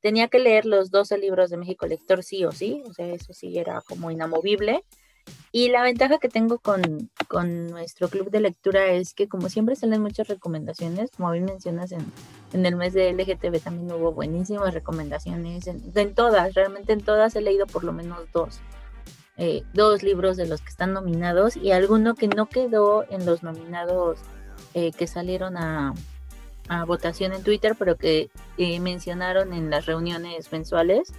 tenía 0.00 0.28
que 0.28 0.38
leer 0.38 0.64
los 0.64 0.92
12 0.92 1.18
libros 1.18 1.50
de 1.50 1.56
México 1.56 1.86
Lector 1.86 2.22
sí 2.22 2.44
o 2.44 2.52
sí, 2.52 2.84
o 2.86 2.92
sea, 2.92 3.06
eso 3.08 3.32
sí 3.32 3.58
era 3.58 3.80
como 3.82 4.12
inamovible. 4.12 4.84
Y 5.52 5.68
la 5.68 5.82
ventaja 5.82 6.18
que 6.18 6.28
tengo 6.28 6.58
con, 6.58 7.10
con, 7.26 7.66
nuestro 7.66 8.08
club 8.08 8.30
de 8.30 8.40
lectura 8.40 8.86
es 8.86 9.14
que 9.14 9.28
como 9.28 9.48
siempre 9.48 9.74
salen 9.74 10.00
muchas 10.00 10.28
recomendaciones, 10.28 11.10
como 11.10 11.32
bien 11.32 11.44
mencionas 11.44 11.90
en, 11.90 12.04
en 12.52 12.66
el 12.66 12.76
mes 12.76 12.92
de 12.92 13.12
LGTB 13.12 13.60
también 13.60 13.90
hubo 13.90 14.12
buenísimas 14.12 14.72
recomendaciones, 14.72 15.66
en, 15.66 16.14
todas, 16.14 16.54
realmente 16.54 16.92
en 16.92 17.00
todas 17.00 17.34
he 17.34 17.40
leído 17.40 17.66
por 17.66 17.82
lo 17.82 17.92
menos 17.92 18.20
dos, 18.32 18.60
eh, 19.38 19.64
dos 19.74 20.04
libros 20.04 20.36
de 20.36 20.46
los 20.46 20.60
que 20.60 20.68
están 20.68 20.92
nominados 20.92 21.56
y 21.56 21.72
alguno 21.72 22.14
que 22.14 22.28
no 22.28 22.46
quedó 22.46 23.04
en 23.10 23.26
los 23.26 23.42
nominados 23.42 24.20
eh, 24.74 24.92
que 24.92 25.08
salieron 25.08 25.56
a, 25.56 25.94
a, 26.68 26.84
votación 26.84 27.32
en 27.32 27.42
Twitter, 27.42 27.74
pero 27.76 27.96
que 27.96 28.30
eh, 28.56 28.78
mencionaron 28.78 29.52
en 29.52 29.68
las 29.68 29.86
reuniones 29.86 30.52
mensuales. 30.52 31.12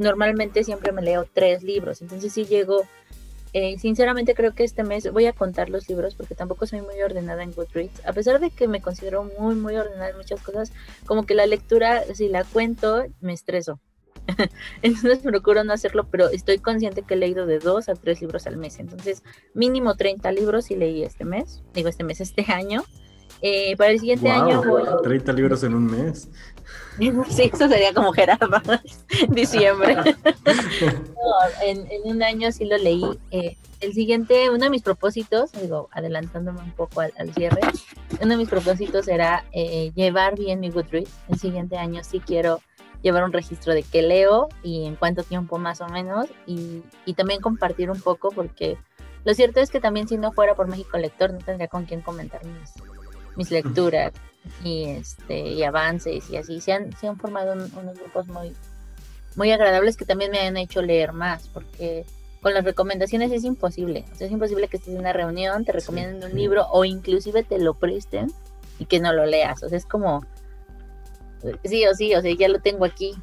Normalmente 0.00 0.64
siempre 0.64 0.90
me 0.90 1.02
leo 1.02 1.24
tres 1.32 1.62
libros, 1.62 2.02
entonces 2.02 2.32
sí 2.32 2.46
llego 2.46 2.86
eh, 3.52 3.78
sinceramente 3.78 4.34
creo 4.34 4.54
que 4.54 4.64
este 4.64 4.84
mes 4.84 5.10
voy 5.12 5.26
a 5.26 5.32
contar 5.32 5.70
los 5.70 5.88
libros 5.88 6.14
porque 6.14 6.34
tampoco 6.34 6.66
soy 6.66 6.82
muy 6.82 7.00
ordenada 7.02 7.42
en 7.42 7.52
Goodreads. 7.52 8.06
A 8.06 8.12
pesar 8.12 8.40
de 8.40 8.50
que 8.50 8.68
me 8.68 8.80
considero 8.80 9.24
muy, 9.38 9.54
muy 9.54 9.76
ordenada 9.76 10.10
en 10.10 10.16
muchas 10.16 10.40
cosas, 10.40 10.72
como 11.06 11.26
que 11.26 11.34
la 11.34 11.46
lectura, 11.46 12.04
si 12.14 12.28
la 12.28 12.44
cuento, 12.44 13.04
me 13.20 13.32
estreso. 13.32 13.80
Entonces 14.82 15.18
procuro 15.18 15.64
no 15.64 15.72
hacerlo, 15.72 16.06
pero 16.10 16.28
estoy 16.28 16.58
consciente 16.58 17.02
que 17.02 17.14
he 17.14 17.16
leído 17.16 17.46
de 17.46 17.58
dos 17.58 17.88
a 17.88 17.94
tres 17.94 18.20
libros 18.20 18.46
al 18.46 18.56
mes. 18.56 18.78
Entonces, 18.78 19.22
mínimo 19.54 19.96
30 19.96 20.30
libros 20.32 20.70
y 20.70 20.76
leí 20.76 21.02
este 21.02 21.24
mes, 21.24 21.62
digo 21.74 21.88
este 21.88 22.04
mes, 22.04 22.20
este 22.20 22.44
año. 22.52 22.84
Eh, 23.42 23.74
para 23.76 23.90
el 23.90 24.00
siguiente 24.00 24.28
año 24.28 24.62
voy... 24.62 24.82
30 25.02 25.32
libros 25.32 25.64
en 25.64 25.74
un 25.74 25.86
mes. 25.86 26.28
Sí, 27.30 27.50
eso 27.52 27.68
sería 27.68 27.94
como 27.94 28.12
Gerardo, 28.12 28.60
diciembre. 29.28 29.96
en, 31.64 31.86
un 32.04 32.22
año 32.22 32.52
sí 32.52 32.64
lo 32.64 32.76
leí. 32.76 33.04
Eh, 33.30 33.56
el 33.80 33.94
siguiente, 33.94 34.50
uno 34.50 34.64
de 34.64 34.70
mis 34.70 34.82
propósitos, 34.82 35.52
digo, 35.52 35.88
adelantándome 35.92 36.60
un 36.60 36.72
poco 36.72 37.00
al, 37.00 37.34
cierre, 37.34 37.60
uno 38.20 38.30
de 38.32 38.36
mis 38.36 38.48
propósitos 38.48 39.08
era 39.08 39.44
eh, 39.52 39.92
llevar 39.94 40.36
bien 40.36 40.60
mi 40.60 40.70
Goodreads. 40.70 41.10
El 41.28 41.38
siguiente 41.38 41.78
año 41.78 42.04
sí 42.04 42.20
quiero 42.20 42.60
llevar 43.02 43.24
un 43.24 43.32
registro 43.32 43.72
de 43.72 43.82
qué 43.82 44.02
leo 44.02 44.48
y 44.62 44.84
en 44.84 44.96
cuánto 44.96 45.22
tiempo 45.22 45.58
más 45.58 45.80
o 45.80 45.88
menos 45.88 46.26
y, 46.46 46.82
y 47.06 47.14
también 47.14 47.40
compartir 47.40 47.90
un 47.90 47.98
poco 47.98 48.28
porque 48.30 48.76
lo 49.24 49.32
cierto 49.32 49.60
es 49.60 49.70
que 49.70 49.80
también 49.80 50.06
si 50.06 50.18
no 50.18 50.32
fuera 50.32 50.54
por 50.54 50.68
México 50.68 50.98
Lector 50.98 51.32
no 51.32 51.38
tendría 51.38 51.68
con 51.68 51.86
quién 51.86 52.02
comentar 52.02 52.44
mis, 52.44 52.74
mis 53.36 53.50
lecturas 53.50 54.12
y 54.64 54.84
este 54.84 55.40
y 55.40 55.62
avances 55.62 56.28
y 56.30 56.36
así. 56.36 56.60
Se 56.60 56.72
han, 56.72 56.96
se 56.96 57.08
han 57.08 57.16
formado 57.16 57.52
unos 57.52 57.98
grupos 57.98 58.26
muy 58.28 58.54
muy 59.36 59.52
agradables 59.52 59.96
que 59.96 60.04
también 60.04 60.30
me 60.30 60.40
han 60.40 60.56
hecho 60.56 60.82
leer 60.82 61.12
más 61.12 61.48
porque 61.48 62.04
con 62.42 62.54
las 62.54 62.64
recomendaciones 62.64 63.30
es 63.32 63.44
imposible. 63.44 64.04
Es 64.18 64.30
imposible 64.30 64.68
que 64.68 64.78
estés 64.78 64.94
en 64.94 65.00
una 65.00 65.12
reunión 65.12 65.64
te 65.64 65.72
recomienden 65.72 66.24
un 66.30 66.36
libro 66.36 66.66
o 66.70 66.84
inclusive 66.84 67.42
te 67.42 67.58
lo 67.58 67.74
presten 67.74 68.32
y 68.78 68.86
que 68.86 69.00
no 69.00 69.12
lo 69.12 69.26
leas. 69.26 69.62
O 69.62 69.68
sea 69.68 69.78
es 69.78 69.86
como 69.86 70.24
sí 71.64 71.86
o 71.86 71.94
sí 71.94 72.14
o 72.14 72.20
sea 72.20 72.34
ya 72.34 72.48
lo 72.48 72.60
tengo 72.60 72.84
aquí. 72.84 73.14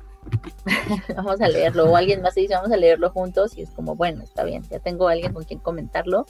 Vamos 1.15 1.39
a 1.41 1.47
leerlo. 1.47 1.89
O 1.89 1.95
alguien 1.95 2.21
más 2.21 2.35
dice 2.35 2.53
vamos 2.53 2.71
a 2.71 2.77
leerlo 2.77 3.09
juntos 3.11 3.57
y 3.57 3.61
es 3.61 3.69
como 3.69 3.95
bueno 3.95 4.23
está 4.23 4.43
bien 4.43 4.63
ya 4.69 4.79
tengo 4.79 5.07
a 5.07 5.13
alguien 5.13 5.33
con 5.33 5.45
quien 5.45 5.59
comentarlo 5.59 6.25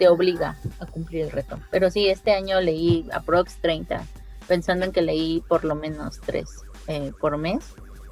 te 0.00 0.08
obliga 0.08 0.56
a 0.80 0.86
cumplir 0.86 1.24
el 1.26 1.30
reto. 1.30 1.60
Pero 1.70 1.90
sí, 1.90 2.08
este 2.08 2.32
año 2.32 2.58
leí 2.60 3.06
aprox 3.12 3.56
30, 3.60 4.02
pensando 4.50 4.84
en 4.84 4.90
que 4.90 5.00
leí 5.00 5.44
por 5.46 5.64
lo 5.64 5.76
menos 5.76 6.20
3 6.26 6.44
eh, 6.88 7.12
por 7.20 7.38
mes. 7.38 7.64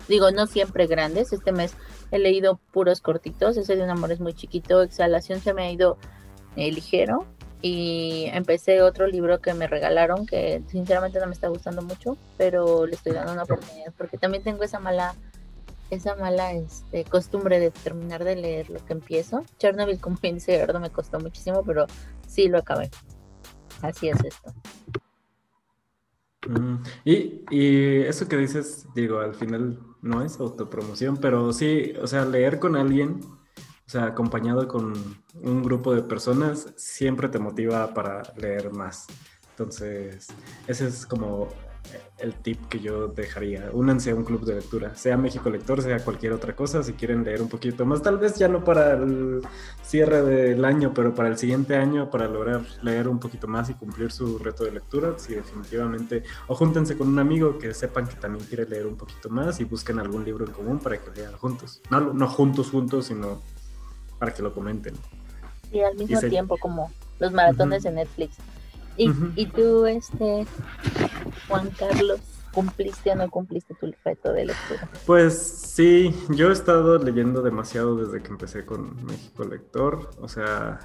Digo, 0.07 0.31
no 0.31 0.47
siempre 0.47 0.87
grandes. 0.87 1.33
Este 1.33 1.51
mes 1.51 1.75
he 2.13 2.21
leído 2.21 2.61
puros 2.71 3.01
cortitos. 3.01 3.57
Ese 3.57 3.75
de 3.75 3.83
un 3.83 3.91
amor 3.91 4.13
es 4.13 4.21
muy 4.21 4.35
chiquito. 4.35 4.83
Exhalación 4.83 5.41
se 5.41 5.53
me 5.53 5.65
ha 5.65 5.73
ido 5.73 5.99
eh, 6.55 6.71
ligero. 6.71 7.27
Y 7.61 8.27
empecé 8.33 8.83
otro 8.83 9.09
libro 9.09 9.41
que 9.41 9.53
me 9.53 9.67
regalaron 9.67 10.27
que 10.27 10.63
sinceramente 10.69 11.19
no 11.19 11.27
me 11.27 11.33
está 11.33 11.49
gustando 11.49 11.83
mucho, 11.83 12.17
pero 12.37 12.87
le 12.87 12.95
estoy 12.95 13.15
dando 13.15 13.33
una 13.33 13.43
oportunidad 13.43 13.93
porque 13.99 14.17
también 14.17 14.45
tengo 14.45 14.63
esa 14.63 14.79
mala 14.79 15.17
esa 15.91 16.15
mala 16.15 16.53
este, 16.53 17.03
costumbre 17.03 17.59
de 17.59 17.73
terminar 17.73 18.23
de 18.23 18.37
leer 18.37 18.71
lo 18.71 18.85
que 18.85 18.93
empiezo. 18.93 19.45
Chernobyl, 19.59 20.01
como 20.01 20.19
bien 20.23 20.37
dice 20.37 20.53
Gerardo, 20.53 20.79
me 20.79 20.91
costó 20.91 21.19
muchísimo, 21.19 21.65
pero 21.65 21.87
sí 22.29 22.47
lo 22.47 22.59
acabé. 22.59 22.91
Así 23.83 24.09
es 24.09 24.23
esto. 24.23 24.55
Y, 27.05 27.45
y 27.51 28.01
eso 28.03 28.29
que 28.29 28.37
dices, 28.37 28.87
digo, 28.95 29.21
al 29.21 29.35
final 29.35 29.79
no 30.03 30.23
es 30.23 30.39
autopromoción, 30.41 31.17
pero 31.17 31.53
sí, 31.53 31.93
o 32.01 32.07
sea, 32.07 32.25
leer 32.25 32.59
con 32.59 32.77
alguien, 32.77 33.21
o 33.87 33.91
sea, 33.91 34.05
acompañado 34.07 34.69
con 34.69 34.93
un 35.35 35.63
grupo 35.63 35.95
de 35.95 36.03
personas, 36.03 36.73
siempre 36.77 37.29
te 37.29 37.39
motiva 37.39 37.93
para 37.95 38.23
leer 38.37 38.73
más. 38.73 39.07
Entonces, 39.51 40.29
ese 40.67 40.87
es 40.87 41.05
como 41.05 41.49
el 42.19 42.35
tip 42.35 42.69
que 42.69 42.81
yo 42.81 43.09
dejaría. 43.09 43.71
Únanse 43.73 44.11
a 44.11 44.15
un 44.15 44.25
club 44.25 44.45
de 44.45 44.57
lectura, 44.57 44.95
sea 44.97 45.17
México 45.17 45.51
Lector, 45.51 45.83
sea 45.83 45.99
cualquier 46.05 46.33
otra 46.33 46.55
cosa, 46.55 46.83
si 46.83 46.93
quieren 46.95 47.25
leer 47.25 47.43
un 47.43 47.49
poquito 47.49 47.85
más, 47.87 48.03
tal 48.03 48.19
vez 48.19 48.37
ya 48.37 48.49
no 48.49 48.65
para 48.65 48.95
el 48.95 49.43
cierre 49.83 50.23
del 50.23 50.65
año, 50.65 50.93
pero 50.95 51.15
para 51.15 51.29
el 51.29 51.39
siguiente 51.39 51.77
año, 51.77 52.11
para 52.11 52.29
lograr 52.29 52.63
leer 52.83 53.09
un 53.09 53.19
poquito 53.19 53.47
más 53.47 53.71
y 53.71 53.75
cumplir 53.75 54.11
su 54.11 54.39
reto 54.39 54.65
de 54.65 54.73
lectura, 54.73 55.15
sí, 55.17 55.35
definitivamente, 55.35 56.23
o 56.47 56.55
júntense 56.55 56.97
con 56.97 57.09
un 57.09 57.19
amigo 57.19 57.59
que 57.59 57.75
sepan 57.75 58.07
que 58.07 58.17
también 58.17 58.45
quiere 58.47 58.67
leer 58.67 58.87
un 58.87 58.97
poquito 58.97 59.29
más 59.31 59.61
y 59.61 59.65
busquen 59.65 59.99
algún 59.99 60.25
libro 60.25 60.45
en 60.45 60.53
común 60.53 60.79
para 60.79 60.99
que 60.99 61.11
lean 61.19 61.37
juntos. 61.37 61.81
No, 61.91 62.01
no 62.13 62.29
juntos, 62.29 62.71
juntos, 62.71 63.07
sino 63.07 63.41
para 64.19 64.35
que 64.35 64.43
lo 64.43 64.53
comenten. 64.53 64.95
Y 65.71 65.81
al 65.81 65.95
mismo 65.97 66.21
tiempo, 66.21 66.57
como 66.59 66.91
los 67.19 67.33
maratones 67.33 67.83
de 67.83 67.91
Netflix. 67.93 68.37
Y, 68.99 69.11
y 69.37 69.47
tú, 69.47 69.87
este, 69.87 70.45
Juan 71.49 71.71
Carlos, 71.79 72.21
¿cumpliste 72.53 73.13
o 73.13 73.15
no 73.15 73.31
cumpliste 73.31 73.75
tu 73.75 73.93
reto 74.05 74.33
de 74.33 74.47
lectura? 74.47 74.91
Pues 75.07 75.39
sí, 75.39 76.13
yo 76.31 76.51
he 76.51 76.53
estado 76.53 76.99
leyendo 76.99 77.43
demasiado 77.43 77.97
desde 77.97 78.21
que 78.23 78.29
empecé 78.29 78.67
con 78.67 79.07
México 79.07 79.45
Lector. 79.45 80.11
O 80.21 80.29
sea, 80.29 80.81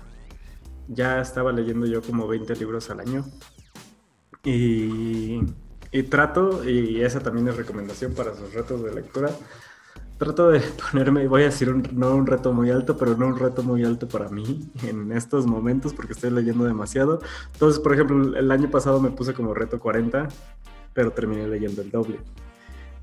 ya 0.88 1.20
estaba 1.20 1.52
leyendo 1.52 1.88
yo 1.88 2.02
como 2.04 2.28
20 2.28 2.56
libros 2.56 2.90
al 2.92 3.00
año. 3.00 3.26
Y, 4.44 5.40
y 5.92 6.04
trato, 6.04 6.64
y 6.68 7.02
esa 7.02 7.20
también 7.22 7.48
es 7.48 7.56
recomendación 7.58 8.14
para 8.14 8.36
sus 8.36 8.54
retos 8.54 8.84
de 8.84 8.94
lectura, 8.94 9.32
trato 10.18 10.50
de 10.50 10.60
ponerme, 10.92 11.28
voy 11.28 11.44
a 11.44 11.46
decir 11.46 11.70
un, 11.70 11.88
no 11.94 12.16
un 12.16 12.28
reto 12.28 12.54
muy 12.54 12.70
alto, 12.70 12.98
pero 12.98 13.16
no 13.16 13.28
un 13.28 13.38
reto 13.38 13.64
muy 13.64 13.84
alto 13.84 14.08
para 14.08 14.30
mí 14.30 14.72
en 14.84 15.12
estos 15.12 15.46
momentos 15.46 15.94
porque 15.94 16.14
estoy 16.14 16.32
leyendo 16.32 16.66
demasiado. 16.66 17.22
Entonces, 17.54 17.80
por 17.80 17.94
ejemplo, 17.94 18.38
el 18.38 18.52
año 18.52 18.70
pasado 18.70 19.00
me 19.00 19.12
puse 19.12 19.34
como 19.34 19.54
reto 19.54 19.80
40, 19.80 20.28
pero 20.94 21.12
terminé 21.12 21.48
leyendo 21.48 21.82
el 21.82 21.92
doble. 21.92 22.20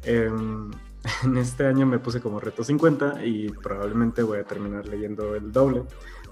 Em, 0.05 0.71
en 1.25 1.37
este 1.37 1.67
año 1.67 1.87
me 1.87 1.99
puse 1.99 2.21
como 2.21 2.41
reto 2.41 2.65
50 2.65 3.25
y 3.25 3.49
probablemente 3.51 4.23
voy 4.23 4.39
a 4.39 4.45
terminar 4.45 4.87
leyendo 4.87 5.35
el 5.35 5.53
doble. 5.53 5.83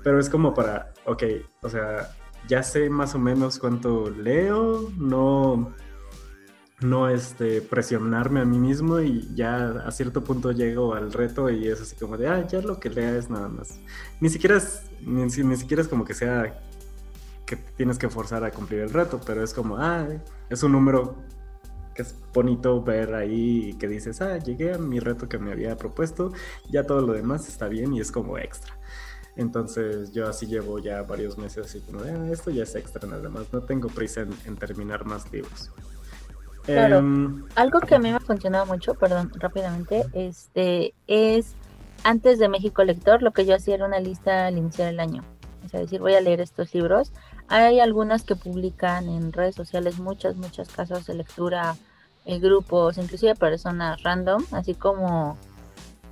Pero 0.02 0.20
es 0.20 0.28
como 0.28 0.54
para, 0.54 0.92
ok, 1.06 1.22
o 1.62 1.68
sea, 1.68 2.10
ya 2.48 2.62
sé 2.62 2.88
más 2.88 3.14
o 3.14 3.18
menos 3.18 3.58
cuánto 3.58 4.10
leo, 4.10 4.90
no 4.96 5.74
no 6.80 7.08
este, 7.08 7.60
presionarme 7.60 8.40
a 8.40 8.44
mí 8.44 8.58
mismo 8.58 9.00
y 9.00 9.28
ya 9.34 9.70
a 9.84 9.90
cierto 9.90 10.22
punto 10.22 10.52
llego 10.52 10.94
al 10.94 11.12
reto 11.12 11.50
y 11.50 11.66
es 11.66 11.80
así 11.80 11.96
como 11.96 12.16
de, 12.16 12.28
ah, 12.28 12.46
ya 12.46 12.60
lo 12.60 12.78
que 12.78 12.88
lea 12.90 13.16
es 13.16 13.28
nada 13.30 13.48
más. 13.48 13.78
Ni 14.20 14.28
siquiera 14.28 14.56
es, 14.56 14.82
ni, 15.00 15.28
siquiera 15.56 15.82
es 15.82 15.88
como 15.88 16.04
que 16.04 16.14
sea 16.14 16.60
que 17.46 17.56
tienes 17.56 17.98
que 17.98 18.08
forzar 18.08 18.44
a 18.44 18.50
cumplir 18.50 18.80
el 18.80 18.90
reto, 18.90 19.20
pero 19.24 19.42
es 19.42 19.52
como, 19.54 19.76
ah, 19.78 20.06
es 20.48 20.62
un 20.62 20.72
número 20.72 21.16
que 21.94 22.02
es 22.02 22.14
bonito 22.32 22.80
ver 22.82 23.14
ahí 23.14 23.70
y 23.70 23.72
que 23.74 23.88
dices, 23.88 24.20
ah, 24.20 24.38
llegué 24.38 24.74
a 24.74 24.78
mi 24.78 25.00
reto 25.00 25.28
que 25.28 25.38
me 25.38 25.50
había 25.50 25.76
propuesto, 25.76 26.32
ya 26.70 26.84
todo 26.84 27.00
lo 27.00 27.12
demás 27.12 27.48
está 27.48 27.66
bien 27.66 27.92
y 27.94 28.00
es 28.00 28.12
como 28.12 28.38
extra. 28.38 28.78
Entonces 29.34 30.12
yo 30.12 30.28
así 30.28 30.46
llevo 30.46 30.78
ya 30.78 31.02
varios 31.02 31.38
meses 31.38 31.66
así 31.66 31.80
como 31.80 32.00
ah, 32.00 32.28
esto 32.30 32.50
ya 32.50 32.62
es 32.62 32.74
extra 32.76 33.08
nada 33.08 33.28
más, 33.28 33.52
no 33.52 33.62
tengo 33.62 33.88
prisa 33.88 34.26
en 34.46 34.56
terminar 34.56 35.04
más 35.06 35.32
libros. 35.32 35.72
Claro. 36.68 36.98
Em, 36.98 37.44
Algo 37.54 37.80
que 37.80 37.94
a 37.94 37.98
mí 37.98 38.10
me 38.10 38.16
ha 38.16 38.20
funcionado 38.20 38.66
mucho, 38.66 38.94
perdón, 38.94 39.32
rápidamente, 39.36 40.04
este 40.12 40.92
es 41.06 41.54
antes 42.04 42.38
de 42.38 42.48
México 42.48 42.84
Lector, 42.84 43.22
lo 43.22 43.32
que 43.32 43.46
yo 43.46 43.54
hacía 43.54 43.76
era 43.76 43.86
una 43.86 44.00
lista 44.00 44.46
al 44.46 44.58
iniciar 44.58 44.88
el 44.88 45.00
año. 45.00 45.24
O 45.64 45.68
sea, 45.70 45.80
decir, 45.80 46.00
voy 46.00 46.14
a 46.14 46.20
leer 46.20 46.42
estos 46.42 46.74
libros. 46.74 47.10
Hay 47.48 47.80
algunas 47.80 48.22
que 48.22 48.36
publican 48.36 49.08
en 49.08 49.32
redes 49.32 49.54
sociales 49.54 49.98
muchas, 49.98 50.36
muchas 50.36 50.68
casas 50.68 51.06
de 51.06 51.14
lectura, 51.14 51.74
eh, 52.26 52.38
grupos, 52.38 52.98
inclusive 52.98 53.34
personas 53.34 54.02
random, 54.02 54.44
así 54.52 54.74
como 54.74 55.38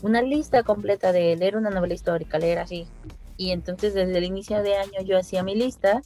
una 0.03 0.23
lista 0.23 0.63
completa 0.63 1.13
de 1.13 1.37
leer 1.37 1.57
una 1.59 1.69
novela 1.69 1.93
histórica, 1.93 2.39
leer 2.39 2.61
así. 2.61 2.89
Y 3.37 3.51
entonces 3.51 3.93
desde 3.93 4.17
el 4.17 4.25
inicio 4.25 4.63
de 4.63 4.77
año 4.77 5.03
yo 5.05 5.19
hacía 5.19 5.43
mi 5.43 5.55
lista 5.55 6.01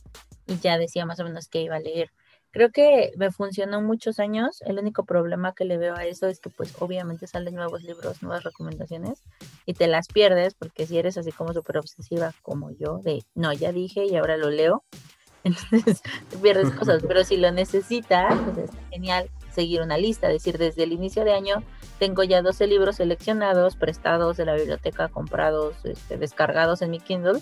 y 0.48 0.58
ya 0.58 0.76
decía 0.76 1.06
más 1.06 1.20
o 1.20 1.24
menos 1.24 1.46
qué 1.46 1.62
iba 1.62 1.76
a 1.76 1.80
leer. 1.80 2.10
Creo 2.52 2.70
que 2.70 3.12
me 3.16 3.30
funcionó 3.30 3.80
muchos 3.80 4.18
años. 4.18 4.60
El 4.62 4.78
único 4.78 5.04
problema 5.04 5.54
que 5.54 5.64
le 5.64 5.78
veo 5.78 5.94
a 5.94 6.04
eso 6.04 6.26
es 6.26 6.40
que 6.40 6.50
pues 6.50 6.74
obviamente 6.80 7.26
salen 7.26 7.54
nuevos 7.54 7.82
libros, 7.84 8.22
nuevas 8.22 8.42
recomendaciones 8.42 9.22
y 9.66 9.74
te 9.74 9.86
las 9.86 10.08
pierdes 10.08 10.54
porque 10.54 10.86
si 10.86 10.98
eres 10.98 11.16
así 11.16 11.30
como 11.30 11.52
súper 11.52 11.78
obsesiva 11.78 12.34
como 12.42 12.72
yo, 12.72 12.98
de 12.98 13.22
no, 13.34 13.52
ya 13.52 13.70
dije 13.70 14.04
y 14.04 14.16
ahora 14.16 14.36
lo 14.36 14.50
leo, 14.50 14.82
entonces 15.44 16.02
te 16.28 16.36
pierdes 16.38 16.72
cosas. 16.72 17.02
Pero 17.06 17.22
si 17.22 17.36
lo 17.36 17.52
necesitas, 17.52 18.36
pues 18.40 18.58
es 18.58 18.70
genial 18.90 19.30
seguir 19.52 19.80
una 19.82 19.96
lista, 19.96 20.28
es 20.28 20.34
decir, 20.34 20.58
desde 20.58 20.82
el 20.84 20.92
inicio 20.92 21.24
de 21.24 21.32
año 21.32 21.62
tengo 21.98 22.24
ya 22.24 22.42
12 22.42 22.66
libros 22.66 22.96
seleccionados, 22.96 23.76
prestados 23.76 24.36
de 24.36 24.44
la 24.44 24.54
biblioteca, 24.54 25.08
comprados, 25.08 25.76
este, 25.84 26.16
descargados 26.16 26.82
en 26.82 26.90
mi 26.90 26.98
Kindle 26.98 27.40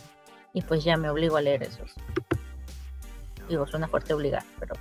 y 0.52 0.62
pues 0.62 0.84
ya 0.84 0.96
me 0.96 1.08
obligo 1.08 1.36
a 1.36 1.42
leer 1.42 1.62
esos. 1.62 1.94
Digo, 3.48 3.66
suena 3.66 3.88
fuerte 3.88 4.12
obligar, 4.12 4.44
pero 4.58 4.74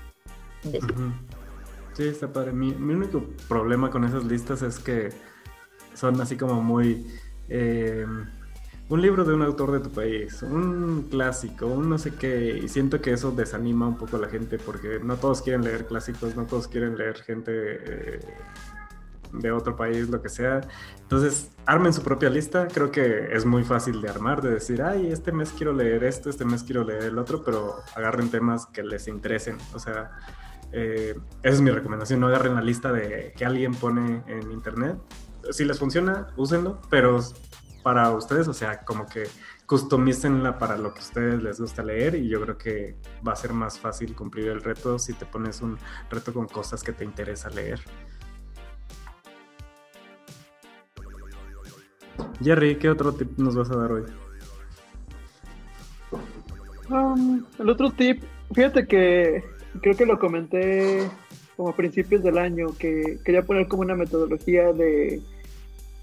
Sí, 1.93 2.03
está 2.03 2.31
padre. 2.31 2.51
Mi, 2.51 2.71
único 2.73 3.23
problema 3.47 3.89
con 3.89 4.03
esas 4.03 4.23
listas 4.23 4.61
es 4.61 4.79
que 4.79 5.09
son 5.93 6.19
así 6.21 6.37
como 6.37 6.61
muy... 6.61 7.07
Em, 7.49 8.25
un 8.89 9.01
libro 9.01 9.25
de 9.25 9.33
un 9.33 9.41
autor 9.41 9.71
de 9.71 9.79
tu 9.81 9.89
país, 9.89 10.41
un 10.43 11.07
clásico, 11.09 11.67
un 11.67 11.89
no 11.89 11.97
sé 11.97 12.13
qué, 12.13 12.57
y 12.63 12.69
siento 12.69 13.01
que 13.01 13.11
eso 13.11 13.31
desanima 13.31 13.87
un 13.87 13.97
poco 13.97 14.15
a 14.15 14.19
la 14.19 14.29
gente 14.29 14.57
porque 14.59 14.99
no 15.03 15.17
todos 15.17 15.41
quieren 15.41 15.63
leer 15.63 15.87
clásicos, 15.87 16.35
no 16.37 16.45
todos 16.45 16.69
quieren 16.69 16.97
leer 16.97 17.17
gente 17.17 17.51
eh, 17.53 18.19
de 19.33 19.51
otro 19.51 19.75
país, 19.75 20.09
lo 20.09 20.21
que 20.21 20.29
sea. 20.29 20.61
Entonces, 21.01 21.51
armen 21.65 21.93
su 21.93 22.01
propia 22.01 22.29
lista, 22.29 22.67
creo 22.67 22.91
que 22.91 23.29
es 23.31 23.45
muy 23.45 23.63
fácil 23.63 24.01
de 24.01 24.09
armar, 24.09 24.41
de 24.41 24.51
decir, 24.51 24.81
ay, 24.81 25.11
este 25.11 25.31
mes 25.31 25.53
quiero 25.55 25.73
leer 25.73 26.03
esto, 26.03 26.29
este 26.29 26.45
mes 26.45 26.63
quiero 26.63 26.83
leer 26.83 27.03
el 27.03 27.17
otro, 27.17 27.43
pero 27.43 27.75
agarren 27.95 28.29
temas 28.29 28.65
que 28.67 28.83
les 28.83 29.07
interesen, 29.07 29.57
o 29.73 29.79
sea, 29.79 30.11
eh, 30.71 31.17
esa 31.43 31.55
es 31.55 31.61
mi 31.61 31.71
recomendación, 31.71 32.19
no 32.19 32.27
agarren 32.27 32.55
la 32.55 32.61
lista 32.61 32.91
de 32.91 33.33
que 33.37 33.45
alguien 33.45 33.73
pone 33.73 34.23
en 34.27 34.51
internet. 34.51 34.97
Si 35.51 35.63
les 35.63 35.79
funciona, 35.79 36.27
úsenlo, 36.35 36.81
pero 36.89 37.19
para 37.83 38.11
ustedes, 38.11 38.47
o 38.49 38.53
sea, 38.53 38.83
como 38.83 39.05
que 39.05 39.23
customícenla 39.65 40.57
para 40.57 40.77
lo 40.77 40.93
que 40.93 40.99
a 40.99 41.03
ustedes 41.03 41.43
les 41.43 41.59
gusta 41.59 41.83
leer 41.83 42.15
y 42.15 42.27
yo 42.27 42.41
creo 42.41 42.57
que 42.57 42.97
va 43.25 43.33
a 43.33 43.35
ser 43.35 43.53
más 43.53 43.79
fácil 43.79 44.15
cumplir 44.15 44.47
el 44.47 44.61
reto 44.61 44.97
si 44.97 45.13
te 45.13 45.25
pones 45.25 45.61
un 45.61 45.77
reto 46.09 46.33
con 46.33 46.47
cosas 46.47 46.83
que 46.83 46.93
te 46.93 47.03
interesa 47.03 47.49
leer. 47.49 47.81
Jerry, 52.43 52.77
¿qué 52.77 52.89
otro 52.89 53.13
tip 53.13 53.37
nos 53.37 53.55
vas 53.55 53.71
a 53.71 53.77
dar 53.77 53.91
hoy? 53.91 54.03
Um, 56.89 57.43
el 57.59 57.69
otro 57.69 57.91
tip, 57.91 58.23
fíjate 58.53 58.87
que 58.87 59.43
creo 59.81 59.95
que 59.95 60.05
lo 60.05 60.17
comenté 60.19 61.09
como 61.55 61.69
a 61.69 61.75
principios 61.75 62.23
del 62.23 62.37
año, 62.37 62.67
que 62.77 63.19
quería 63.25 63.41
poner 63.41 63.67
como 63.67 63.81
una 63.81 63.95
metodología 63.95 64.71
de 64.73 65.21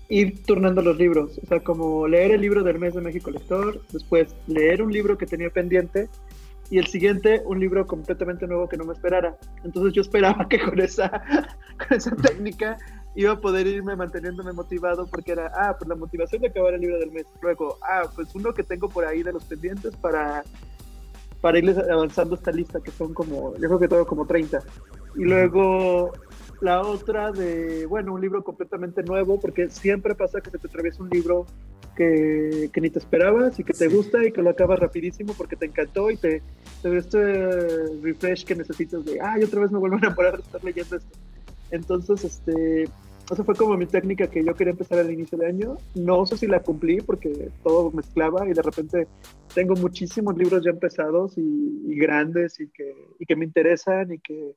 ir 0.09 0.43
turnando 0.45 0.83
los 0.83 0.99
libros, 0.99 1.39
o 1.43 1.47
sea, 1.47 1.61
como 1.61 2.07
leer 2.07 2.33
el 2.33 2.41
libro 2.41 2.63
del 2.63 2.79
mes 2.79 2.95
de 2.95 3.01
México 3.01 3.31
Lector, 3.31 3.81
después 3.93 4.35
leer 4.47 4.83
un 4.83 4.93
libro 4.93 5.17
que 5.17 5.27
tenía 5.27 5.51
pendiente 5.51 6.09
y 6.71 6.79
el 6.79 6.87
siguiente 6.87 7.43
un 7.47 7.61
libro 7.61 7.87
completamente 7.87 8.47
nuevo 8.47 8.69
que 8.69 8.77
no 8.77 8.85
me 8.85 8.93
esperara. 8.93 9.37
Entonces 9.65 9.93
yo 9.93 10.03
esperaba 10.03 10.47
que 10.51 10.61
con 10.61 10.79
esa, 10.81 11.09
con 11.79 11.97
esa 11.97 12.15
técnica 12.17 12.77
iba 13.15 13.33
a 13.33 13.41
poder 13.41 13.67
irme 13.67 13.97
manteniéndome 13.97 14.53
motivado 14.53 15.07
porque 15.07 15.33
era, 15.33 15.53
ah, 15.55 15.77
pues 15.79 15.89
la 15.89 15.95
motivación 15.95 16.43
de 16.43 16.49
acabar 16.49 16.75
el 16.75 16.81
libro 16.81 16.99
del 16.99 17.13
mes. 17.13 17.27
Luego, 17.43 17.79
ah, 17.83 18.09
pues 18.15 18.35
uno 18.35 18.53
que 18.53 18.63
tengo 18.63 18.89
por 18.89 19.05
ahí 19.05 19.23
de 19.23 19.33
los 19.33 19.45
pendientes 19.45 19.95
para 19.97 20.45
para 21.45 21.59
irles 21.59 21.77
avanzando 21.77 22.37
esta 22.37 22.51
lista, 22.51 22.81
que 22.81 22.91
son 22.91 23.13
como, 23.13 23.53
yo 23.57 23.69
creo 23.69 23.79
que 23.79 23.87
todo 23.87 24.07
como 24.07 24.27
30. 24.27 24.63
Y 25.15 25.25
luego 25.25 26.11
la 26.63 26.81
otra 26.81 27.33
de, 27.33 27.85
bueno, 27.85 28.15
un 28.15 28.23
libro 28.23 28.43
completamente 28.43 29.03
nuevo, 29.03 29.39
porque 29.39 29.69
siempre 29.69 30.15
pasa 30.15 30.41
que 30.41 30.51
se 30.51 30.57
te 30.57 30.69
atraviesa 30.69 31.03
un 31.03 31.11
libro 31.11 31.45
que, 31.95 32.71
que 32.73 32.81
ni 32.81 32.89
te 32.89 32.99
esperabas 32.99 33.59
y 33.61 33.65
que 33.65 33.75
te 33.75 33.89
gusta 33.89 34.25
y 34.25 34.33
que 34.33 34.41
lo 34.41 34.49
acabas 34.49 34.79
rapidísimo 34.79 35.35
porque 35.37 35.55
te 35.55 35.67
encantó 35.67 36.11
y 36.11 36.17
te, 36.17 36.41
te 36.81 36.97
este 36.97 37.89
refresh 38.03 38.47
que 38.47 38.55
necesitas 38.55 39.05
de, 39.05 39.21
ay, 39.21 39.45
otra 39.45 39.61
vez 39.61 39.71
me 39.71 39.79
vuelvo 39.79 39.97
a 39.97 39.99
enamorar 39.99 40.37
de 40.37 40.43
estar 40.45 40.65
leyendo 40.65 40.97
esto. 40.97 41.19
Entonces, 41.75 42.25
este, 42.25 42.85
esa 43.31 43.45
fue 43.45 43.55
como 43.55 43.77
mi 43.77 43.87
técnica 43.87 44.27
que 44.27 44.45
yo 44.45 44.55
quería 44.55 44.73
empezar 44.73 44.99
al 44.99 45.11
inicio 45.11 45.39
de 45.39 45.47
año. 45.47 45.79
No 45.95 46.27
sé 46.27 46.37
si 46.37 46.47
la 46.47 46.61
cumplí 46.61 47.01
porque 47.01 47.51
todo 47.63 47.91
mezclaba 47.91 48.49
y 48.49 48.53
de 48.53 48.63
repente 48.63 49.09
tengo 49.55 49.75
muchísimos 49.75 50.37
libros 50.37 50.63
ya 50.65 50.71
empezados 50.71 51.39
y, 51.39 51.97
grandes 51.97 52.61
y 52.61 52.69
que, 52.69 52.93
y 53.19 53.27
que 53.27 53.37
me 53.37 53.45
interesan 53.45 54.13
y 54.13 54.19
que 54.19 54.57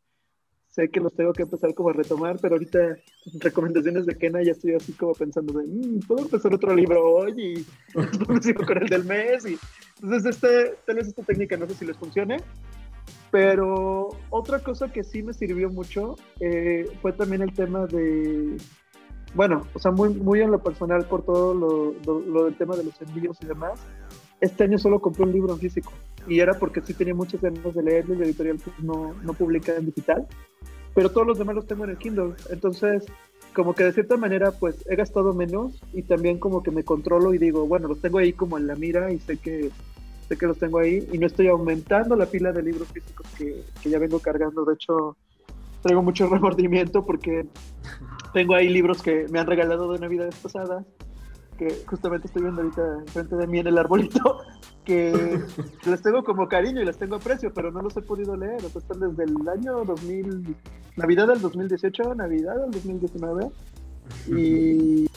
sé 0.67 0.89
que 0.89 0.99
los 0.99 1.15
tengo 1.15 1.33
que 1.33 1.43
empezar 1.43 1.73
como 1.73 1.89
a 1.89 1.93
retomar, 1.93 2.37
pero 2.41 2.55
ahorita 2.55 2.97
recomendaciones 3.39 4.05
de 4.05 4.15
Kena 4.15 4.43
ya 4.43 4.51
estoy 4.51 4.73
así 4.73 4.93
como 4.93 5.13
pensando 5.13 5.59
de, 5.59 5.65
mm, 5.65 5.99
puedo 6.07 6.23
empezar 6.23 6.53
otro 6.53 6.75
libro 6.75 7.03
hoy 7.03 7.33
y 7.41 7.65
sigo 8.41 8.65
con 8.65 8.77
el 8.77 8.87
del 8.87 9.05
mes 9.05 9.45
y 9.45 9.57
entonces 10.01 10.35
este, 10.35 10.75
tal 10.85 10.97
vez 10.97 11.07
esta 11.07 11.23
técnica 11.23 11.57
no 11.57 11.67
sé 11.67 11.73
si 11.73 11.85
les 11.85 11.97
funcione, 11.97 12.37
pero 13.31 14.09
otra 14.29 14.59
cosa 14.59 14.91
que 14.91 15.03
sí 15.03 15.23
me 15.23 15.33
sirvió 15.33 15.69
mucho 15.69 16.15
eh, 16.39 16.85
fue 17.01 17.13
también 17.13 17.41
el 17.41 17.53
tema 17.53 17.85
de, 17.87 18.57
bueno, 19.35 19.67
o 19.73 19.79
sea, 19.79 19.91
muy, 19.91 20.09
muy 20.09 20.41
en 20.41 20.51
lo 20.51 20.59
personal 20.59 21.05
por 21.05 21.23
todo 21.23 21.53
lo, 21.53 21.93
lo, 22.21 22.45
del 22.45 22.55
tema 22.55 22.75
de 22.75 22.85
los 22.85 23.01
envíos 23.01 23.37
y 23.41 23.45
demás. 23.45 23.79
Este 24.39 24.63
año 24.63 24.77
solo 24.77 24.99
compré 24.99 25.23
un 25.23 25.31
libro 25.31 25.53
en 25.53 25.59
físico 25.59 25.91
y 26.27 26.39
era 26.39 26.53
porque 26.53 26.81
sí 26.81 26.93
tenía 26.93 27.15
muchas 27.15 27.41
ganas 27.41 27.73
de 27.73 27.83
leerlo 27.83 28.13
y 28.13 28.17
la 28.17 28.25
editorial 28.25 28.57
pues, 28.63 28.79
no, 28.79 29.13
no 29.23 29.33
publica 29.33 29.75
en 29.75 29.87
digital, 29.87 30.27
pero 30.93 31.11
todos 31.11 31.25
los 31.27 31.39
demás 31.39 31.55
los 31.55 31.67
tengo 31.67 31.85
en 31.85 31.91
el 31.91 31.97
Kindle. 31.97 32.33
Entonces, 32.49 33.05
como 33.53 33.73
que 33.73 33.83
de 33.83 33.93
cierta 33.93 34.17
manera, 34.17 34.51
pues 34.51 34.85
he 34.87 34.95
gastado 34.95 35.33
menos 35.33 35.81
y 35.93 36.03
también 36.03 36.37
como 36.37 36.61
que 36.61 36.71
me 36.71 36.83
controlo 36.83 37.33
y 37.33 37.39
digo, 37.39 37.65
bueno, 37.65 37.87
los 37.87 38.01
tengo 38.01 38.19
ahí 38.19 38.31
como 38.31 38.57
en 38.57 38.67
la 38.67 38.75
mira 38.75 39.11
y 39.11 39.19
sé 39.19 39.37
que 39.37 39.71
sé 40.27 40.37
que 40.37 40.47
los 40.47 40.57
tengo 40.57 40.79
ahí 40.79 41.07
y 41.11 41.17
no 41.17 41.27
estoy 41.27 41.47
aumentando 41.47 42.15
la 42.15 42.25
pila 42.25 42.51
de 42.51 42.63
libros 42.63 42.87
físicos 42.89 43.25
que, 43.37 43.63
que 43.81 43.89
ya 43.89 43.99
vengo 43.99 44.19
cargando. 44.19 44.65
De 44.65 44.73
hecho, 44.73 45.15
traigo 45.81 46.03
mucho 46.03 46.27
remordimiento 46.29 47.05
porque 47.05 47.47
tengo 48.33 48.55
ahí 48.55 48.69
libros 48.69 49.01
que 49.01 49.27
me 49.29 49.39
han 49.39 49.47
regalado 49.47 49.91
de 49.93 49.99
Navidades 49.99 50.35
pasadas, 50.35 50.85
que 51.57 51.83
justamente 51.87 52.27
estoy 52.27 52.43
viendo 52.43 52.61
ahorita 52.61 52.99
enfrente 52.99 53.35
de 53.35 53.47
mí 53.47 53.59
en 53.59 53.67
el 53.67 53.77
arbolito, 53.77 54.39
que 54.85 55.39
les 55.85 56.01
tengo 56.01 56.23
como 56.23 56.47
cariño 56.47 56.81
y 56.81 56.85
les 56.85 56.97
tengo 56.97 57.15
aprecio, 57.15 57.51
pero 57.53 57.71
no 57.71 57.81
los 57.81 57.95
he 57.97 58.01
podido 58.01 58.35
leer. 58.35 58.63
O 58.63 58.69
sea, 58.69 58.81
están 58.81 58.99
desde 58.99 59.23
el 59.23 59.47
año 59.47 59.83
2000, 59.83 60.55
Navidad 60.97 61.27
del 61.27 61.41
2018, 61.41 62.15
Navidad 62.15 62.55
del 62.55 62.71
2019. 62.71 63.49
Y 64.29 65.09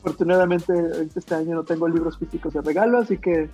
afortunadamente 0.00 0.72
este 1.14 1.34
año 1.34 1.56
no 1.56 1.64
tengo 1.64 1.88
libros 1.88 2.18
físicos 2.18 2.54
de 2.54 2.62
regalo, 2.62 2.98
así 2.98 3.18
que 3.18 3.50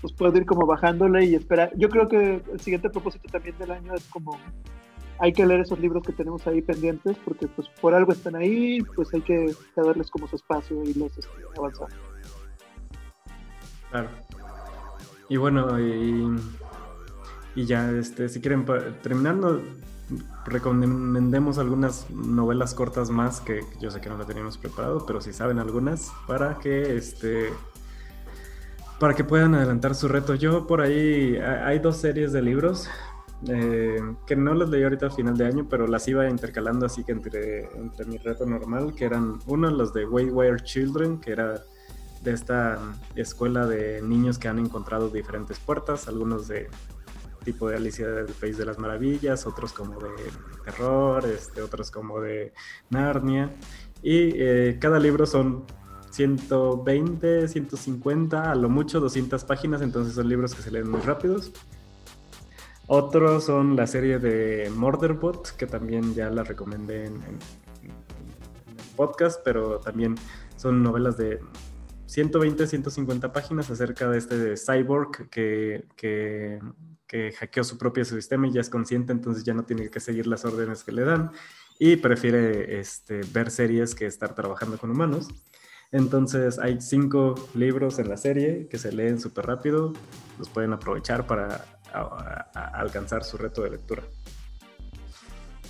pues 0.00 0.12
puedo 0.12 0.36
ir 0.36 0.46
como 0.46 0.66
bajándole 0.66 1.24
y 1.24 1.34
esperar. 1.34 1.72
Yo 1.76 1.88
creo 1.88 2.08
que 2.08 2.42
el 2.52 2.60
siguiente 2.60 2.90
propósito 2.90 3.28
también 3.30 3.56
del 3.58 3.70
año 3.70 3.94
es 3.94 4.04
como 4.06 4.38
hay 5.20 5.32
que 5.32 5.44
leer 5.44 5.60
esos 5.60 5.80
libros 5.80 6.04
que 6.04 6.12
tenemos 6.12 6.46
ahí 6.46 6.62
pendientes 6.62 7.16
porque 7.24 7.48
pues 7.48 7.68
por 7.80 7.94
algo 7.94 8.12
están 8.12 8.36
ahí, 8.36 8.80
pues 8.94 9.12
hay 9.12 9.20
que 9.22 9.54
darles 9.74 10.10
como 10.10 10.28
su 10.28 10.36
espacio 10.36 10.82
y 10.84 10.94
los 10.94 11.16
este, 11.18 11.28
avanzar. 11.56 11.88
Claro. 13.90 14.08
Y 15.28 15.36
bueno, 15.36 15.78
y, 15.80 17.66
ya, 17.66 17.90
este, 17.90 18.28
si 18.28 18.40
quieren, 18.40 18.64
terminando, 19.02 19.60
recomendemos 20.46 21.58
algunas 21.58 22.08
novelas 22.10 22.74
cortas 22.74 23.10
más 23.10 23.40
que 23.40 23.60
yo 23.80 23.90
sé 23.90 24.00
que 24.00 24.08
no 24.08 24.16
la 24.16 24.24
teníamos 24.24 24.56
preparado, 24.56 25.04
pero 25.04 25.20
si 25.20 25.32
saben 25.32 25.58
algunas 25.58 26.12
para 26.26 26.58
que 26.58 26.96
este 26.96 27.50
para 28.98 29.14
que 29.14 29.24
puedan 29.24 29.54
adelantar 29.54 29.94
su 29.94 30.08
reto. 30.08 30.34
Yo 30.34 30.66
por 30.66 30.80
ahí 30.80 31.36
hay 31.36 31.78
dos 31.78 31.98
series 31.98 32.32
de 32.32 32.42
libros 32.42 32.88
eh, 33.46 34.00
que 34.26 34.34
no 34.34 34.54
los 34.54 34.68
leí 34.68 34.82
ahorita 34.82 35.06
al 35.06 35.12
final 35.12 35.36
de 35.36 35.46
año, 35.46 35.66
pero 35.68 35.86
las 35.86 36.08
iba 36.08 36.28
intercalando 36.28 36.86
así 36.86 37.04
que 37.04 37.12
entre, 37.12 37.64
entre 37.76 38.04
mi 38.06 38.18
reto 38.18 38.44
normal, 38.46 38.94
que 38.94 39.04
eran 39.04 39.38
uno 39.46 39.70
los 39.70 39.92
de 39.92 40.06
Waywire 40.06 40.62
Children, 40.62 41.20
que 41.20 41.32
era 41.32 41.62
de 42.22 42.32
esta 42.32 42.78
escuela 43.14 43.66
de 43.66 44.02
niños 44.02 44.38
que 44.38 44.48
han 44.48 44.58
encontrado 44.58 45.08
diferentes 45.08 45.60
puertas, 45.60 46.08
algunos 46.08 46.48
de 46.48 46.68
tipo 47.44 47.68
de 47.68 47.76
Alicia 47.76 48.08
del 48.08 48.26
País 48.34 48.58
de 48.58 48.66
las 48.66 48.78
Maravillas, 48.78 49.46
otros 49.46 49.72
como 49.72 50.00
de 50.00 50.10
terror, 50.64 51.24
este, 51.24 51.62
otros 51.62 51.90
como 51.92 52.20
de 52.20 52.52
Narnia. 52.90 53.54
Y 54.02 54.32
eh, 54.34 54.78
cada 54.80 54.98
libro 54.98 55.26
son 55.26 55.64
120, 56.10 57.48
150, 57.48 58.50
a 58.50 58.54
lo 58.54 58.68
mucho 58.68 59.00
200 59.00 59.44
páginas, 59.44 59.82
entonces 59.82 60.14
son 60.14 60.28
libros 60.28 60.54
que 60.54 60.62
se 60.62 60.70
leen 60.70 60.90
muy 60.90 61.00
rápidos. 61.00 61.52
Otros 62.86 63.44
son 63.44 63.76
la 63.76 63.86
serie 63.86 64.18
de 64.18 64.70
Murderbot, 64.74 65.56
que 65.56 65.66
también 65.66 66.14
ya 66.14 66.30
la 66.30 66.42
recomendé 66.42 67.06
en, 67.06 67.16
el 67.16 67.38
podcast, 68.96 69.40
pero 69.44 69.78
también 69.78 70.16
son 70.56 70.82
novelas 70.82 71.16
de 71.16 71.38
120, 72.06 72.66
150 72.66 73.32
páginas 73.32 73.70
acerca 73.70 74.08
de 74.10 74.18
este 74.18 74.54
cyborg 74.56 75.28
que, 75.28 75.84
que, 75.96 76.58
que 77.06 77.32
hackeó 77.32 77.62
su 77.62 77.78
propio 77.78 78.04
sistema 78.04 78.48
y 78.48 78.52
ya 78.52 78.60
es 78.60 78.70
consciente, 78.70 79.12
entonces 79.12 79.44
ya 79.44 79.54
no 79.54 79.64
tiene 79.64 79.90
que 79.90 80.00
seguir 80.00 80.26
las 80.26 80.44
órdenes 80.44 80.82
que 80.82 80.92
le 80.92 81.04
dan 81.04 81.30
y 81.78 81.96
prefiere 81.96 82.80
este, 82.80 83.20
ver 83.32 83.50
series 83.50 83.94
que 83.94 84.06
estar 84.06 84.34
trabajando 84.34 84.78
con 84.78 84.90
humanos. 84.90 85.28
Entonces 85.90 86.58
hay 86.58 86.80
cinco 86.80 87.34
libros 87.54 87.98
en 87.98 88.08
la 88.08 88.18
serie 88.18 88.68
que 88.68 88.78
se 88.78 88.92
leen 88.92 89.18
súper 89.18 89.46
rápido, 89.46 89.94
los 90.38 90.48
pueden 90.50 90.72
aprovechar 90.74 91.26
para 91.26 91.64
alcanzar 92.54 93.24
su 93.24 93.38
reto 93.38 93.62
de 93.62 93.70
lectura. 93.70 94.02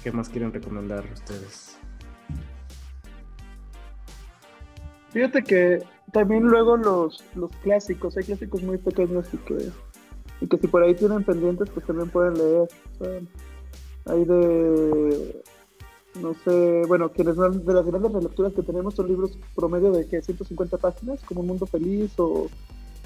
¿Qué 0.02 0.10
más 0.10 0.28
quieren 0.28 0.52
recomendar 0.52 1.04
ustedes? 1.12 1.78
Fíjate 5.10 5.42
que 5.42 5.82
también 6.12 6.44
luego 6.44 6.76
los, 6.76 7.24
los 7.34 7.50
clásicos, 7.62 8.16
hay 8.16 8.24
clásicos 8.24 8.62
muy 8.62 8.78
pequeños 8.78 9.26
y 9.32 9.36
que, 9.38 9.70
y 10.40 10.46
que 10.48 10.58
si 10.58 10.66
por 10.66 10.82
ahí 10.82 10.94
tienen 10.94 11.22
pendientes, 11.22 11.70
pues 11.70 11.86
también 11.86 12.10
pueden 12.10 12.34
leer. 12.34 12.68
hay 14.06 14.24
de 14.24 15.42
no 16.20 16.34
sé, 16.44 16.82
bueno, 16.88 17.10
quienes 17.12 17.36
de 17.36 17.74
las 17.74 17.86
grandes 17.86 18.22
lecturas 18.22 18.52
que 18.52 18.62
tenemos 18.62 18.94
son 18.94 19.06
libros 19.06 19.38
promedio 19.54 19.92
de 19.92 20.06
que 20.06 20.20
150 20.20 20.78
páginas, 20.78 21.22
como 21.24 21.42
Un 21.42 21.48
Mundo 21.48 21.66
Feliz 21.66 22.12
o, 22.18 22.48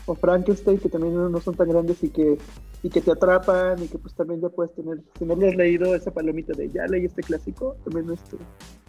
o 0.07 0.15
Frankenstein, 0.15 0.79
que 0.79 0.89
también 0.89 1.15
no 1.15 1.41
son 1.41 1.55
tan 1.55 1.69
grandes 1.69 2.03
y 2.03 2.09
que, 2.09 2.39
y 2.83 2.89
que 2.89 3.01
te 3.01 3.11
atrapan 3.11 3.83
y 3.83 3.89
que 3.89 3.99
pues 3.99 4.15
también 4.15 4.41
ya 4.41 4.49
puedes 4.49 4.75
tener, 4.75 5.03
si 5.19 5.25
no 5.25 5.35
lo 5.35 5.47
has 5.47 5.57
leído, 5.57 5.95
esa 5.95 6.11
palomita 6.11 6.53
de 6.55 6.71
ya 6.71 6.87
leí 6.87 7.05
este 7.05 7.23
clásico, 7.23 7.77
también 7.85 8.11
este, 8.11 8.37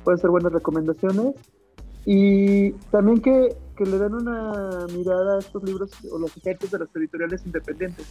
pueden 0.04 0.20
ser 0.20 0.30
buenas 0.30 0.54
recomendaciones. 0.54 1.36
Y 2.06 2.72
también 2.92 3.22
que, 3.22 3.56
que 3.78 3.86
le 3.86 3.98
den 3.98 4.14
una 4.14 4.88
mirada 4.94 5.38
a 5.38 5.40
estos 5.40 5.64
libros 5.64 5.92
o 6.12 6.20
los 6.20 6.36
efectos 6.36 6.72
de 6.72 6.80
las 6.80 6.94
editoriales 6.96 7.46
independientes. 7.46 8.06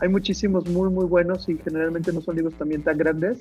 Hay 0.00 0.08
muchísimos 0.08 0.68
muy, 0.68 0.90
muy 0.90 1.06
buenos 1.06 1.48
y 1.48 1.56
generalmente 1.56 2.12
no 2.12 2.20
son 2.20 2.36
libros 2.36 2.54
también 2.54 2.82
tan 2.82 2.98
grandes 2.98 3.38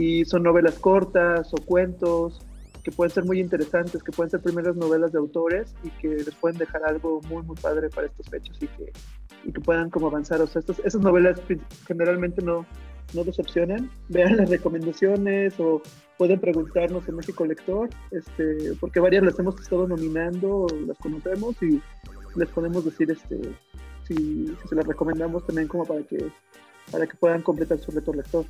y 0.00 0.24
son 0.24 0.42
novelas 0.42 0.78
cortas 0.78 1.52
o 1.52 1.56
cuentos 1.58 2.40
que 2.82 2.90
pueden 2.90 3.12
ser 3.12 3.24
muy 3.26 3.38
interesantes, 3.38 4.02
que 4.02 4.12
pueden 4.12 4.30
ser 4.30 4.40
primeras 4.40 4.74
novelas 4.74 5.12
de 5.12 5.18
autores 5.18 5.74
y 5.84 5.90
que 6.00 6.08
les 6.08 6.34
pueden 6.34 6.56
dejar 6.56 6.82
algo 6.84 7.20
muy, 7.28 7.42
muy 7.42 7.56
padre 7.56 7.90
para 7.90 8.06
estos 8.06 8.26
fechos 8.28 8.56
y 8.62 8.66
que, 8.66 8.92
y 9.44 9.52
que 9.52 9.60
puedan 9.60 9.90
como 9.90 10.06
avanzar. 10.06 10.40
O 10.40 10.46
sea, 10.46 10.60
estas, 10.60 10.78
esas 10.78 11.02
novelas 11.02 11.38
generalmente 11.86 12.40
no, 12.40 12.64
no 13.12 13.24
decepcionan. 13.24 13.90
Vean 14.08 14.38
las 14.38 14.48
recomendaciones 14.48 15.60
o 15.60 15.82
pueden 16.16 16.40
preguntarnos 16.40 17.06
en 17.06 17.16
México 17.16 17.44
Lector, 17.44 17.90
este, 18.10 18.72
porque 18.80 19.00
varias 19.00 19.22
las 19.22 19.38
hemos 19.38 19.60
estado 19.60 19.86
nominando, 19.86 20.66
las 20.86 20.96
conocemos 20.96 21.56
y 21.62 21.82
les 22.36 22.48
podemos 22.48 22.86
decir 22.86 23.10
este, 23.10 23.38
si, 24.08 24.46
si 24.46 24.68
se 24.68 24.74
las 24.74 24.86
recomendamos 24.86 25.46
también 25.46 25.68
como 25.68 25.84
para 25.84 26.02
que, 26.02 26.30
para 26.90 27.06
que 27.06 27.16
puedan 27.16 27.42
completar 27.42 27.78
su 27.78 27.90
reto 27.90 28.14
lector. 28.14 28.46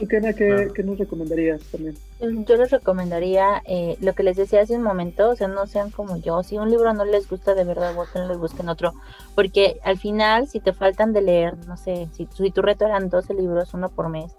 ¿Tú, 0.00 0.08
Kena, 0.08 0.32
qué, 0.32 0.72
nos 0.82 0.96
recomendarías 0.96 1.60
también? 1.64 1.94
Yo 2.20 2.56
les 2.56 2.70
recomendaría 2.70 3.62
eh, 3.66 3.98
lo 4.00 4.14
que 4.14 4.22
les 4.22 4.38
decía 4.38 4.62
hace 4.62 4.74
un 4.74 4.82
momento, 4.82 5.28
o 5.28 5.36
sea, 5.36 5.46
no 5.46 5.66
sean 5.66 5.90
como 5.90 6.16
yo. 6.16 6.42
Si 6.42 6.56
un 6.56 6.70
libro 6.70 6.94
no 6.94 7.04
les 7.04 7.28
gusta 7.28 7.54
de 7.54 7.64
verdad, 7.64 7.94
les 8.26 8.38
busquen 8.38 8.70
otro. 8.70 8.94
Porque 9.34 9.78
al 9.84 9.98
final, 9.98 10.48
si 10.48 10.58
te 10.58 10.72
faltan 10.72 11.12
de 11.12 11.20
leer, 11.20 11.58
no 11.66 11.76
sé, 11.76 12.08
si, 12.14 12.26
si 12.34 12.50
tu 12.50 12.62
reto 12.62 12.86
eran 12.86 13.10
12 13.10 13.34
libros, 13.34 13.74
uno 13.74 13.90
por 13.90 14.08
mes, 14.08 14.32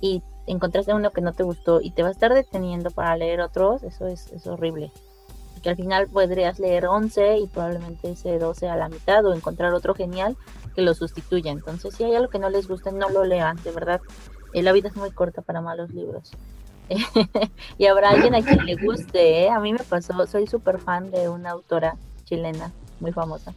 y 0.00 0.24
encontraste 0.48 0.92
uno 0.92 1.12
que 1.12 1.20
no 1.20 1.32
te 1.32 1.44
gustó 1.44 1.80
y 1.80 1.92
te 1.92 2.02
va 2.02 2.08
a 2.08 2.12
estar 2.12 2.34
deteniendo 2.34 2.90
para 2.90 3.16
leer 3.16 3.42
otros, 3.42 3.84
eso 3.84 4.08
es, 4.08 4.32
es 4.32 4.44
horrible. 4.48 4.90
Porque 5.54 5.68
al 5.68 5.76
final 5.76 6.08
podrías 6.08 6.58
leer 6.58 6.86
11 6.86 7.38
y 7.38 7.46
probablemente 7.46 8.10
ese 8.10 8.40
12 8.40 8.68
a 8.68 8.74
la 8.74 8.88
mitad 8.88 9.24
o 9.24 9.34
encontrar 9.34 9.72
otro 9.72 9.94
genial 9.94 10.36
que 10.74 10.82
lo 10.82 10.94
sustituya. 10.94 11.52
Entonces, 11.52 11.94
si 11.94 12.02
hay 12.02 12.16
algo 12.16 12.28
que 12.28 12.40
no 12.40 12.50
les 12.50 12.66
guste, 12.66 12.90
no 12.90 13.08
lo 13.08 13.24
lean, 13.24 13.56
de 13.62 13.70
verdad 13.70 14.00
eh, 14.56 14.62
la 14.62 14.72
vida 14.72 14.88
es 14.88 14.96
muy 14.96 15.10
corta 15.10 15.42
para 15.42 15.60
malos 15.60 15.90
libros. 15.90 16.32
y 17.78 17.86
habrá 17.86 18.10
alguien 18.10 18.34
a 18.34 18.40
quien 18.40 18.64
le 18.64 18.76
guste, 18.76 19.42
¿eh? 19.42 19.50
a 19.50 19.60
mí 19.60 19.72
me 19.74 19.80
pasó, 19.80 20.26
soy 20.26 20.46
súper 20.46 20.78
fan 20.78 21.10
de 21.10 21.28
una 21.28 21.50
autora 21.50 21.96
chilena 22.24 22.72
muy 23.00 23.12
famosa, 23.12 23.52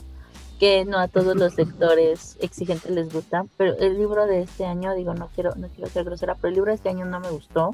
que 0.59 0.83
no 0.83 0.97
a 0.97 1.07
todos 1.07 1.37
los 1.37 1.53
sectores 1.53 2.37
exigentes 2.41 2.91
les 2.91 3.13
gusta, 3.13 3.45
pero 3.55 3.77
el 3.77 3.97
libro 3.97 4.25
de 4.25 4.41
este 4.41 4.65
año, 4.65 4.93
digo, 4.93 5.13
no 5.13 5.29
quiero, 5.33 5.55
no 5.55 5.69
quiero 5.69 5.89
ser 5.89 6.03
grosera, 6.03 6.35
pero 6.35 6.49
el 6.49 6.55
libro 6.55 6.71
de 6.71 6.75
este 6.75 6.89
año 6.89 7.05
no 7.05 7.21
me 7.21 7.29
gustó. 7.29 7.73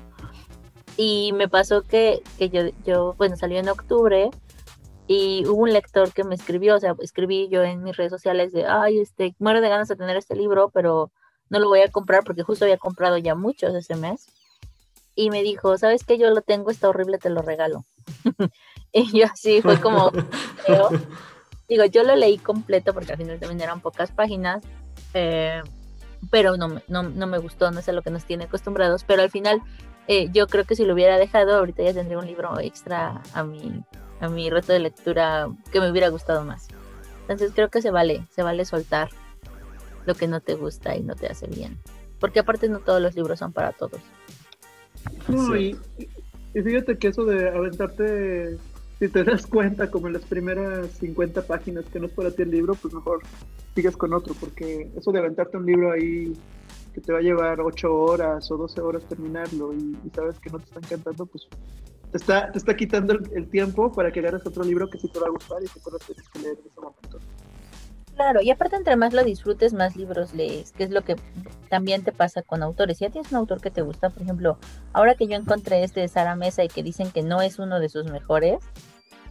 Y 0.95 1.33
me 1.33 1.49
pasó 1.49 1.81
que, 1.81 2.21
que 2.37 2.49
yo, 2.49 2.61
yo, 2.85 3.15
bueno, 3.17 3.37
salió 3.37 3.59
en 3.59 3.69
octubre 3.69 4.29
y 5.07 5.45
hubo 5.47 5.63
un 5.63 5.73
lector 5.73 6.13
que 6.13 6.23
me 6.23 6.35
escribió, 6.35 6.75
o 6.75 6.79
sea, 6.79 6.95
escribí 6.99 7.47
yo 7.49 7.63
en 7.63 7.83
mis 7.83 7.97
redes 7.97 8.11
sociales 8.11 8.53
de, 8.53 8.67
ay, 8.67 8.99
este, 8.99 9.33
muero 9.39 9.61
de 9.61 9.69
ganas 9.69 9.87
de 9.87 9.95
tener 9.95 10.15
este 10.15 10.35
libro, 10.35 10.69
pero 10.69 11.11
no 11.55 11.61
lo 11.61 11.69
voy 11.69 11.79
a 11.79 11.89
comprar 11.89 12.25
porque 12.25 12.43
justo 12.43 12.65
había 12.65 12.77
comprado 12.77 13.17
ya 13.17 13.33
muchos 13.33 13.73
ese 13.75 13.95
mes. 13.95 14.27
Y 15.15 15.29
me 15.29 15.41
dijo, 15.41 15.77
¿sabes 15.77 16.03
qué? 16.03 16.17
Yo 16.17 16.29
lo 16.29 16.41
tengo, 16.41 16.69
está 16.69 16.89
horrible, 16.89 17.17
te 17.17 17.29
lo 17.29 17.41
regalo. 17.41 17.85
y 18.91 19.17
yo 19.17 19.25
así 19.25 19.61
fue 19.61 19.79
como, 19.79 20.11
digo, 21.69 21.85
yo 21.85 22.03
lo 22.03 22.13
leí 22.17 22.37
completo 22.37 22.93
porque 22.93 23.13
al 23.13 23.17
final 23.17 23.39
también 23.39 23.61
eran 23.61 23.79
pocas 23.79 24.11
páginas, 24.11 24.63
eh, 25.13 25.61
pero 26.29 26.57
no, 26.57 26.81
no, 26.89 27.03
no, 27.03 27.27
me 27.27 27.37
gustó, 27.37 27.71
no 27.71 27.81
sé 27.81 27.93
lo 27.93 28.01
que 28.01 28.09
nos 28.09 28.25
tiene 28.25 28.43
acostumbrados, 28.43 29.05
pero 29.05 29.21
al 29.21 29.31
final 29.31 29.61
eh, 30.09 30.27
yo 30.33 30.47
creo 30.47 30.65
que 30.65 30.75
si 30.75 30.83
lo 30.83 30.93
hubiera 30.93 31.17
dejado, 31.17 31.55
ahorita 31.55 31.83
ya 31.83 31.93
tendría 31.93 32.19
un 32.19 32.27
libro 32.27 32.59
extra 32.59 33.21
a 33.33 33.43
mi, 33.45 33.81
a 34.19 34.27
mi 34.27 34.49
reto 34.49 34.73
de 34.73 34.79
lectura 34.79 35.47
que 35.71 35.79
me 35.79 35.89
hubiera 35.89 36.09
gustado 36.09 36.43
más. 36.43 36.67
Entonces 37.21 37.53
creo 37.55 37.69
que 37.69 37.81
se 37.81 37.91
vale, 37.91 38.27
se 38.35 38.43
vale 38.43 38.65
soltar 38.65 39.07
lo 40.05 40.15
que 40.15 40.27
no 40.27 40.41
te 40.41 40.55
gusta 40.55 40.95
y 40.95 41.03
no 41.03 41.15
te 41.15 41.27
hace 41.27 41.47
bien. 41.47 41.79
Porque 42.19 42.39
aparte 42.39 42.69
no 42.69 42.79
todos 42.79 43.01
los 43.01 43.15
libros 43.15 43.39
son 43.39 43.51
para 43.51 43.71
todos. 43.71 44.01
No, 45.27 45.55
y, 45.55 45.77
fíjate 46.53 46.97
que 46.97 47.09
eso 47.09 47.25
de 47.25 47.49
aventarte, 47.49 48.57
si 48.99 49.09
te 49.09 49.23
das 49.23 49.45
cuenta 49.45 49.91
como 49.91 50.07
en 50.07 50.13
las 50.13 50.23
primeras 50.23 50.89
50 50.99 51.45
páginas 51.45 51.85
que 51.85 51.99
no 51.99 52.07
es 52.07 52.13
para 52.13 52.31
ti 52.31 52.43
el 52.43 52.51
libro, 52.51 52.75
pues 52.75 52.93
mejor 52.93 53.21
sigues 53.75 53.97
con 53.97 54.13
otro, 54.13 54.33
porque 54.39 54.89
eso 54.95 55.11
de 55.11 55.19
aventarte 55.19 55.57
un 55.57 55.65
libro 55.65 55.91
ahí 55.91 56.33
que 56.93 57.01
te 57.01 57.11
va 57.11 57.19
a 57.19 57.21
llevar 57.21 57.59
8 57.59 57.93
horas 57.93 58.49
o 58.49 58.57
12 58.57 58.81
horas 58.81 59.03
terminarlo 59.09 59.73
y, 59.73 59.97
sabes 60.15 60.39
que 60.39 60.49
no 60.49 60.59
te 60.59 60.65
está 60.65 60.79
encantando, 60.79 61.25
pues 61.25 61.47
te 62.11 62.17
está, 62.17 62.49
te 62.51 62.57
está 62.57 62.75
quitando 62.75 63.13
el, 63.13 63.49
tiempo 63.49 63.91
para 63.91 64.11
que 64.11 64.21
agarres 64.21 64.45
otro 64.45 64.63
libro 64.63 64.89
que 64.89 64.97
sí 64.97 65.09
te 65.09 65.19
va 65.19 65.27
a 65.27 65.31
gustar 65.31 65.61
y 65.61 65.67
que 65.67 65.79
puedas 65.81 66.01
leer 66.41 66.57
en 66.57 66.65
ese 66.65 66.79
momento. 66.79 67.19
Claro, 68.15 68.41
y 68.41 68.49
aparte 68.49 68.77
entre 68.77 68.95
más 68.95 69.13
lo 69.13 69.23
disfrutes, 69.23 69.73
más 69.73 69.97
libros 69.97 70.33
lees, 70.33 70.71
que 70.71 70.85
es 70.85 70.89
lo 70.89 71.01
que 71.01 71.17
también 71.69 72.03
te 72.03 72.13
pasa 72.13 72.41
con 72.41 72.63
autores. 72.63 72.97
Si 72.97 73.03
ya 73.03 73.11
tienes 73.11 73.31
un 73.31 73.37
autor 73.37 73.59
que 73.59 73.71
te 73.71 73.81
gusta, 73.81 74.09
por 74.09 74.23
ejemplo, 74.23 74.57
ahora 74.93 75.15
que 75.15 75.27
yo 75.27 75.35
encontré 75.35 75.83
este 75.83 75.99
de 75.99 76.07
Sara 76.07 76.35
Mesa 76.35 76.63
y 76.63 76.69
que 76.69 76.81
dicen 76.81 77.11
que 77.11 77.23
no 77.23 77.41
es 77.41 77.59
uno 77.59 77.81
de 77.81 77.89
sus 77.89 78.09
mejores, 78.09 78.59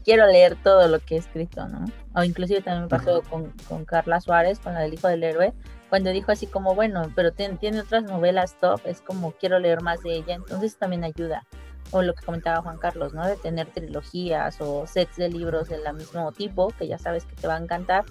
quiero 0.04 0.26
leer 0.26 0.56
todo 0.62 0.86
lo 0.88 0.98
que 1.00 1.14
he 1.14 1.18
escrito, 1.18 1.66
¿no? 1.66 1.86
O 2.14 2.24
inclusive 2.24 2.60
también 2.60 2.82
me 2.82 2.88
pasó 2.88 3.22
con, 3.22 3.52
con 3.68 3.86
Carla 3.86 4.20
Suárez, 4.20 4.58
con 4.58 4.74
la 4.74 4.80
del 4.80 4.92
Hijo 4.92 5.08
del 5.08 5.24
Héroe, 5.24 5.54
cuando 5.88 6.10
dijo 6.10 6.30
así 6.30 6.46
como, 6.46 6.74
bueno, 6.74 7.10
pero 7.14 7.32
tiene 7.32 7.80
otras 7.80 8.04
novelas 8.04 8.58
top, 8.60 8.82
es 8.84 9.00
como 9.00 9.32
quiero 9.32 9.58
leer 9.58 9.80
más 9.80 10.02
de 10.02 10.14
ella, 10.16 10.34
entonces 10.34 10.76
también 10.76 11.04
ayuda. 11.04 11.46
O 11.90 12.02
lo 12.02 12.14
que 12.14 12.24
comentaba 12.24 12.62
Juan 12.62 12.78
Carlos, 12.78 13.14
¿no? 13.14 13.26
De 13.26 13.36
tener 13.36 13.68
trilogías 13.68 14.60
o 14.60 14.86
sets 14.86 15.16
de 15.16 15.30
libros 15.30 15.68
del 15.68 15.82
mismo 15.94 16.32
tipo, 16.32 16.68
que 16.78 16.86
ya 16.86 16.98
sabes 16.98 17.24
que 17.24 17.36
te 17.36 17.46
va 17.46 17.54
a 17.54 17.58
encantar 17.58 18.04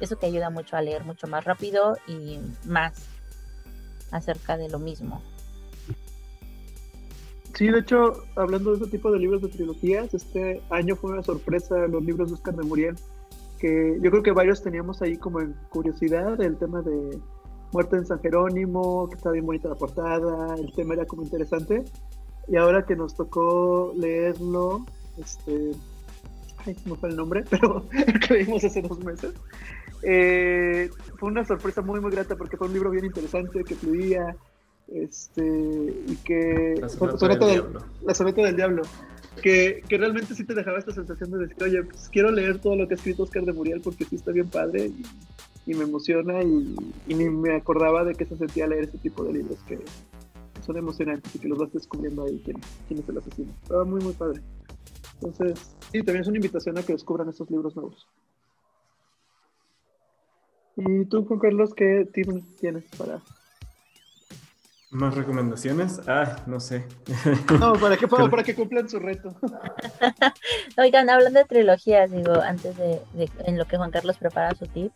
eso 0.00 0.16
te 0.16 0.26
ayuda 0.26 0.50
mucho 0.50 0.76
a 0.76 0.82
leer 0.82 1.04
mucho 1.04 1.26
más 1.26 1.44
rápido 1.44 1.96
y 2.06 2.38
más 2.64 3.06
acerca 4.10 4.56
de 4.56 4.68
lo 4.68 4.78
mismo. 4.78 5.22
Sí, 7.54 7.68
de 7.68 7.80
hecho, 7.80 8.24
hablando 8.36 8.70
de 8.70 8.78
ese 8.78 8.90
tipo 8.90 9.10
de 9.10 9.18
libros 9.18 9.42
de 9.42 9.48
trilogías, 9.48 10.14
este 10.14 10.62
año 10.70 10.96
fue 10.96 11.12
una 11.12 11.22
sorpresa 11.22 11.76
los 11.88 12.02
libros 12.02 12.28
de 12.28 12.34
Oscar 12.34 12.54
de 12.54 12.62
Muriel, 12.62 12.96
que 13.58 13.98
yo 14.00 14.10
creo 14.10 14.22
que 14.22 14.32
varios 14.32 14.62
teníamos 14.62 15.02
ahí 15.02 15.16
como 15.16 15.40
en 15.40 15.54
curiosidad 15.68 16.40
el 16.40 16.56
tema 16.56 16.80
de 16.80 17.18
Muerte 17.72 17.96
en 17.96 18.06
San 18.06 18.20
Jerónimo, 18.20 19.08
que 19.08 19.16
está 19.16 19.30
bien 19.30 19.46
bonita 19.46 19.68
la 19.68 19.74
portada, 19.74 20.54
el 20.56 20.72
tema 20.72 20.94
era 20.94 21.04
como 21.04 21.22
interesante, 21.22 21.84
y 22.48 22.56
ahora 22.56 22.86
que 22.86 22.96
nos 22.96 23.14
tocó 23.14 23.92
leerlo, 23.96 24.86
este, 25.18 25.72
ay, 26.64 26.76
no 26.86 26.96
fue 26.96 27.10
el 27.10 27.16
nombre, 27.16 27.44
pero 27.50 27.84
el 27.92 28.20
que 28.20 28.38
vimos 28.38 28.64
hace 28.64 28.80
dos 28.80 28.98
meses, 29.04 29.34
eh, 30.02 30.90
fue 31.16 31.28
una 31.28 31.44
sorpresa 31.44 31.82
muy, 31.82 32.00
muy 32.00 32.10
grata 32.10 32.36
porque 32.36 32.56
fue 32.56 32.68
un 32.68 32.74
libro 32.74 32.90
bien 32.90 33.04
interesante 33.04 33.64
que 33.64 33.74
fluía 33.74 34.36
este, 34.88 35.44
y 36.06 36.16
que... 36.24 36.74
La 36.80 36.88
sonata, 36.88 37.28
del, 37.28 37.38
diablo. 37.38 37.84
La 38.04 38.14
sonata 38.14 38.42
del 38.42 38.56
diablo. 38.56 38.82
Que, 39.42 39.82
que, 39.88 39.96
realmente 39.96 40.34
sí 40.34 40.44
te 40.44 40.54
dejaba 40.54 40.78
esta 40.78 40.92
sensación 40.92 41.30
de 41.30 41.38
decir, 41.38 41.62
oye, 41.62 41.82
pues 41.84 42.08
quiero 42.10 42.30
leer 42.30 42.58
todo 42.58 42.76
lo 42.76 42.88
que 42.88 42.94
ha 42.94 42.96
escrito 42.96 43.22
Oscar 43.22 43.44
de 43.44 43.52
Muriel 43.52 43.80
porque 43.80 44.04
sí 44.04 44.16
está 44.16 44.32
bien 44.32 44.48
padre 44.48 44.86
y, 44.86 45.02
y 45.70 45.74
me 45.74 45.84
emociona 45.84 46.42
y, 46.42 46.74
y, 47.06 47.14
ni 47.14 47.30
me 47.30 47.54
acordaba 47.54 48.04
de 48.04 48.14
que 48.14 48.26
se 48.26 48.36
sentía 48.36 48.66
leer 48.66 48.84
este 48.84 48.98
tipo 48.98 49.24
de 49.24 49.34
libros 49.34 49.58
que, 49.68 49.78
son 50.62 50.76
emocionantes 50.76 51.34
y 51.34 51.38
que 51.38 51.48
los 51.48 51.58
vas 51.58 51.72
descubriendo 51.72 52.24
ahí 52.24 52.40
quién, 52.44 52.58
quién 52.86 53.00
es 53.00 53.08
el 53.08 53.18
asesino. 53.18 53.52
Estaba 53.62 53.84
muy, 53.84 54.00
muy 54.00 54.12
padre. 54.12 54.40
Entonces, 55.14 55.76
sí, 55.92 55.98
también 56.02 56.22
es 56.22 56.28
una 56.28 56.38
invitación 56.38 56.78
a 56.78 56.82
que 56.82 56.92
descubran 56.92 57.28
estos 57.28 57.50
libros 57.50 57.74
nuevos. 57.76 58.08
¿Y 60.88 61.04
tú, 61.06 61.24
Juan 61.26 61.40
Carlos, 61.40 61.74
qué 61.74 62.08
tienes 62.12 62.84
para 62.96 63.20
¿Más 64.90 65.14
recomendaciones? 65.14 66.00
Ah, 66.08 66.36
no 66.46 66.58
sé. 66.58 66.84
No, 67.60 67.74
¿para 67.74 67.96
qué 67.96 68.08
Para 68.08 68.42
que 68.42 68.56
cumplan 68.56 68.88
su 68.88 68.98
reto. 68.98 69.36
Oigan, 70.78 71.08
hablando 71.08 71.38
de 71.38 71.44
trilogías, 71.44 72.10
digo, 72.10 72.32
antes 72.32 72.76
de, 72.76 73.00
en 73.44 73.56
lo 73.56 73.66
que 73.66 73.76
Juan 73.76 73.92
Carlos 73.92 74.18
prepara 74.18 74.52
su 74.56 74.66
tip, 74.66 74.92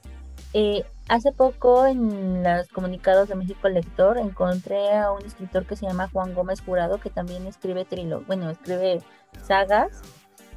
eh, 0.53 0.85
hace 1.09 1.31
poco 1.31 1.87
en 1.87 2.43
los 2.43 2.67
comunicados 2.69 3.29
de 3.29 3.37
México 3.37 3.69
Lector 3.69 4.19
encontré 4.19 4.93
a 4.97 5.13
un 5.13 5.25
escritor 5.25 5.65
que 5.65 5.77
se 5.77 5.87
llama 5.87 6.09
Juan 6.13 6.35
Gómez 6.35 6.61
Jurado, 6.61 6.99
que 6.99 7.11
también 7.11 7.47
escribe 7.47 7.85
trilo, 7.85 8.23
bueno, 8.27 8.51
escribe 8.51 9.01
sagas 9.45 10.03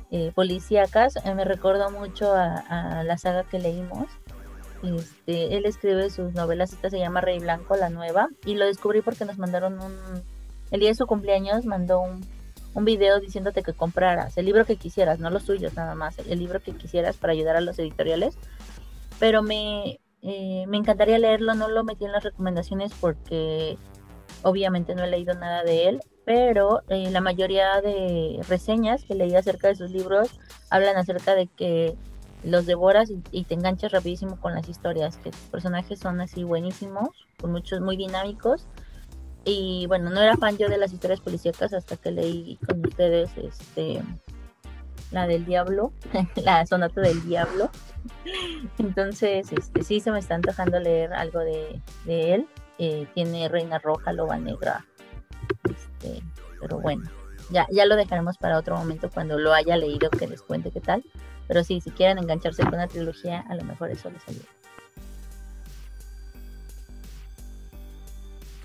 eh, 0.10 0.32
policíacas. 0.34 1.16
Eh, 1.18 1.36
me 1.36 1.46
recordó 1.46 1.92
mucho 1.92 2.34
a 2.34 3.04
la 3.04 3.18
saga 3.20 3.44
que 3.44 3.60
leímos 3.60 4.08
este, 4.84 5.58
él 5.58 5.66
escribe 5.66 6.10
sus 6.10 6.34
novelas, 6.34 6.74
esta 6.74 6.90
se 6.90 7.00
llama 7.00 7.22
Rey 7.22 7.40
Blanco, 7.40 7.76
la 7.76 7.90
nueva, 7.90 8.30
y 8.46 8.56
lo 8.56 8.66
descubrí 8.66 9.02
porque 9.02 9.26
nos 9.26 9.38
mandaron 9.38 9.80
un, 9.82 9.94
el 10.72 10.80
día 10.80 10.90
de 10.90 10.96
su 10.96 11.08
cumpleaños 11.08 11.66
mandó 11.66 12.02
un, 12.02 12.26
video 12.86 13.20
diciéndote 13.20 13.64
que 13.64 13.74
compraras 13.74 14.38
el 14.38 14.46
libro 14.46 14.64
que 14.64 14.76
quisieras, 14.76 15.18
no 15.18 15.32
los 15.32 15.42
suyos 15.42 15.74
nada 15.74 15.96
más, 15.96 16.20
el 16.20 16.38
libro 16.38 16.60
que 16.60 16.74
quisieras 16.74 17.18
para 17.18 17.34
ayudar 17.34 17.56
a 17.56 17.62
los 17.62 17.80
editoriales, 17.80 18.38
pero 19.20 19.42
me, 19.42 20.00
eh, 20.22 20.66
me 20.68 20.78
encantaría 20.78 21.18
leerlo, 21.18 21.56
no 21.56 21.70
lo 21.70 21.84
metí 21.84 22.06
en 22.06 22.12
las 22.12 22.24
recomendaciones 22.24 22.92
porque 23.02 23.80
obviamente 24.44 24.94
no 24.94 25.04
he 25.04 25.10
leído 25.10 25.34
nada 25.34 25.64
de 25.64 25.90
él, 25.90 26.02
pero 26.24 26.84
eh, 26.90 27.10
la 27.10 27.20
mayoría 27.20 27.82
de 27.82 28.40
reseñas 28.48 29.04
que 29.06 29.16
leí 29.16 29.34
acerca 29.34 29.70
de 29.70 29.76
sus 29.76 29.90
libros 29.90 30.40
hablan 30.70 30.98
acerca 30.98 31.34
de 31.34 31.48
que 31.48 31.96
los 32.44 32.66
devoras 32.66 33.12
y, 33.32 33.44
te 33.44 33.54
enganchas 33.54 33.92
rapidísimo 33.92 34.40
con 34.40 34.54
las 34.54 34.70
historias, 34.70 35.18
que 35.18 35.32
los 35.32 35.40
personajes 35.52 36.00
son 36.00 36.22
así 36.22 36.44
buenísimos, 36.44 37.10
con 37.40 37.52
muchos 37.52 37.82
muy 37.82 37.98
dinámicos. 37.98 38.68
Y 39.44 39.86
bueno, 39.88 40.10
no 40.10 40.22
era 40.22 40.36
fan 40.38 40.58
yo 40.58 40.68
de 40.68 40.78
las 40.78 40.92
historias 40.92 41.22
policíacas 41.22 41.74
hasta 41.74 41.96
que 41.96 42.12
leí 42.12 42.58
con 42.68 42.86
ustedes 42.86 43.32
este 43.38 44.04
la 45.12 45.26
del 45.26 45.46
diablo, 45.46 45.94
la 46.36 46.66
sonata 46.66 47.02
del 47.02 47.26
diablo. 47.26 47.70
Entonces, 48.78 49.52
este 49.52 49.84
sí 49.84 50.00
se 50.00 50.12
me 50.12 50.20
está 50.20 50.36
antojando 50.36 50.80
leer 50.80 51.14
algo 51.14 51.40
de, 51.40 51.82
él. 52.06 52.48
Eh, 52.78 53.08
tiene 53.14 53.48
Reina 53.48 53.80
Roja, 53.80 54.12
Loba 54.12 54.38
Negra. 54.38 54.86
Este, 55.64 56.22
pero 56.60 56.80
bueno, 56.80 57.10
ya, 57.50 57.68
ya 57.72 57.86
lo 57.86 57.96
dejaremos 57.96 58.38
para 58.38 58.58
otro 58.58 58.76
momento 58.76 59.10
cuando 59.10 59.40
lo 59.40 59.54
haya 59.54 59.78
leído 59.78 60.10
que 60.10 60.28
les 60.28 60.42
cuente 60.42 60.72
qué 60.72 60.82
tal. 60.82 61.04
Pero 61.48 61.64
sí, 61.64 61.82
si 61.82 61.92
quieren 61.92 62.18
engancharse 62.18 62.64
con 62.64 62.76
una 62.76 62.88
trilogía, 62.88 63.46
a 63.50 63.56
lo 63.56 63.64
mejor 63.64 63.90
eso 63.90 64.10
les 64.10 64.28
ayuda. 64.28 64.46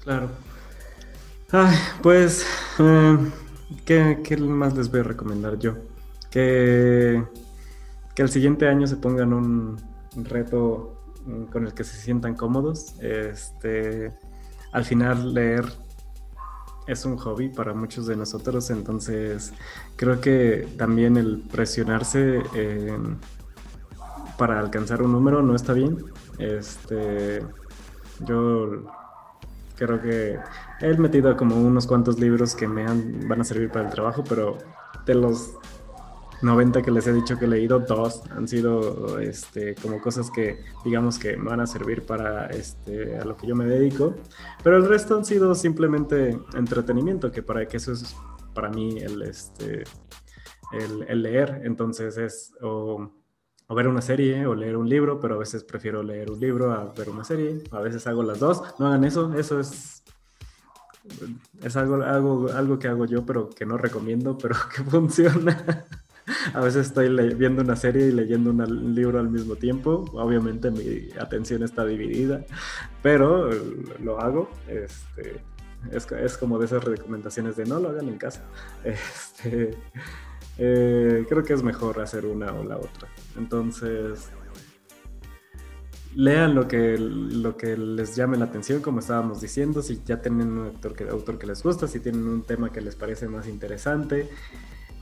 Claro. 0.02 0.30
Ay, 1.52 1.76
pues, 2.02 2.44
eh, 2.80 3.18
¿qué, 3.84 4.36
más 4.38 4.76
les 4.76 4.90
voy 4.90 5.00
a 5.00 5.04
recomendar 5.04 5.58
yo? 5.58 5.76
Que, 6.30 7.22
que 8.14 8.22
el 8.22 8.28
siguiente 8.28 8.68
año 8.68 8.86
se 8.86 8.96
pongan 8.96 9.32
un, 9.32 9.76
reto 10.16 10.98
con 11.50 11.66
el 11.66 11.74
que 11.74 11.84
se 11.84 11.96
sientan 11.96 12.34
cómodos. 12.34 12.94
Este, 13.00 14.12
al 14.72 14.84
final 14.84 15.34
leer 15.34 15.66
es 16.86 17.04
un 17.04 17.16
hobby 17.16 17.48
para 17.48 17.74
muchos 17.74 18.06
de 18.06 18.16
nosotros, 18.16 18.70
entonces 18.70 19.52
creo 19.96 20.20
que 20.20 20.68
también 20.76 21.16
el 21.16 21.42
presionarse 21.50 22.42
para 24.36 24.58
alcanzar 24.58 25.02
un 25.02 25.12
número 25.12 25.42
no 25.42 25.54
está 25.54 25.72
bien. 25.72 26.04
Este, 26.38 27.44
yo 28.26 28.84
creo 29.76 30.00
que 30.00 30.38
he 30.80 30.96
metido 30.96 31.36
como 31.36 31.56
unos 31.56 31.86
cuantos 31.86 32.18
libros 32.18 32.54
que 32.54 32.66
me 32.66 32.84
van 32.84 33.40
a 33.40 33.44
servir 33.44 33.70
para 33.70 33.86
el 33.86 33.90
trabajo, 33.92 34.24
pero 34.28 34.58
de 35.06 35.14
los 35.14 35.54
90 36.42 36.82
que 36.82 36.90
les 36.90 37.06
he 37.06 37.12
dicho 37.12 37.38
que 37.38 37.44
he 37.44 37.48
leído, 37.48 37.78
dos 37.78 38.22
han 38.30 38.48
sido 38.48 39.18
este, 39.20 39.74
como 39.76 40.00
cosas 40.00 40.30
que 40.30 40.64
digamos 40.84 41.18
que 41.18 41.36
me 41.36 41.50
van 41.50 41.60
a 41.60 41.66
servir 41.66 42.04
para 42.04 42.46
este, 42.46 43.16
a 43.18 43.24
lo 43.24 43.36
que 43.36 43.46
yo 43.46 43.54
me 43.54 43.64
dedico, 43.64 44.14
pero 44.62 44.76
el 44.76 44.88
resto 44.88 45.16
han 45.16 45.24
sido 45.24 45.54
simplemente 45.54 46.38
entretenimiento, 46.54 47.30
que 47.30 47.42
para 47.42 47.66
que 47.66 47.76
eso 47.76 47.92
es 47.92 48.14
para 48.54 48.68
mí 48.70 48.98
el, 48.98 49.22
este, 49.22 49.84
el, 50.72 51.22
leer. 51.22 51.62
Entonces 51.64 52.16
es 52.16 52.54
o, 52.60 53.10
ver 53.68 53.88
una 53.88 54.02
serie 54.02 54.46
o 54.46 54.54
leer 54.54 54.76
un 54.76 54.88
libro, 54.88 55.20
pero 55.20 55.36
a 55.36 55.38
veces 55.38 55.64
prefiero 55.64 56.02
leer 56.02 56.30
un 56.30 56.40
libro 56.40 56.72
a 56.72 56.92
ver 56.92 57.08
una 57.08 57.24
serie. 57.24 57.62
A 57.70 57.80
veces 57.80 58.06
hago 58.06 58.22
las 58.22 58.38
dos. 58.38 58.62
No 58.78 58.86
hagan 58.86 59.04
eso, 59.04 59.32
eso 59.34 59.60
es 59.60 60.02
es 61.62 61.76
algo, 61.76 62.02
algo, 62.02 62.48
algo 62.52 62.78
que 62.78 62.86
hago 62.86 63.06
yo, 63.06 63.26
pero 63.26 63.50
que 63.50 63.66
no 63.66 63.76
recomiendo, 63.76 64.38
pero 64.38 64.54
que 64.74 64.82
funciona. 64.84 65.84
A 66.54 66.60
veces 66.60 66.86
estoy 66.86 67.08
viendo 67.34 67.62
una 67.62 67.76
serie 67.76 68.06
y 68.06 68.12
leyendo 68.12 68.50
un 68.50 68.94
libro 68.94 69.18
al 69.18 69.30
mismo 69.30 69.56
tiempo. 69.56 70.04
Obviamente 70.12 70.70
mi 70.70 71.10
atención 71.18 71.62
está 71.62 71.84
dividida, 71.84 72.44
pero 73.02 73.50
lo 74.02 74.20
hago. 74.20 74.50
Este, 74.68 75.40
es, 75.90 76.10
es, 76.12 76.36
como 76.36 76.58
de 76.58 76.66
esas 76.66 76.84
recomendaciones 76.84 77.56
de 77.56 77.64
no 77.64 77.80
lo 77.80 77.90
hagan 77.90 78.08
en 78.08 78.18
casa. 78.18 78.42
Este, 78.84 79.76
eh, 80.58 81.24
creo 81.28 81.42
que 81.42 81.54
es 81.54 81.62
mejor 81.62 82.00
hacer 82.00 82.26
una 82.26 82.52
o 82.52 82.64
la 82.64 82.76
otra. 82.76 83.08
Entonces, 83.36 84.30
lean 86.14 86.54
lo 86.54 86.68
que, 86.68 86.98
lo 86.98 87.56
que 87.56 87.76
les 87.76 88.14
llame 88.14 88.36
la 88.36 88.44
atención, 88.44 88.82
como 88.82 89.00
estábamos 89.00 89.40
diciendo, 89.40 89.82
si 89.82 90.02
ya 90.04 90.20
tienen 90.20 90.52
un 90.52 90.66
autor 90.66 90.94
que, 90.94 91.08
autor 91.08 91.38
que 91.38 91.46
les 91.46 91.62
gusta, 91.62 91.88
si 91.88 92.00
tienen 92.00 92.26
un 92.26 92.42
tema 92.42 92.70
que 92.70 92.80
les 92.80 92.96
parece 92.96 93.28
más 93.28 93.48
interesante 93.48 94.28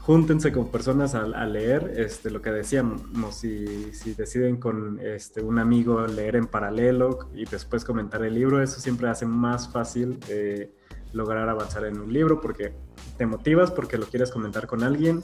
júntense 0.01 0.51
con 0.51 0.71
personas 0.71 1.15
a, 1.15 1.47
leer, 1.47 1.93
este, 1.97 2.31
lo 2.31 2.41
que 2.41 2.51
decíamos, 2.51 3.03
si, 3.35 3.93
si 3.93 4.15
deciden 4.15 4.57
con 4.57 4.99
este, 5.01 5.43
un 5.43 5.59
amigo 5.59 6.07
leer 6.07 6.37
en 6.37 6.47
paralelo 6.47 7.31
y 7.35 7.45
después 7.45 7.85
comentar 7.85 8.25
el 8.25 8.35
libro, 8.35 8.63
eso 8.63 8.81
siempre 8.81 9.09
hace 9.09 9.27
más 9.27 9.71
fácil 9.71 10.19
eh, 10.29 10.75
lograr 11.13 11.49
avanzar 11.49 11.85
en 11.85 12.01
un 12.01 12.13
libro 12.13 12.41
porque 12.41 12.73
te 13.19 13.27
motivas, 13.27 13.71
porque 13.71 13.99
lo 13.99 14.07
quieres 14.07 14.31
comentar 14.31 14.67
con 14.67 14.83
alguien, 14.83 15.23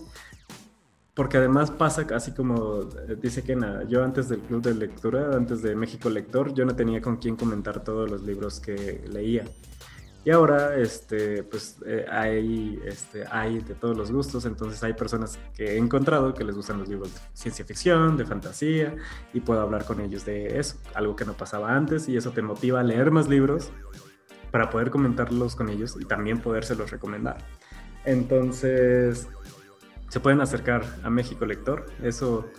porque 1.15 1.39
además 1.39 1.71
pasa 1.71 2.07
así 2.15 2.33
como 2.33 2.83
eh, 3.09 3.17
dice 3.21 3.43
Kena, 3.43 3.85
yo 3.89 4.05
antes 4.05 4.29
del 4.29 4.41
club 4.41 4.61
de 4.61 4.75
lectura, 4.75 5.35
antes 5.35 5.63
de 5.63 5.75
México 5.75 6.11
Lector, 6.11 6.53
yo 6.53 6.67
no 6.67 6.77
tenía 6.77 7.01
con 7.01 7.17
quién 7.17 7.37
comentar 7.37 7.83
todos 7.83 8.11
los 8.11 8.23
libros 8.23 8.61
que 8.61 9.03
leía. 9.09 9.47
Y 10.27 10.33
ahora, 10.33 10.75
este, 10.75 11.45
pues 11.45 11.79
eh, 11.87 12.05
hay, 12.11 12.81
este, 12.85 13.25
hay 13.31 13.61
de 13.61 13.77
todos 13.77 13.97
los 13.97 14.11
gustos, 14.11 14.45
entonces 14.45 14.83
hay 14.83 14.93
personas 14.93 15.39
que 15.55 15.75
he 15.75 15.77
encontrado 15.79 16.35
que 16.35 16.43
les 16.43 16.57
gustan 16.57 16.81
los 16.81 16.89
libros 16.89 17.15
de 17.15 17.21
ciencia 17.33 17.65
ficción, 17.65 18.17
de 18.17 18.27
fantasía, 18.27 18.97
y 19.33 19.39
puedo 19.39 19.61
hablar 19.61 19.85
con 19.85 20.01
ellos 20.01 20.25
de 20.25 20.59
eso, 20.59 20.79
algo 20.95 21.15
que 21.15 21.25
no 21.25 21.35
pasaba 21.35 21.77
antes, 21.77 22.09
y 22.09 22.17
eso 22.17 22.33
te 22.33 22.43
motiva 22.43 22.81
a 22.81 22.83
leer 22.83 23.13
más 23.13 23.29
libros 23.29 23.71
para 24.51 24.69
poder 24.69 24.91
comentarlos 24.91 25.55
con 25.55 25.69
ellos 25.69 25.97
y 25.97 26.05
también 26.05 26.41
podérselos 26.41 26.91
recomendar. 26.91 27.39
Entonces, 28.05 29.29
se 30.09 30.19
pueden 30.19 30.41
acercar 30.41 30.83
a 31.05 31.09
México 31.09 31.47
Lector, 31.47 31.87
eso 32.03 32.51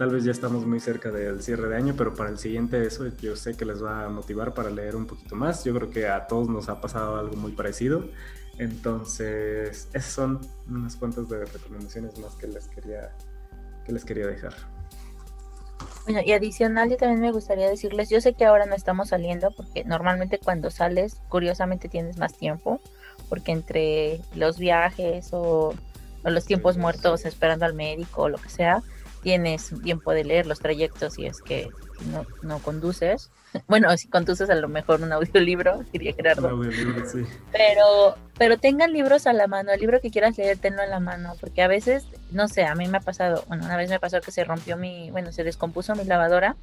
Tal 0.00 0.08
vez 0.08 0.24
ya 0.24 0.30
estamos 0.30 0.64
muy 0.64 0.80
cerca 0.80 1.10
del 1.10 1.42
cierre 1.42 1.68
de 1.68 1.76
año, 1.76 1.92
pero 1.94 2.14
para 2.14 2.30
el 2.30 2.38
siguiente 2.38 2.86
eso 2.86 3.06
yo 3.20 3.36
sé 3.36 3.54
que 3.54 3.66
les 3.66 3.84
va 3.84 4.06
a 4.06 4.08
motivar 4.08 4.54
para 4.54 4.70
leer 4.70 4.96
un 4.96 5.06
poquito 5.06 5.36
más. 5.36 5.62
Yo 5.62 5.74
creo 5.74 5.90
que 5.90 6.08
a 6.08 6.26
todos 6.26 6.48
nos 6.48 6.70
ha 6.70 6.80
pasado 6.80 7.18
algo 7.18 7.36
muy 7.36 7.52
parecido. 7.52 8.08
Entonces, 8.56 9.90
esas 9.92 10.10
son 10.10 10.40
unas 10.66 10.96
cuantas 10.96 11.28
de 11.28 11.44
recomendaciones 11.44 12.18
más 12.18 12.34
que 12.36 12.46
les 12.46 12.66
quería, 12.68 13.14
que 13.84 13.92
les 13.92 14.06
quería 14.06 14.26
dejar. 14.26 14.54
Bueno, 16.06 16.22
y 16.24 16.32
adicional, 16.32 16.88
yo 16.88 16.96
también 16.96 17.20
me 17.20 17.30
gustaría 17.30 17.68
decirles, 17.68 18.08
yo 18.08 18.22
sé 18.22 18.32
que 18.32 18.46
ahora 18.46 18.64
no 18.64 18.74
estamos 18.74 19.10
saliendo 19.10 19.50
porque 19.50 19.84
normalmente 19.84 20.38
cuando 20.38 20.70
sales, 20.70 21.20
curiosamente 21.28 21.90
tienes 21.90 22.16
más 22.16 22.32
tiempo, 22.32 22.80
porque 23.28 23.52
entre 23.52 24.22
los 24.34 24.56
viajes 24.56 25.28
o, 25.34 25.74
o 26.24 26.30
los 26.30 26.46
tiempos 26.46 26.78
muertos 26.78 27.26
esperando 27.26 27.66
al 27.66 27.74
médico 27.74 28.22
o 28.22 28.28
lo 28.30 28.38
que 28.38 28.48
sea, 28.48 28.82
tienes 29.22 29.72
tiempo 29.82 30.12
de 30.12 30.24
leer 30.24 30.46
los 30.46 30.60
trayectos 30.60 31.18
y 31.18 31.26
es 31.26 31.40
que 31.40 31.70
no, 32.12 32.26
no 32.42 32.58
conduces. 32.60 33.30
Bueno, 33.66 33.96
si 33.96 34.06
conduces 34.06 34.48
a 34.48 34.54
lo 34.54 34.68
mejor 34.68 35.02
un 35.02 35.12
audiolibro, 35.12 35.82
diría 35.92 36.12
Gerardo. 36.14 36.46
Un 36.54 36.66
audiolibro, 36.66 37.04
sí. 37.04 37.24
Pero, 37.50 38.16
pero 38.38 38.58
tengan 38.58 38.92
libros 38.92 39.26
a 39.26 39.32
la 39.32 39.48
mano, 39.48 39.72
el 39.72 39.80
libro 39.80 40.00
que 40.00 40.12
quieras 40.12 40.38
leer, 40.38 40.56
tenlo 40.58 40.84
en 40.84 40.90
la 40.90 41.00
mano, 41.00 41.34
porque 41.40 41.60
a 41.62 41.66
veces, 41.66 42.06
no 42.30 42.46
sé, 42.46 42.64
a 42.64 42.76
mí 42.76 42.86
me 42.86 42.98
ha 42.98 43.00
pasado, 43.00 43.42
bueno, 43.48 43.64
una 43.64 43.76
vez 43.76 43.90
me 43.90 43.98
pasó 43.98 44.20
que 44.20 44.30
se 44.30 44.44
rompió 44.44 44.76
mi, 44.76 45.10
bueno, 45.10 45.32
se 45.32 45.42
descompuso 45.42 45.96
mi 45.96 46.04
lavadora 46.04 46.56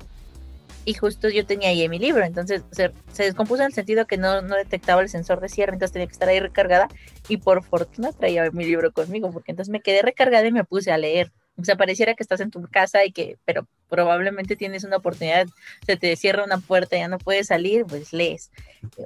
y 0.85 0.93
justo 0.93 1.27
yo 1.27 1.45
tenía 1.45 1.67
ahí 1.67 1.89
mi 1.89 1.99
libro, 1.99 2.23
entonces 2.23 2.63
se, 2.71 2.93
se, 3.11 3.23
descompuso 3.23 3.61
en 3.61 3.67
el 3.67 3.73
sentido 3.73 4.07
que 4.07 4.15
no, 4.15 4.41
no 4.41 4.55
detectaba 4.55 5.01
el 5.01 5.09
sensor 5.09 5.41
de 5.41 5.49
cierre, 5.49 5.73
entonces 5.73 5.91
tenía 5.91 6.07
que 6.07 6.13
estar 6.13 6.29
ahí 6.29 6.39
recargada 6.39 6.87
y 7.27 7.35
por 7.35 7.61
fortuna 7.61 8.13
traía 8.13 8.49
mi 8.51 8.63
libro 8.63 8.93
conmigo, 8.93 9.29
porque 9.31 9.51
entonces 9.51 9.69
me 9.69 9.81
quedé 9.81 10.01
recargada 10.01 10.47
y 10.47 10.53
me 10.53 10.63
puse 10.63 10.93
a 10.93 10.97
leer. 10.97 11.33
O 11.59 11.63
sea, 11.63 11.75
pareciera 11.75 12.13
que 12.13 12.21
estás 12.21 12.39
en 12.39 12.51
tu 12.51 12.61
casa 12.67 13.03
y 13.03 13.11
que, 13.11 13.37
pero 13.43 13.67
probablemente 13.89 14.55
tienes 14.55 14.83
una 14.83 14.97
oportunidad, 14.97 15.47
se 15.85 15.97
te 15.97 16.15
cierra 16.15 16.43
una 16.43 16.59
puerta, 16.59 16.97
ya 16.97 17.07
no 17.07 17.17
puedes 17.17 17.47
salir, 17.47 17.83
pues 17.85 18.13
lees. 18.13 18.51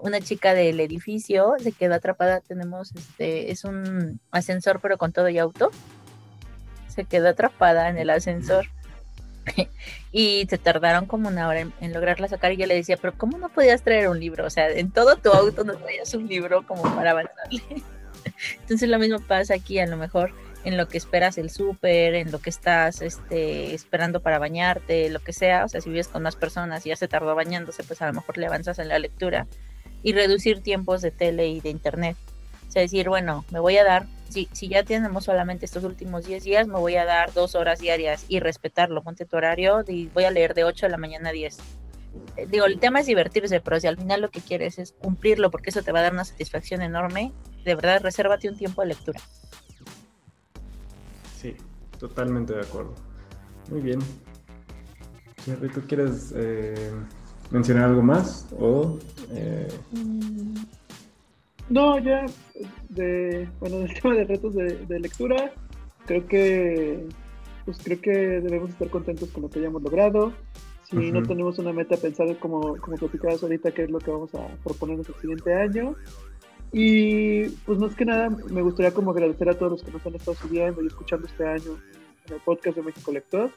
Una 0.01 0.19
chica 0.19 0.53
del 0.53 0.81
edificio 0.81 1.53
se 1.59 1.71
quedó 1.71 1.95
atrapada, 1.95 2.41
tenemos, 2.41 2.91
este, 2.93 3.51
es 3.51 3.63
un 3.63 4.19
ascensor 4.31 4.81
pero 4.81 4.97
con 4.97 5.13
todo 5.13 5.29
y 5.29 5.37
auto. 5.37 5.71
Se 6.89 7.05
quedó 7.05 7.29
atrapada 7.29 7.87
en 7.87 7.97
el 7.97 8.09
ascensor 8.09 8.65
y 10.11 10.45
se 10.49 10.57
tardaron 10.57 11.05
como 11.05 11.29
una 11.29 11.47
hora 11.47 11.61
en, 11.61 11.93
lograrla 11.93 12.27
sacar 12.27 12.51
y 12.51 12.57
yo 12.57 12.65
le 12.65 12.75
decía, 12.75 12.97
pero 12.97 13.17
¿cómo 13.17 13.37
no 13.37 13.47
podías 13.47 13.81
traer 13.81 14.09
un 14.09 14.19
libro? 14.19 14.45
O 14.45 14.49
sea, 14.49 14.69
en 14.69 14.91
todo 14.91 15.15
tu 15.15 15.29
auto 15.29 15.63
no 15.63 15.75
traías 15.75 16.13
un 16.13 16.27
libro 16.27 16.67
como 16.67 16.81
para 16.81 17.11
avanzarle. 17.11 17.61
Entonces 18.59 18.89
lo 18.89 18.99
mismo 18.99 19.19
pasa 19.19 19.53
aquí, 19.53 19.79
a 19.79 19.87
lo 19.87 19.95
mejor 19.95 20.33
en 20.63 20.77
lo 20.77 20.87
que 20.87 20.97
esperas 20.97 21.37
el 21.37 21.49
súper, 21.49 22.15
en 22.15 22.31
lo 22.31 22.39
que 22.39 22.49
estás 22.49 23.01
este, 23.01 23.73
esperando 23.73 24.21
para 24.21 24.39
bañarte, 24.39 25.09
lo 25.09 25.19
que 25.19 25.33
sea. 25.33 25.65
O 25.65 25.67
sea, 25.67 25.81
si 25.81 25.89
vives 25.89 26.07
con 26.07 26.23
más 26.23 26.35
personas 26.35 26.85
y 26.85 26.89
ya 26.89 26.95
se 26.95 27.07
tardó 27.07 27.35
bañándose, 27.35 27.83
pues 27.83 28.01
a 28.01 28.07
lo 28.07 28.13
mejor 28.13 28.37
le 28.37 28.47
avanzas 28.47 28.79
en 28.79 28.87
la 28.87 28.99
lectura. 28.99 29.47
Y 30.03 30.13
reducir 30.13 30.61
tiempos 30.61 31.01
de 31.01 31.11
tele 31.11 31.47
y 31.47 31.61
de 31.61 31.69
internet. 31.69 32.17
O 32.67 32.71
sea, 32.71 32.81
decir, 32.81 33.09
bueno, 33.09 33.45
me 33.51 33.59
voy 33.59 33.77
a 33.77 33.83
dar, 33.83 34.05
si, 34.29 34.47
si 34.51 34.67
ya 34.67 34.83
tenemos 34.83 35.25
solamente 35.25 35.65
estos 35.65 35.83
últimos 35.83 36.25
10 36.25 36.43
días, 36.43 36.67
me 36.67 36.79
voy 36.79 36.95
a 36.95 37.05
dar 37.05 37.33
dos 37.33 37.55
horas 37.55 37.79
diarias 37.79 38.25
y 38.27 38.39
respetarlo. 38.39 39.03
Ponte 39.03 39.25
tu 39.25 39.37
horario 39.37 39.83
y 39.87 40.07
voy 40.07 40.23
a 40.23 40.31
leer 40.31 40.53
de 40.53 40.63
8 40.63 40.85
de 40.85 40.91
la 40.91 40.97
mañana 40.97 41.29
a 41.29 41.33
10. 41.33 41.57
Eh, 42.37 42.47
digo, 42.49 42.65
el 42.65 42.79
tema 42.79 43.01
es 43.01 43.05
divertirse, 43.05 43.59
pero 43.61 43.79
si 43.79 43.87
al 43.87 43.97
final 43.97 44.21
lo 44.21 44.29
que 44.29 44.41
quieres 44.41 44.79
es 44.79 44.93
cumplirlo, 44.93 45.51
porque 45.51 45.69
eso 45.69 45.81
te 45.81 45.91
va 45.91 45.99
a 45.99 46.03
dar 46.03 46.13
una 46.13 46.25
satisfacción 46.25 46.81
enorme, 46.81 47.31
de 47.63 47.75
verdad, 47.75 48.01
resérvate 48.01 48.49
un 48.49 48.57
tiempo 48.57 48.81
de 48.81 48.87
lectura. 48.87 49.19
Totalmente 52.01 52.53
de 52.53 52.61
acuerdo. 52.61 52.95
Muy 53.69 53.79
bien. 53.79 53.99
¿tú 55.71 55.81
quieres 55.87 56.33
eh, 56.35 56.91
mencionar 57.51 57.89
algo 57.89 58.01
más? 58.01 58.47
O, 58.59 58.97
eh, 59.29 59.67
No, 61.69 61.99
ya, 61.99 62.25
de, 62.89 63.47
bueno, 63.59 63.77
del 63.77 63.93
tema 64.01 64.15
de 64.15 64.23
retos 64.23 64.55
de, 64.55 64.99
lectura, 64.99 65.53
creo 66.07 66.27
que, 66.27 67.07
pues 67.65 67.77
creo 67.83 68.01
que 68.01 68.11
debemos 68.11 68.71
estar 68.71 68.89
contentos 68.89 69.29
con 69.29 69.43
lo 69.43 69.49
que 69.49 69.59
hayamos 69.59 69.83
logrado. 69.83 70.33
Si 70.83 71.11
no 71.11 71.21
tenemos 71.21 71.59
una 71.59 71.71
meta, 71.71 71.97
pensar 71.97 72.35
como, 72.39 72.77
como 72.77 72.97
platicabas 72.97 73.43
ahorita, 73.43 73.71
qué 73.71 73.83
es 73.83 73.91
lo 73.91 73.99
que 73.99 74.09
vamos 74.09 74.33
a 74.33 74.47
proponernos 74.63 75.07
el 75.07 75.15
siguiente 75.15 75.53
año. 75.53 75.95
Y 76.73 77.49
pues 77.65 77.79
más 77.79 77.95
que 77.95 78.05
nada 78.05 78.29
me 78.29 78.61
gustaría 78.61 78.93
como 78.93 79.11
agradecer 79.11 79.49
a 79.49 79.53
todos 79.53 79.73
los 79.73 79.83
que 79.83 79.91
nos 79.91 80.05
han 80.05 80.15
estado 80.15 80.37
subiendo 80.37 80.81
y 80.81 80.87
escuchando 80.87 81.27
este 81.27 81.45
año 81.45 81.77
en 82.27 82.33
el 82.33 82.39
podcast 82.41 82.77
de 82.77 82.83
México 82.83 83.11
Lector, 83.11 83.51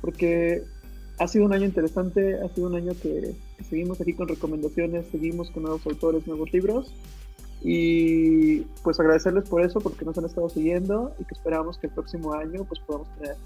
porque 0.00 0.62
ha 1.18 1.28
sido 1.28 1.46
un 1.46 1.52
año 1.52 1.64
interesante, 1.64 2.40
ha 2.40 2.48
sido 2.48 2.68
un 2.68 2.74
año 2.74 2.92
que, 3.00 3.34
seguimos 3.68 4.00
aquí 4.00 4.12
con 4.12 4.28
recomendaciones, 4.28 5.06
seguimos 5.10 5.50
con 5.50 5.62
nuevos 5.62 5.86
autores, 5.86 6.26
nuevos 6.26 6.52
libros. 6.52 6.92
Y 7.64 8.62
pues 8.82 8.98
agradecerles 8.98 9.48
por 9.48 9.62
eso, 9.62 9.80
porque 9.80 10.04
nos 10.04 10.18
han 10.18 10.24
estado 10.24 10.48
siguiendo 10.48 11.14
y 11.20 11.24
que 11.24 11.34
esperamos 11.34 11.78
que 11.78 11.86
el 11.86 11.92
próximo 11.92 12.34
año 12.34 12.64
pues 12.64 12.80
podamos 12.80 13.08
tener 13.16 13.36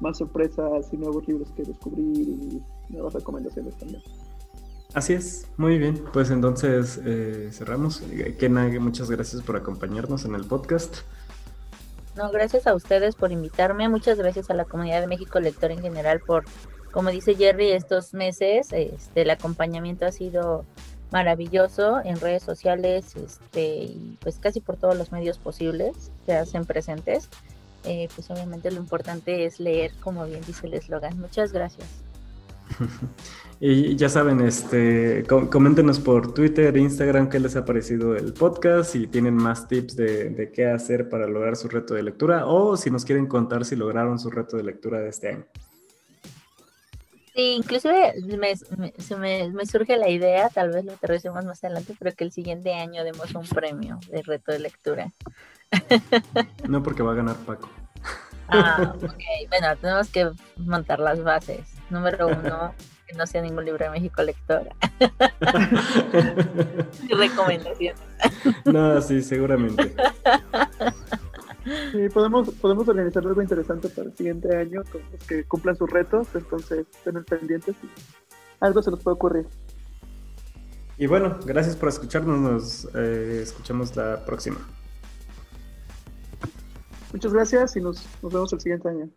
más 0.00 0.16
sorpresas 0.16 0.88
y 0.92 0.96
nuevos 0.96 1.28
libros 1.28 1.50
que 1.54 1.62
descubrir 1.62 2.26
y 2.26 2.62
nuevas 2.88 3.12
recomendaciones 3.12 3.76
también. 3.76 4.02
Así 4.96 5.12
es, 5.12 5.46
muy 5.58 5.76
bien. 5.76 6.02
Pues 6.10 6.30
entonces 6.30 6.98
eh, 7.04 7.50
cerramos. 7.52 8.02
Kena, 8.38 8.66
muchas 8.80 9.10
gracias 9.10 9.42
por 9.42 9.54
acompañarnos 9.56 10.24
en 10.24 10.34
el 10.34 10.46
podcast. 10.46 11.00
No, 12.16 12.30
gracias 12.30 12.66
a 12.66 12.74
ustedes 12.74 13.14
por 13.14 13.30
invitarme. 13.30 13.90
Muchas 13.90 14.16
gracias 14.16 14.48
a 14.48 14.54
la 14.54 14.64
comunidad 14.64 15.02
de 15.02 15.06
México 15.06 15.38
Lector 15.38 15.70
en 15.70 15.82
general 15.82 16.20
por, 16.20 16.46
como 16.92 17.10
dice 17.10 17.34
Jerry, 17.34 17.72
estos 17.72 18.14
meses. 18.14 18.68
Este, 18.72 19.20
el 19.20 19.28
acompañamiento 19.28 20.06
ha 20.06 20.12
sido 20.12 20.64
maravilloso 21.10 22.00
en 22.02 22.18
redes 22.18 22.42
sociales 22.42 23.16
este, 23.16 23.66
y 23.84 24.16
pues 24.22 24.38
casi 24.38 24.62
por 24.62 24.78
todos 24.78 24.96
los 24.96 25.12
medios 25.12 25.36
posibles 25.36 26.10
se 26.24 26.36
hacen 26.36 26.64
presentes. 26.64 27.28
Eh, 27.84 28.08
pues 28.14 28.30
obviamente 28.30 28.70
lo 28.70 28.78
importante 28.78 29.44
es 29.44 29.60
leer, 29.60 29.92
como 30.00 30.24
bien 30.24 30.40
dice 30.46 30.66
el 30.66 30.72
eslogan. 30.72 31.20
Muchas 31.20 31.52
gracias. 31.52 31.86
Y 33.58 33.96
ya 33.96 34.10
saben, 34.10 34.42
este, 34.42 35.24
coméntenos 35.26 35.98
por 35.98 36.34
Twitter, 36.34 36.76
Instagram 36.76 37.30
qué 37.30 37.40
les 37.40 37.56
ha 37.56 37.64
parecido 37.64 38.14
el 38.14 38.34
podcast, 38.34 38.92
si 38.92 39.06
tienen 39.06 39.34
más 39.34 39.66
tips 39.66 39.96
de, 39.96 40.52
qué 40.54 40.66
hacer 40.66 41.08
para 41.08 41.26
lograr 41.26 41.56
su 41.56 41.68
reto 41.68 41.94
de 41.94 42.02
lectura 42.02 42.44
o 42.44 42.76
si 42.76 42.90
nos 42.90 43.06
quieren 43.06 43.26
contar 43.26 43.64
si 43.64 43.74
lograron 43.74 44.18
su 44.18 44.30
reto 44.30 44.58
de 44.58 44.62
lectura 44.62 45.00
de 45.00 45.08
este 45.08 45.28
año. 45.30 45.46
Sí, 47.34 47.54
inclusive 47.54 48.14
me, 48.38 49.50
me, 49.50 49.66
surge 49.66 49.96
la 49.96 50.10
idea, 50.10 50.50
tal 50.50 50.70
vez 50.70 50.84
lo 50.84 50.92
aterricemos 50.92 51.42
más 51.46 51.64
adelante, 51.64 51.94
pero 51.98 52.14
que 52.14 52.24
el 52.24 52.32
siguiente 52.32 52.74
año 52.74 53.04
demos 53.04 53.34
un 53.34 53.46
premio 53.46 53.98
de 54.10 54.22
reto 54.22 54.52
de 54.52 54.58
lectura. 54.58 55.12
No, 56.68 56.82
porque 56.82 57.02
va 57.02 57.12
a 57.12 57.16
ganar 57.16 57.36
Paco. 57.36 57.70
Ah, 58.48 58.94
ok. 58.96 59.22
Bueno, 59.48 59.76
tenemos 59.80 60.08
que 60.08 60.30
montar 60.56 61.00
las 61.00 61.22
bases. 61.22 61.75
Número 61.90 62.28
uno, 62.28 62.74
que 63.06 63.14
no 63.14 63.26
sea 63.26 63.42
ningún 63.42 63.64
libro 63.64 63.84
de 63.84 63.90
México 63.90 64.22
lectora. 64.22 64.74
recomendaciones. 67.08 68.00
No, 68.64 69.00
sí, 69.00 69.22
seguramente. 69.22 69.94
Sí, 71.90 72.08
podemos, 72.10 72.50
podemos 72.50 72.88
organizar 72.88 73.26
algo 73.26 73.42
interesante 73.42 73.88
para 73.88 74.08
el 74.08 74.16
siguiente 74.16 74.56
año, 74.56 74.82
con 74.90 75.00
los 75.10 75.26
que 75.26 75.44
cumplan 75.44 75.76
sus 75.76 75.90
retos, 75.90 76.28
entonces 76.34 76.86
estén 76.94 77.24
pendientes 77.24 77.74
y 77.82 77.88
algo 78.60 78.82
se 78.82 78.92
nos 78.92 79.02
puede 79.02 79.14
ocurrir. 79.14 79.46
Y 80.96 81.06
bueno, 81.06 81.38
gracias 81.44 81.76
por 81.76 81.88
escucharnos, 81.88 82.38
nos 82.38 82.88
eh, 82.94 83.40
escuchamos 83.42 83.96
la 83.96 84.24
próxima. 84.24 84.58
Muchas 87.12 87.32
gracias 87.32 87.76
y 87.76 87.80
nos, 87.80 88.06
nos 88.22 88.32
vemos 88.32 88.52
el 88.52 88.60
siguiente 88.60 88.88
año. 88.88 89.10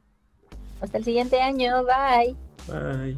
Hasta 0.81 0.97
el 0.97 1.03
siguiente 1.03 1.41
año, 1.41 1.83
bye. 1.83 2.35
Bye. 2.67 3.17